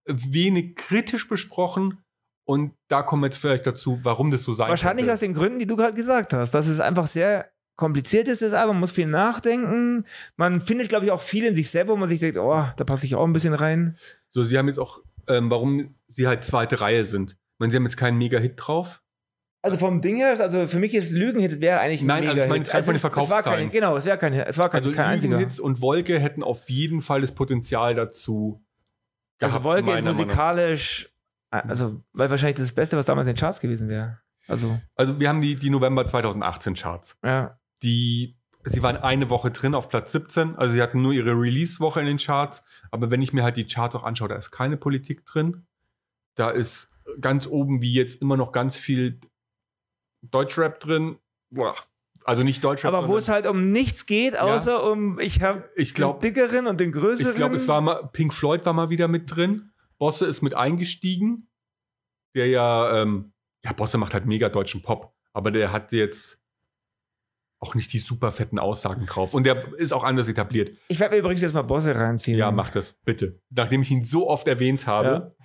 wenig 0.05 0.75
kritisch 0.75 1.27
besprochen. 1.27 2.03
Und 2.45 2.75
da 2.89 3.03
kommen 3.03 3.21
wir 3.21 3.27
jetzt 3.27 3.37
vielleicht 3.37 3.65
dazu, 3.65 4.03
warum 4.03 4.31
das 4.31 4.43
so 4.43 4.51
sein 4.51 4.69
Wahrscheinlich 4.69 5.03
könnte. 5.03 5.13
aus 5.13 5.19
den 5.21 5.33
Gründen, 5.33 5.59
die 5.59 5.65
du 5.65 5.77
gerade 5.77 5.95
gesagt 5.95 6.33
hast. 6.33 6.51
Dass 6.51 6.67
es 6.67 6.81
einfach 6.81 7.07
sehr 7.07 7.52
kompliziert 7.75 8.27
ist, 8.27 8.41
das 8.41 8.53
Album. 8.53 8.75
Man 8.75 8.81
muss 8.81 8.91
viel 8.91 9.07
nachdenken. 9.07 10.05
Man 10.35 10.61
findet, 10.61 10.89
glaube 10.89 11.05
ich, 11.05 11.11
auch 11.11 11.21
viel 11.21 11.45
in 11.45 11.55
sich 11.55 11.69
selber, 11.69 11.93
wo 11.93 11.97
man 11.97 12.09
sich 12.09 12.19
denkt, 12.19 12.37
oh, 12.37 12.65
da 12.75 12.83
passe 12.83 13.05
ich 13.05 13.15
auch 13.15 13.25
ein 13.25 13.33
bisschen 13.33 13.53
rein. 13.53 13.97
So, 14.29 14.43
sie 14.43 14.57
haben 14.57 14.67
jetzt 14.67 14.79
auch, 14.79 14.99
ähm, 15.27 15.49
warum 15.49 15.95
sie 16.07 16.27
halt 16.27 16.43
zweite 16.43 16.81
Reihe 16.81 17.05
sind. 17.05 17.31
Ich 17.33 17.59
meine, 17.59 17.71
sie 17.71 17.77
haben 17.77 17.83
jetzt 17.85 17.97
keinen 17.97 18.17
Mega-Hit 18.17 18.53
drauf. 18.57 19.01
Also 19.65 19.77
vom 19.77 20.01
Ding 20.01 20.17
her, 20.17 20.37
also 20.41 20.67
für 20.67 20.79
mich 20.79 20.93
ist 20.93 21.11
Lügenhit 21.11 21.61
wäre 21.61 21.79
eigentlich 21.79 22.01
ein 22.01 22.07
Nein, 22.07 22.27
also 22.27 22.41
ich 22.41 22.49
meine 22.49 22.65
rein 22.67 22.83
von 22.83 22.83
den 22.83 22.89
es, 22.89 22.95
es 22.95 23.01
Verkaufszahlen. 23.01 23.71
Genau, 23.71 23.95
es 23.95 24.03
wäre 24.03 24.17
kein, 24.17 24.33
es 24.33 24.57
war 24.57 24.69
kein, 24.69 24.83
Also 24.83 24.91
kein 24.91 25.05
einziger. 25.05 25.37
Lügenhits 25.37 25.57
und 25.57 25.81
Wolke 25.81 26.19
hätten 26.19 26.43
auf 26.43 26.69
jeden 26.69 26.99
Fall 26.99 27.21
das 27.21 27.31
Potenzial 27.33 27.95
dazu 27.95 28.61
Also 29.39 29.59
gehabt, 29.59 29.63
Wolke 29.63 29.79
ist 29.79 29.85
meiner 29.85 30.01
Meinung 30.01 30.17
nach. 30.17 30.25
musikalisch, 30.25 31.09
also 31.49 32.01
weil 32.11 32.29
wahrscheinlich 32.29 32.57
das 32.57 32.73
Beste, 32.73 32.97
was 32.97 33.05
damals 33.05 33.27
in 33.27 33.35
den 33.35 33.39
Charts 33.39 33.61
gewesen 33.61 33.87
wäre. 33.87 34.19
Also, 34.49 34.77
Also 34.95 35.17
wir 35.21 35.29
haben 35.29 35.41
die, 35.41 35.55
die 35.55 35.69
November 35.69 36.05
2018 36.05 36.73
Charts. 36.73 37.17
ja. 37.23 37.57
Die, 37.83 38.37
sie 38.63 38.81
waren 38.81 38.97
eine 38.97 39.29
Woche 39.29 39.51
drin 39.51 39.75
auf 39.75 39.89
Platz 39.89 40.11
17. 40.13 40.55
Also 40.55 40.73
sie 40.73 40.81
hatten 40.81 41.01
nur 41.01 41.13
ihre 41.13 41.31
Release-Woche 41.31 41.99
in 41.99 42.07
den 42.07 42.17
Charts. 42.17 42.63
Aber 42.91 43.11
wenn 43.11 43.21
ich 43.21 43.33
mir 43.33 43.43
halt 43.43 43.57
die 43.57 43.67
Charts 43.67 43.95
auch 43.95 44.03
anschaue, 44.03 44.29
da 44.29 44.35
ist 44.35 44.51
keine 44.51 44.77
Politik 44.77 45.25
drin. 45.25 45.65
Da 46.35 46.49
ist 46.49 46.89
ganz 47.19 47.47
oben 47.47 47.81
wie 47.81 47.93
jetzt 47.93 48.21
immer 48.21 48.37
noch 48.37 48.51
ganz 48.51 48.77
viel 48.77 49.19
Deutschrap 50.21 50.79
drin. 50.79 51.17
Boah. 51.49 51.75
Also 52.25 52.43
nicht 52.43 52.63
Deutschrap. 52.63 52.93
Aber 52.93 53.07
wo 53.07 53.17
es 53.17 53.27
halt 53.27 53.47
um 53.47 53.71
nichts 53.71 54.05
geht, 54.05 54.39
außer 54.39 54.89
um, 54.89 55.19
ich 55.19 55.41
habe 55.41 55.69
Ich 55.75 55.93
glaub- 55.93 56.21
den 56.21 56.33
dickeren 56.33 56.67
und 56.67 56.79
den 56.79 56.93
größeren. 56.93 57.31
Ich 57.31 57.35
glaube, 57.35 57.55
es 57.55 57.67
war 57.67 57.81
mal, 57.81 58.09
Pink 58.13 58.33
Floyd 58.33 58.65
war 58.65 58.73
mal 58.73 58.89
wieder 58.89 59.09
mit 59.09 59.35
drin. 59.35 59.71
Bosse 59.97 60.25
ist 60.25 60.41
mit 60.41 60.53
eingestiegen. 60.55 61.49
Der 62.35 62.47
ja, 62.47 63.01
ähm, 63.01 63.33
ja, 63.63 63.73
Bosse 63.73 63.97
macht 63.97 64.13
halt 64.13 64.25
mega 64.25 64.49
deutschen 64.49 64.81
Pop. 64.81 65.13
Aber 65.33 65.51
der 65.51 65.71
hat 65.71 65.91
jetzt 65.91 66.42
auch 67.63 67.75
nicht 67.75 67.91
die 67.93 67.99
super 67.99 68.31
fetten 68.31 68.59
Aussagen 68.59 69.05
drauf. 69.05 69.33
Und 69.33 69.45
der 69.45 69.73
ist 69.79 69.93
auch 69.93 70.03
anders 70.03 70.27
etabliert. 70.27 70.77
Ich 70.89 70.99
werde 70.99 71.15
mir 71.15 71.19
übrigens 71.19 71.41
jetzt 71.41 71.53
mal 71.53 71.61
Bosse 71.63 71.95
reinziehen. 71.95 72.37
Ja, 72.37 72.51
mach 72.51 72.69
das, 72.69 72.93
bitte. 72.93 73.39
Nachdem 73.49 73.81
ich 73.81 73.89
ihn 73.91 74.03
so 74.03 74.29
oft 74.29 74.47
erwähnt 74.47 74.85
habe. 74.85 75.35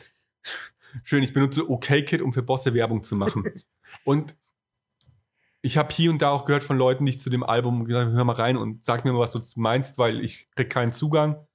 Schön, 1.04 1.22
ich 1.22 1.32
benutze 1.32 1.68
OKKit, 1.70 2.20
um 2.22 2.32
für 2.32 2.42
Bosse 2.42 2.74
Werbung 2.74 3.02
zu 3.02 3.14
machen. 3.14 3.44
und 4.04 4.36
ich 5.62 5.76
habe 5.76 5.94
hier 5.94 6.10
und 6.10 6.20
da 6.22 6.30
auch 6.30 6.44
gehört 6.44 6.64
von 6.64 6.76
Leuten, 6.76 7.04
die 7.06 7.10
ich 7.10 7.20
zu 7.20 7.30
dem 7.30 7.42
Album 7.42 7.84
gesagt 7.84 8.06
habe, 8.06 8.16
hör 8.16 8.24
mal 8.24 8.34
rein 8.36 8.56
und 8.56 8.84
sag 8.84 9.04
mir 9.04 9.12
mal, 9.12 9.18
was 9.20 9.32
du 9.32 9.40
meinst, 9.56 9.98
weil 9.98 10.20
ich 10.24 10.48
krieg 10.56 10.70
keinen 10.70 10.92
Zugang. 10.92 11.46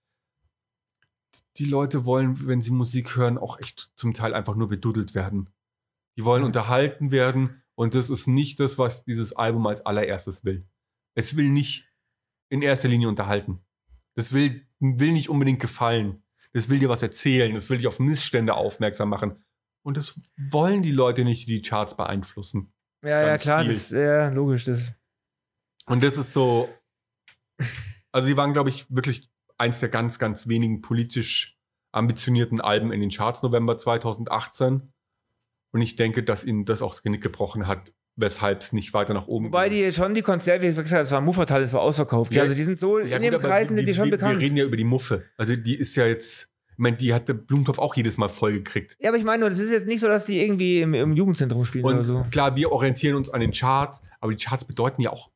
Die 1.58 1.66
Leute 1.66 2.06
wollen, 2.06 2.48
wenn 2.48 2.62
sie 2.62 2.72
Musik 2.72 3.16
hören, 3.16 3.38
auch 3.38 3.60
echt 3.60 3.92
zum 3.96 4.14
Teil 4.14 4.34
einfach 4.34 4.56
nur 4.56 4.68
bedudelt 4.70 5.16
werden. 5.16 5.50
Die 6.16 6.26
wollen 6.26 6.42
Mhm. 6.42 6.48
unterhalten 6.48 7.12
werden 7.12 7.63
und 7.76 7.96
das 7.96 8.10
ist 8.10 8.28
nicht 8.28 8.60
das, 8.60 8.78
was 8.78 9.04
dieses 9.04 9.34
Album 9.34 9.66
als 9.68 9.86
allererstes 9.86 10.44
will. 10.44 10.68
Es 11.16 11.36
will 11.36 11.50
nicht 11.50 11.90
in 12.50 12.62
erster 12.62 12.88
Linie 12.88 13.10
unterhalten. 13.10 13.66
Das 14.16 14.34
will, 14.34 14.68
will 14.80 15.12
nicht 15.12 15.30
unbedingt 15.30 15.60
gefallen. 15.60 16.24
Das 16.54 16.70
will 16.70 16.80
dir 16.80 16.90
was 16.90 17.02
erzählen. 17.02 17.54
Das 17.54 17.70
will 17.70 17.78
dich 17.78 17.88
auf 17.88 18.00
Missstände 18.00 18.54
aufmerksam 18.54 19.10
machen. 19.10 19.44
Und 19.84 19.98
das 19.98 20.20
wollen 20.38 20.84
die 20.84 20.92
Leute 20.92 21.24
nicht, 21.26 21.48
die 21.48 21.62
die 21.62 21.68
Charts 21.68 21.98
beeinflussen. 21.98 22.72
Ja, 23.04 23.10
ja, 23.10 23.26
ganz 23.26 23.42
klar, 23.42 23.62
viel. 23.62 23.74
das 23.74 23.90
ja 23.90 24.30
logisch. 24.30 24.66
Das. 24.66 24.94
Und 25.86 26.04
das 26.04 26.18
ist 26.18 26.34
so. 26.34 26.70
Also, 28.12 28.28
sie 28.28 28.38
waren, 28.38 28.54
glaube 28.54 28.70
ich, 28.70 28.86
wirklich 28.90 29.32
eins 29.58 29.80
der 29.80 29.90
ganz, 29.90 30.20
ganz 30.20 30.48
wenigen 30.48 30.82
politisch 30.82 31.60
ambitionierten 31.92 32.62
Alben 32.62 32.92
in 32.92 33.02
den 33.02 33.10
Charts 33.10 33.42
November 33.42 33.76
2018. 33.76 34.93
Und 35.74 35.82
ich 35.82 35.96
denke, 35.96 36.24
dass 36.24 36.44
ihnen 36.46 36.66
das 36.66 36.82
auch 36.82 36.92
das 36.92 37.04
Genick 37.04 37.22
gebrochen 37.22 37.68
hat, 37.68 37.92
weshalb 38.16 38.62
es 38.62 38.74
nicht 38.74 38.94
weiter 38.94 39.14
nach 39.16 39.28
oben 39.28 39.48
Wobei 39.48 39.70
die 39.70 39.92
schon 39.92 40.14
die 40.14 40.22
Konzerte, 40.22 40.64
wie 40.64 40.68
gesagt, 40.68 40.92
das 40.92 41.12
war 41.12 41.20
Muffatal, 41.20 41.62
das 41.62 41.74
war 41.74 41.82
ausverkauft. 41.82 42.32
Ja, 42.32 42.44
also 42.44 42.54
die 42.56 42.64
sind 42.64 42.78
so, 42.80 43.00
Ja, 43.00 43.18
in 43.18 43.24
gut, 43.24 43.34
den 43.34 43.40
Kreisen 43.42 43.76
sind 43.76 43.88
die 43.88 43.94
schon 43.94 44.06
wir, 44.06 44.12
bekannt. 44.12 44.40
Wir 44.40 44.46
reden 44.46 44.56
ja 44.56 44.66
über 44.66 44.78
die 44.78 44.84
Muffe. 44.84 45.24
Also, 45.36 45.56
die 45.56 45.76
ist 45.76 45.96
ja 45.96 46.06
jetzt. 46.06 46.50
Ich 46.74 46.78
meine, 46.80 46.98
die 46.98 47.14
hatte 47.14 47.34
Blumentopf 47.36 47.78
auch 47.80 47.96
jedes 47.96 48.18
Mal 48.18 48.30
voll 48.30 48.54
gekriegt. 48.54 48.98
ja, 49.00 49.10
aber 49.10 49.18
ich 49.18 49.24
meine 49.24 49.42
nur, 49.42 49.50
das 49.50 49.60
ist 49.60 49.70
jetzt 49.72 49.86
nicht 49.88 50.00
so, 50.00 50.08
dass 50.08 50.26
die 50.26 50.42
irgendwie 50.42 50.82
im, 50.82 50.94
im 50.96 51.14
Jugendzentrum 51.14 51.66
spielen 51.66 51.86
Und 51.86 51.94
oder 51.94 52.04
so. 52.04 52.26
klar, 52.32 52.56
wir 52.56 52.72
orientieren 52.72 53.16
uns 53.16 53.30
an 53.30 53.42
den 53.42 53.52
Charts, 53.52 54.02
aber 54.20 54.32
die 54.34 54.44
Charts 54.44 54.66
bedeuten 54.66 55.02
ja 55.02 55.12
auch 55.12 55.30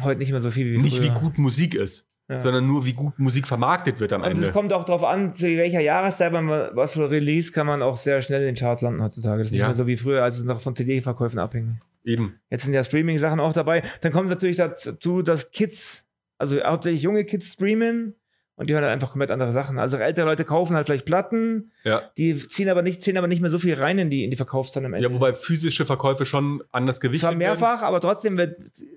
Heute 0.00 0.18
nicht 0.18 0.32
mehr 0.32 0.40
so 0.40 0.50
viel 0.50 0.72
wie 0.72 0.78
nicht, 0.82 0.98
früher. 0.98 1.14
wie 1.14 1.20
gut 1.20 1.38
Musik 1.38 1.76
ist, 1.76 2.08
Ja. 2.28 2.38
sondern 2.40 2.66
nur, 2.66 2.86
wie 2.86 2.94
gut 2.94 3.18
Musik 3.18 3.46
vermarktet 3.46 4.00
wird 4.00 4.12
am 4.14 4.22
Und 4.22 4.28
Ende. 4.30 4.40
es 4.42 4.52
kommt 4.52 4.72
auch 4.72 4.84
darauf 4.86 5.04
an, 5.04 5.34
zu 5.34 5.44
welcher 5.46 5.80
Jahreszeit 5.80 6.32
man 6.32 6.48
was 6.48 6.94
für 6.94 7.10
Release 7.10 7.52
kann 7.52 7.66
man 7.66 7.82
auch 7.82 7.96
sehr 7.96 8.22
schnell 8.22 8.40
in 8.40 8.46
den 8.46 8.54
Charts 8.56 8.80
landen 8.80 9.02
heutzutage. 9.02 9.38
Das 9.40 9.48
ist 9.48 9.52
nicht 9.52 9.60
Ja. 9.60 9.66
mehr 9.66 9.74
so 9.74 9.86
wie 9.86 9.96
früher, 9.96 10.22
als 10.22 10.38
es 10.38 10.44
noch 10.46 10.58
von 10.60 10.74
CD-Verkäufen 10.74 11.38
abhing. 11.38 11.80
Eben. 12.02 12.38
Jetzt 12.50 12.64
sind 12.64 12.72
ja 12.72 12.82
Streaming-Sachen 12.82 13.40
auch 13.40 13.52
dabei. 13.52 13.82
Dann 14.00 14.12
kommt 14.12 14.26
es 14.26 14.30
natürlich 14.30 14.56
dazu, 14.56 15.20
dass 15.20 15.50
Kids, 15.50 16.06
also 16.38 16.62
hauptsächlich 16.62 17.02
junge 17.02 17.24
Kids 17.26 17.52
streamen 17.52 18.14
und 18.56 18.68
die 18.70 18.74
hören 18.74 18.82
halt 18.84 18.92
einfach 18.92 19.10
komplett 19.10 19.30
andere 19.30 19.52
Sachen. 19.52 19.78
Also 19.78 19.96
ältere 19.96 20.26
Leute 20.26 20.44
kaufen 20.44 20.76
halt 20.76 20.86
vielleicht 20.86 21.04
Platten, 21.04 21.72
Ja. 21.82 22.02
die 22.16 22.36
ziehen 22.46 22.68
aber 22.68 22.82
nicht, 22.82 23.02
ziehen 23.02 23.16
aber 23.16 23.26
nicht 23.26 23.40
mehr 23.40 23.50
so 23.50 23.58
viel 23.58 23.74
rein 23.74 23.98
in 23.98 24.10
die, 24.10 24.22
in 24.24 24.30
die 24.30 24.36
Verkaufszahlen 24.36 24.86
am 24.86 24.94
Ende. 24.94 25.08
ja, 25.08 25.12
wobei 25.14 25.32
physische 25.34 25.84
Verkäufe 25.84 26.24
schon 26.26 26.62
anders 26.70 27.00
gewichtet 27.00 27.20
Zwar 27.22 27.30
werden. 27.30 27.38
mehrfach, 27.38 27.82
aber 27.82 28.00
trotzdem 28.00 28.36
wird 28.36 28.56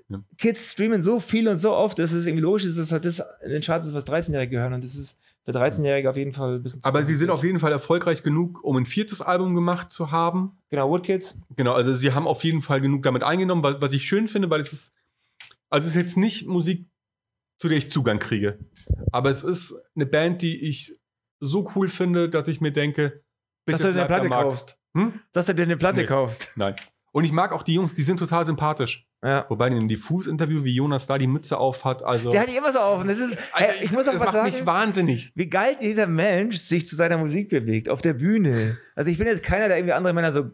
Ja. 0.10 0.20
Kids 0.38 0.72
streamen 0.74 1.02
so 1.02 1.20
viel 1.20 1.48
und 1.48 1.58
so 1.58 1.72
oft, 1.74 1.98
dass 2.00 2.14
es 2.14 2.28
irgendwie 2.28 2.44
logisch 2.44 2.66
ist, 2.66 2.78
dass 2.78 2.92
halt 2.92 3.06
das 3.06 3.22
in 3.44 3.50
den 3.52 3.62
Charts 3.62 3.88
ist, 3.88 3.94
was 3.94 4.06
13-Jährige 4.06 4.60
hören. 4.60 4.74
Und 4.74 4.84
das 4.84 4.96
ist 4.96 5.20
für 5.44 5.52
13-Jährige 5.52 6.10
auf 6.10 6.18
jeden 6.18 6.34
Fall 6.34 6.56
ein 6.56 6.64
bisschen 6.64 6.82
zu 6.82 6.88
Aber 6.88 7.02
sie 7.04 7.16
sind 7.16 7.30
auf 7.30 7.44
jeden 7.44 7.58
Fall 7.60 7.72
erfolgreich 7.72 8.22
genug, 8.22 8.64
um 8.64 8.76
ein 8.78 8.86
viertes 8.86 9.22
Album 9.22 9.56
gemacht 9.56 9.92
zu 9.92 10.12
haben. 10.12 10.58
Genau, 10.70 10.90
Woodkids. 10.90 11.38
Genau, 11.56 11.74
also 11.74 11.96
sie 11.96 12.12
haben 12.14 12.28
auf 12.28 12.44
jeden 12.44 12.62
Fall 12.62 12.80
genug 12.82 13.02
damit 13.04 13.24
eingenommen, 13.24 13.64
was, 13.64 13.78
was 13.80 13.92
ich 13.94 14.04
schön 14.04 14.28
finde, 14.28 14.50
weil 14.50 14.60
es 14.60 14.72
ist, 14.74 14.94
also 15.70 15.86
es 15.88 15.96
ist 15.96 16.00
jetzt 16.02 16.18
nicht 16.18 16.48
Musik, 16.48 16.86
zu 17.58 17.70
der 17.70 17.78
ich 17.78 17.92
Zugang 17.92 18.20
kriege. 18.20 18.60
Aber 19.12 19.30
es 19.30 19.44
ist 19.44 19.74
eine 19.96 20.06
Band, 20.06 20.42
die 20.42 20.68
ich 20.70 20.94
so 21.40 21.70
cool 21.76 21.88
finde, 21.88 22.30
dass 22.30 22.48
ich 22.48 22.62
mir 22.62 22.72
denke, 22.72 23.24
bitte 23.66 23.78
dass 23.78 23.82
du 23.82 23.94
dir 23.94 24.00
eine 24.00 24.08
Platte 24.08 24.30
kaufst. 24.30 24.78
Hm? 24.96 25.20
Dass 25.34 25.46
du 25.48 25.54
dir 25.56 25.64
eine 25.64 25.78
Platte 25.78 26.02
Nee. 26.02 26.06
kaufst. 26.08 26.54
Nein. 26.56 26.76
Und 27.12 27.24
ich 27.24 27.32
mag 27.32 27.52
auch 27.54 27.64
die 27.64 27.74
Jungs, 27.74 27.94
die 27.96 28.04
sind 28.04 28.18
total 28.18 28.46
sympathisch. 28.46 29.08
Ja. 29.24 29.46
Wobei 29.50 29.68
in 29.68 29.76
dem 29.76 29.88
Diffus-Interview, 29.88 30.64
wie 30.64 30.76
Jonas 30.76 31.08
da 31.08 31.18
die 31.18 31.26
Mütze 31.26 31.58
auf 31.58 31.84
hat, 31.86 32.04
also. 32.04 32.30
Der 32.30 32.42
hat 32.42 32.50
die 32.50 32.56
immer 32.56 32.72
so 32.72 32.78
auf. 32.80 33.02
Und 33.02 33.08
das 33.08 33.18
ist, 33.18 33.38
Also, 33.52 33.72
hey, 33.74 33.86
ich 33.86 33.92
muss 33.92 34.08
auch 34.08 34.12
das 34.14 34.20
was 34.22 34.26
macht 34.28 34.36
sagen. 34.36 34.52
mich 34.52 34.66
wahnsinnig. 34.66 35.32
wie 35.34 35.48
geil 35.48 35.76
dieser 35.82 36.06
Mensch 36.06 36.58
sich 36.58 36.88
zu 36.88 36.96
seiner 36.96 37.18
Musik 37.18 37.50
bewegt, 37.50 37.90
auf 37.90 38.02
der 38.04 38.14
Bühne. 38.14 38.78
Also 38.96 39.10
ich 39.10 39.18
bin 39.18 39.26
jetzt 39.26 39.42
keiner, 39.42 39.68
der 39.68 39.78
irgendwie 39.78 39.94
andere 39.94 40.14
Männer 40.14 40.32
so 40.34 40.52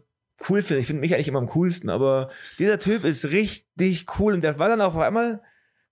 cool 0.48 0.62
findet. 0.62 0.82
Ich 0.82 0.88
finde 0.88 1.02
mich 1.02 1.14
eigentlich 1.14 1.28
immer 1.28 1.40
am 1.40 1.48
coolsten, 1.48 1.90
aber 1.90 2.30
dieser 2.58 2.80
Typ 2.80 3.04
ist 3.04 3.26
richtig 3.32 4.06
cool 4.20 4.34
und 4.34 4.42
der 4.42 4.58
war 4.60 4.70
dann 4.70 4.80
auch 4.82 4.96
auf 4.96 5.02
einmal, 5.02 5.42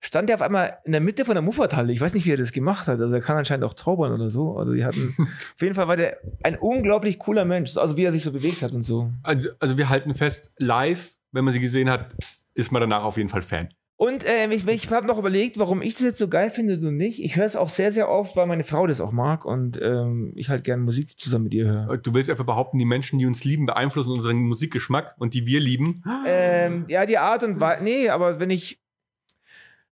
stand 0.02 0.30
der 0.30 0.36
auf 0.36 0.42
einmal 0.42 0.80
in 0.84 0.92
der 0.92 1.02
Mitte 1.02 1.26
von 1.26 1.36
der 1.36 1.42
Muffathalle. 1.42 1.94
Ich 1.94 2.02
weiß 2.02 2.14
nicht, 2.14 2.26
wie 2.26 2.34
er 2.34 2.38
das 2.38 2.52
gemacht 2.52 2.88
hat. 2.88 3.00
Also 3.00 3.16
er 3.16 3.22
kann 3.22 3.38
anscheinend 3.38 3.64
auch 3.64 3.74
zaubern 3.74 4.12
oder 4.12 4.30
so. 4.30 4.58
Also 4.58 4.74
die 4.74 4.84
hatten, 4.84 5.16
auf 5.20 5.62
jeden 5.62 5.76
Fall 5.76 5.88
war 5.88 5.98
der 5.98 6.18
ein 6.44 6.58
unglaublich 6.58 7.20
cooler 7.20 7.46
Mensch. 7.46 7.78
Also 7.78 7.96
wie 7.98 8.04
er 8.04 8.12
sich 8.12 8.24
so 8.24 8.32
bewegt 8.32 8.62
hat 8.62 8.74
und 8.74 8.82
so. 8.82 9.12
Also, 9.24 9.50
also 9.60 9.78
wir 9.78 9.90
halten 9.90 10.16
fest, 10.16 10.52
live, 10.58 11.12
wenn 11.32 11.46
man 11.46 11.54
sie 11.54 11.60
gesehen 11.60 11.90
hat, 11.90 12.16
ist 12.54 12.72
man 12.72 12.82
danach 12.82 13.04
auf 13.04 13.18
jeden 13.18 13.30
Fall 13.30 13.42
Fan. 13.42 13.70
Und 14.02 14.26
ähm, 14.26 14.50
ich, 14.50 14.68
ich 14.68 14.90
habe 14.90 15.06
noch 15.06 15.20
überlegt, 15.20 15.60
warum 15.60 15.84
ich 15.84 15.94
das 15.94 16.02
jetzt 16.02 16.18
so 16.18 16.28
geil 16.28 16.50
finde 16.50 16.74
und 16.88 16.98
nicht. 16.98 17.24
Ich 17.24 17.36
höre 17.36 17.46
es 17.46 17.56
auch 17.56 17.70
sehr, 17.70 17.92
sehr 17.92 18.10
oft, 18.10 18.36
weil 18.36 18.48
meine 18.48 18.64
Frau 18.64 18.88
das 18.88 19.00
auch 19.00 19.12
mag 19.12 19.46
und 19.46 19.80
ähm, 19.80 20.34
ich 20.36 20.50
halt 20.50 20.64
gerne 20.64 20.82
Musik 20.82 21.20
zusammen 21.20 21.44
mit 21.44 21.54
ihr 21.54 21.68
höre. 21.68 21.98
Du 21.98 22.16
willst 22.16 22.28
einfach 22.28 22.48
behaupten, 22.48 22.80
die 22.80 22.86
Menschen, 22.86 23.20
die 23.20 23.28
uns 23.28 23.44
lieben, 23.44 23.68
beeinflussen 23.68 24.12
unseren 24.12 24.38
Musikgeschmack 24.38 25.14
und 25.20 25.36
die 25.36 25.46
wir 25.46 25.60
lieben. 25.60 26.02
Ähm, 26.26 26.86
ja, 26.88 27.06
die 27.06 27.20
Art 27.20 27.44
und 27.44 27.60
Weise. 27.60 27.84
Nee, 27.84 28.10
aber 28.10 28.40
wenn 28.40 28.50
ich. 28.50 28.82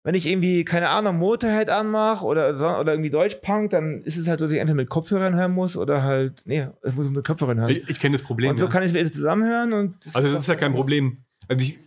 Wenn 0.09 0.15
ich 0.15 0.25
irgendwie, 0.25 0.65
keine 0.65 0.89
Ahnung, 0.89 1.19
Motorhead 1.19 1.69
anmache 1.69 2.25
oder, 2.25 2.49
oder 2.81 2.93
irgendwie 2.95 3.11
Deutschpunk, 3.11 3.69
dann 3.69 4.03
ist 4.05 4.17
es 4.17 4.27
halt 4.27 4.41
so, 4.41 4.47
dass 4.47 4.53
ich 4.53 4.59
entweder 4.59 4.77
mit 4.77 4.89
Kopfhörern 4.89 5.35
hören 5.35 5.53
muss 5.53 5.77
oder 5.77 6.03
halt, 6.03 6.41
nee, 6.47 6.67
ich 6.83 6.95
muss 6.95 7.11
mit 7.11 7.27
Kopfhörern 7.27 7.61
hören. 7.61 7.69
Ich, 7.69 7.91
ich 7.91 8.01
kenne 8.01 8.17
das 8.17 8.27
Problem. 8.27 8.53
und 8.53 8.57
so 8.57 8.65
ja. 8.65 8.71
kann 8.71 8.83
ich 8.83 8.89
es 8.89 8.95
wieder 8.95 9.13
zusammenhören 9.13 9.75
und. 9.75 9.97
Also 10.15 10.31
das 10.31 10.41
ist 10.41 10.47
ja 10.47 10.55
kein 10.55 10.73
Problem. 10.73 11.19
Also 11.47 11.63
ich, 11.63 11.79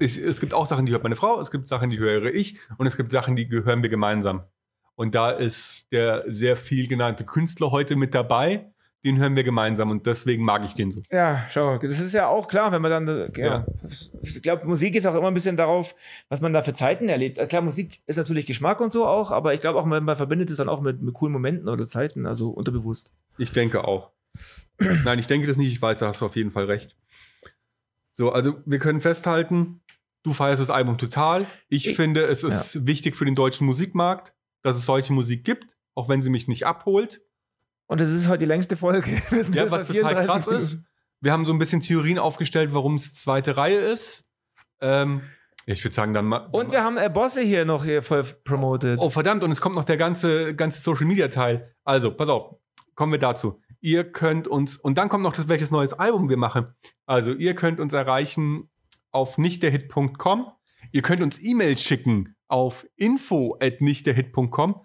ich, 0.00 0.18
es 0.18 0.40
gibt 0.40 0.54
auch 0.54 0.66
Sachen, 0.66 0.86
die 0.86 0.92
hört 0.92 1.04
meine 1.04 1.14
Frau, 1.14 1.40
es 1.40 1.52
gibt 1.52 1.68
Sachen, 1.68 1.90
die 1.90 2.00
höre 2.00 2.34
ich 2.34 2.58
und 2.78 2.88
es 2.88 2.96
gibt 2.96 3.12
Sachen, 3.12 3.36
die 3.36 3.48
hören 3.48 3.80
wir 3.82 3.90
gemeinsam. 3.90 4.42
Und 4.96 5.14
da 5.14 5.30
ist 5.30 5.92
der 5.92 6.24
sehr 6.26 6.56
viel 6.56 6.88
genannte 6.88 7.24
Künstler 7.24 7.70
heute 7.70 7.94
mit 7.94 8.12
dabei. 8.12 8.72
Den 9.04 9.18
hören 9.18 9.34
wir 9.34 9.44
gemeinsam 9.44 9.90
und 9.90 10.04
deswegen 10.04 10.44
mag 10.44 10.62
ich 10.64 10.74
den 10.74 10.92
so. 10.92 11.02
Ja, 11.10 11.46
schau, 11.50 11.78
das 11.78 12.00
ist 12.00 12.12
ja 12.12 12.28
auch 12.28 12.48
klar, 12.48 12.70
wenn 12.70 12.82
man 12.82 12.90
dann, 13.06 13.32
ja, 13.34 13.44
Ja. 13.46 13.66
ich 14.22 14.42
glaube, 14.42 14.66
Musik 14.66 14.94
ist 14.94 15.06
auch 15.06 15.14
immer 15.14 15.28
ein 15.28 15.34
bisschen 15.34 15.56
darauf, 15.56 15.94
was 16.28 16.42
man 16.42 16.52
da 16.52 16.60
für 16.60 16.74
Zeiten 16.74 17.08
erlebt. 17.08 17.38
Äh, 17.38 17.46
Klar, 17.46 17.62
Musik 17.62 18.00
ist 18.06 18.16
natürlich 18.16 18.44
Geschmack 18.44 18.78
und 18.80 18.92
so 18.92 19.06
auch, 19.06 19.30
aber 19.30 19.54
ich 19.54 19.60
glaube 19.60 19.78
auch, 19.80 19.86
man, 19.86 20.04
man 20.04 20.16
verbindet 20.16 20.50
es 20.50 20.58
dann 20.58 20.68
auch 20.68 20.82
mit, 20.82 21.00
mit 21.00 21.14
coolen 21.14 21.32
Momenten 21.32 21.68
oder 21.70 21.86
Zeiten, 21.86 22.26
also 22.26 22.50
unterbewusst. 22.50 23.10
Ich 23.38 23.52
denke 23.52 23.84
auch. 23.84 24.10
Nein, 25.04 25.18
ich 25.18 25.26
denke 25.26 25.46
das 25.46 25.56
nicht. 25.56 25.72
Ich 25.72 25.80
weiß, 25.80 25.98
da 26.00 26.08
hast 26.08 26.20
du 26.20 26.26
auf 26.26 26.36
jeden 26.36 26.50
Fall 26.50 26.66
recht. 26.66 26.94
So, 28.12 28.32
also 28.32 28.56
wir 28.66 28.78
können 28.78 29.00
festhalten, 29.00 29.80
du 30.24 30.32
feierst 30.34 30.60
das 30.60 30.68
Album 30.70 30.98
total. 30.98 31.46
Ich, 31.68 31.88
Ich- 31.88 31.96
finde, 31.96 32.24
es 32.24 32.44
ist 32.44 32.86
wichtig 32.86 33.16
für 33.16 33.24
den 33.24 33.34
deutschen 33.34 33.66
Musikmarkt, 33.66 34.34
dass 34.62 34.76
es 34.76 34.84
solche 34.84 35.12
Musik 35.14 35.44
gibt, 35.44 35.76
auch 35.94 36.08
wenn 36.10 36.20
sie 36.20 36.28
mich 36.30 36.48
nicht 36.48 36.66
abholt. 36.66 37.22
Und 37.90 38.00
das 38.00 38.08
ist 38.08 38.28
heute 38.28 38.38
die 38.38 38.46
längste 38.46 38.76
Folge. 38.76 39.10
Ja, 39.52 39.68
was 39.68 39.88
total 39.88 40.12
34 40.12 40.26
krass 40.26 40.46
Minuten. 40.46 40.64
ist. 40.64 40.84
Wir 41.20 41.32
haben 41.32 41.44
so 41.44 41.52
ein 41.52 41.58
bisschen 41.58 41.80
Theorien 41.80 42.20
aufgestellt, 42.20 42.72
warum 42.72 42.94
es 42.94 43.12
zweite 43.12 43.56
Reihe 43.56 43.78
ist. 43.78 44.22
Ähm, 44.80 45.22
ich 45.66 45.84
würde 45.84 45.94
sagen, 45.96 46.14
dann 46.14 46.26
mal. 46.26 46.48
Und 46.52 46.70
wir 46.70 46.84
haben 46.84 46.98
äh, 46.98 47.10
Bosse 47.12 47.40
hier 47.40 47.64
noch 47.64 47.84
hier 47.84 48.04
voll 48.04 48.22
promoted. 48.44 49.00
Oh, 49.00 49.10
verdammt, 49.10 49.42
und 49.42 49.50
es 49.50 49.60
kommt 49.60 49.74
noch 49.74 49.84
der 49.84 49.96
ganze, 49.96 50.54
ganze 50.54 50.80
Social 50.80 51.04
Media 51.04 51.26
Teil. 51.26 51.74
Also, 51.82 52.12
pass 52.12 52.28
auf, 52.28 52.54
kommen 52.94 53.10
wir 53.10 53.18
dazu. 53.18 53.60
Ihr 53.80 54.04
könnt 54.04 54.46
uns, 54.46 54.76
und 54.76 54.96
dann 54.96 55.08
kommt 55.08 55.24
noch 55.24 55.34
das, 55.34 55.48
welches 55.48 55.72
neues 55.72 55.92
Album 55.92 56.28
wir 56.28 56.36
machen. 56.36 56.70
Also, 57.06 57.32
ihr 57.32 57.56
könnt 57.56 57.80
uns 57.80 57.92
erreichen 57.92 58.70
auf 59.10 59.36
nichtderhit.com. 59.36 60.46
Ihr 60.92 61.02
könnt 61.02 61.22
uns 61.22 61.44
E-Mails 61.44 61.82
schicken 61.82 62.36
auf 62.46 62.86
info 62.94 63.58
at 63.60 63.80
nichtderhit.com. 63.80 64.80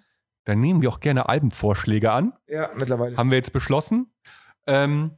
Dann 0.46 0.62
nehmen 0.62 0.82
wir 0.82 0.90
auch 0.90 1.00
gerne 1.00 1.28
Albenvorschläge 1.30 2.12
an. 2.12 2.34
Ja, 2.48 2.70
mittlerweile. 2.78 3.18
Haben 3.18 3.30
wir 3.32 3.38
jetzt 3.38 3.54
beschlossen. 3.54 4.14
Ähm, 4.68 5.12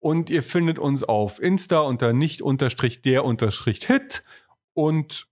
Und 0.00 0.30
ihr 0.30 0.42
findet 0.42 0.78
uns 0.78 1.02
auf 1.04 1.40
Insta 1.42 1.80
unter 1.80 2.12
nicht 2.12 2.40
unterstrich 2.42 3.02
der 3.02 3.24
unterstrich 3.24 3.86
Hit. 3.86 4.22
Und 4.74 5.26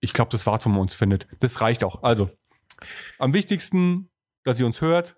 ich 0.00 0.12
glaube, 0.12 0.30
das 0.30 0.46
war's, 0.46 0.64
wo 0.66 0.70
man 0.70 0.80
uns 0.80 0.94
findet. 0.94 1.26
Das 1.40 1.60
reicht 1.60 1.82
auch. 1.84 2.02
Also, 2.02 2.30
am 3.18 3.32
wichtigsten, 3.32 4.10
dass 4.42 4.60
ihr 4.60 4.66
uns 4.66 4.80
hört, 4.82 5.16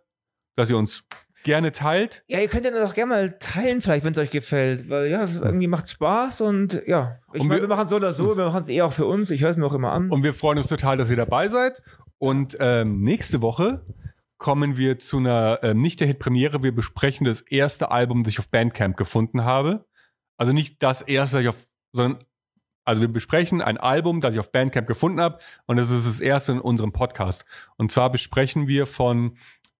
dass 0.54 0.70
ihr 0.70 0.76
uns 0.78 1.04
gerne 1.42 1.72
teilt. 1.72 2.22
Ja, 2.28 2.38
ihr 2.40 2.48
könnt 2.48 2.64
ja 2.66 2.70
doch 2.72 2.94
gerne 2.94 3.08
mal 3.14 3.38
teilen, 3.38 3.80
vielleicht, 3.82 4.04
wenn 4.04 4.12
es 4.12 4.18
euch 4.18 4.30
gefällt. 4.30 4.88
Weil 4.88 5.06
ja, 5.08 5.24
es 5.24 5.36
irgendwie 5.36 5.66
macht 5.68 5.88
Spaß 5.88 6.42
und 6.42 6.82
ja. 6.86 7.18
Ich 7.32 7.40
Und 7.40 7.48
meine, 7.48 7.62
wir- 7.62 7.68
wir 7.68 7.74
machen 7.74 7.84
es 7.84 7.90
so 7.90 7.96
oder 7.96 8.12
so, 8.12 8.36
wir 8.36 8.44
machen 8.46 8.62
es 8.64 8.68
eh 8.68 8.82
auch 8.82 8.92
für 8.92 9.06
uns. 9.06 9.30
Ich 9.30 9.40
höre 9.42 9.50
es 9.50 9.56
mir 9.56 9.66
auch 9.66 9.72
immer 9.72 9.92
an. 9.92 10.10
Und 10.10 10.22
wir 10.22 10.34
freuen 10.34 10.58
uns 10.58 10.68
total, 10.68 10.96
dass 10.96 11.10
ihr 11.10 11.16
dabei 11.16 11.48
seid. 11.48 11.82
Und 12.18 12.56
ähm, 12.60 13.00
nächste 13.00 13.42
Woche 13.42 13.84
kommen 14.38 14.76
wir 14.76 14.98
zu 14.98 15.18
einer 15.18 15.60
ähm, 15.62 15.80
nicht 15.80 16.00
der 16.00 16.06
Hit-Premiere. 16.06 16.62
Wir 16.62 16.74
besprechen 16.74 17.26
das 17.26 17.40
erste 17.42 17.90
Album, 17.90 18.22
das 18.22 18.32
ich 18.32 18.38
auf 18.38 18.50
Bandcamp 18.50 18.96
gefunden 18.96 19.44
habe. 19.44 19.86
Also 20.36 20.52
nicht 20.52 20.82
das 20.82 21.02
erste, 21.02 21.36
das 21.36 21.42
ich 21.42 21.48
auf, 21.48 21.66
sondern 21.92 22.24
also 22.84 23.00
wir 23.00 23.08
besprechen 23.08 23.62
ein 23.62 23.78
Album, 23.78 24.20
das 24.20 24.34
ich 24.34 24.40
auf 24.40 24.52
Bandcamp 24.52 24.86
gefunden 24.86 25.20
habe. 25.20 25.38
Und 25.66 25.76
das 25.76 25.90
ist 25.90 26.06
das 26.06 26.20
erste 26.20 26.52
in 26.52 26.60
unserem 26.60 26.92
Podcast. 26.92 27.44
Und 27.76 27.90
zwar 27.90 28.10
besprechen 28.10 28.68
wir 28.68 28.86
von 28.86 29.36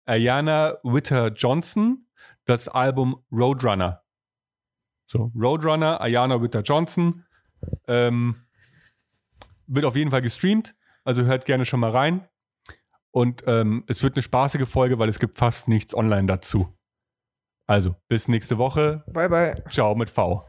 Ayana 0.07 0.79
Witter 0.83 1.29
Johnson 1.29 2.07
das 2.45 2.69
Album 2.69 3.23
Roadrunner. 3.31 4.03
So, 5.07 5.31
Roadrunner, 5.37 6.01
Ayana 6.01 6.43
Witter 6.43 6.63
Johnson. 6.63 7.25
Ähm, 7.87 8.47
wird 9.67 9.85
auf 9.85 9.97
jeden 9.97 10.11
Fall 10.11 10.23
gestreamt. 10.23 10.75
Also 11.07 11.23
hört 11.23 11.47
gerne 11.47 11.65
schon 11.65 11.81
mal 11.81 11.91
rein. 11.91 12.29
Und 13.13 13.45
ähm, 13.47 13.85
es 13.87 14.03
wird 14.03 14.17
eine 14.17 14.23
spaßige 14.23 14.69
Folge, 14.69 14.99
weil 14.99 15.09
es 15.09 15.19
gibt 15.19 15.39
fast 15.39 15.69
nichts 15.69 15.95
online 15.95 16.27
dazu. 16.27 16.77
Also, 17.67 17.97
bis 18.09 18.29
nächste 18.29 18.59
Woche. 18.59 19.05
Bye, 19.07 19.29
bye. 19.29 19.65
Ciao 19.71 19.95
mit 19.95 20.11
V. 20.11 20.45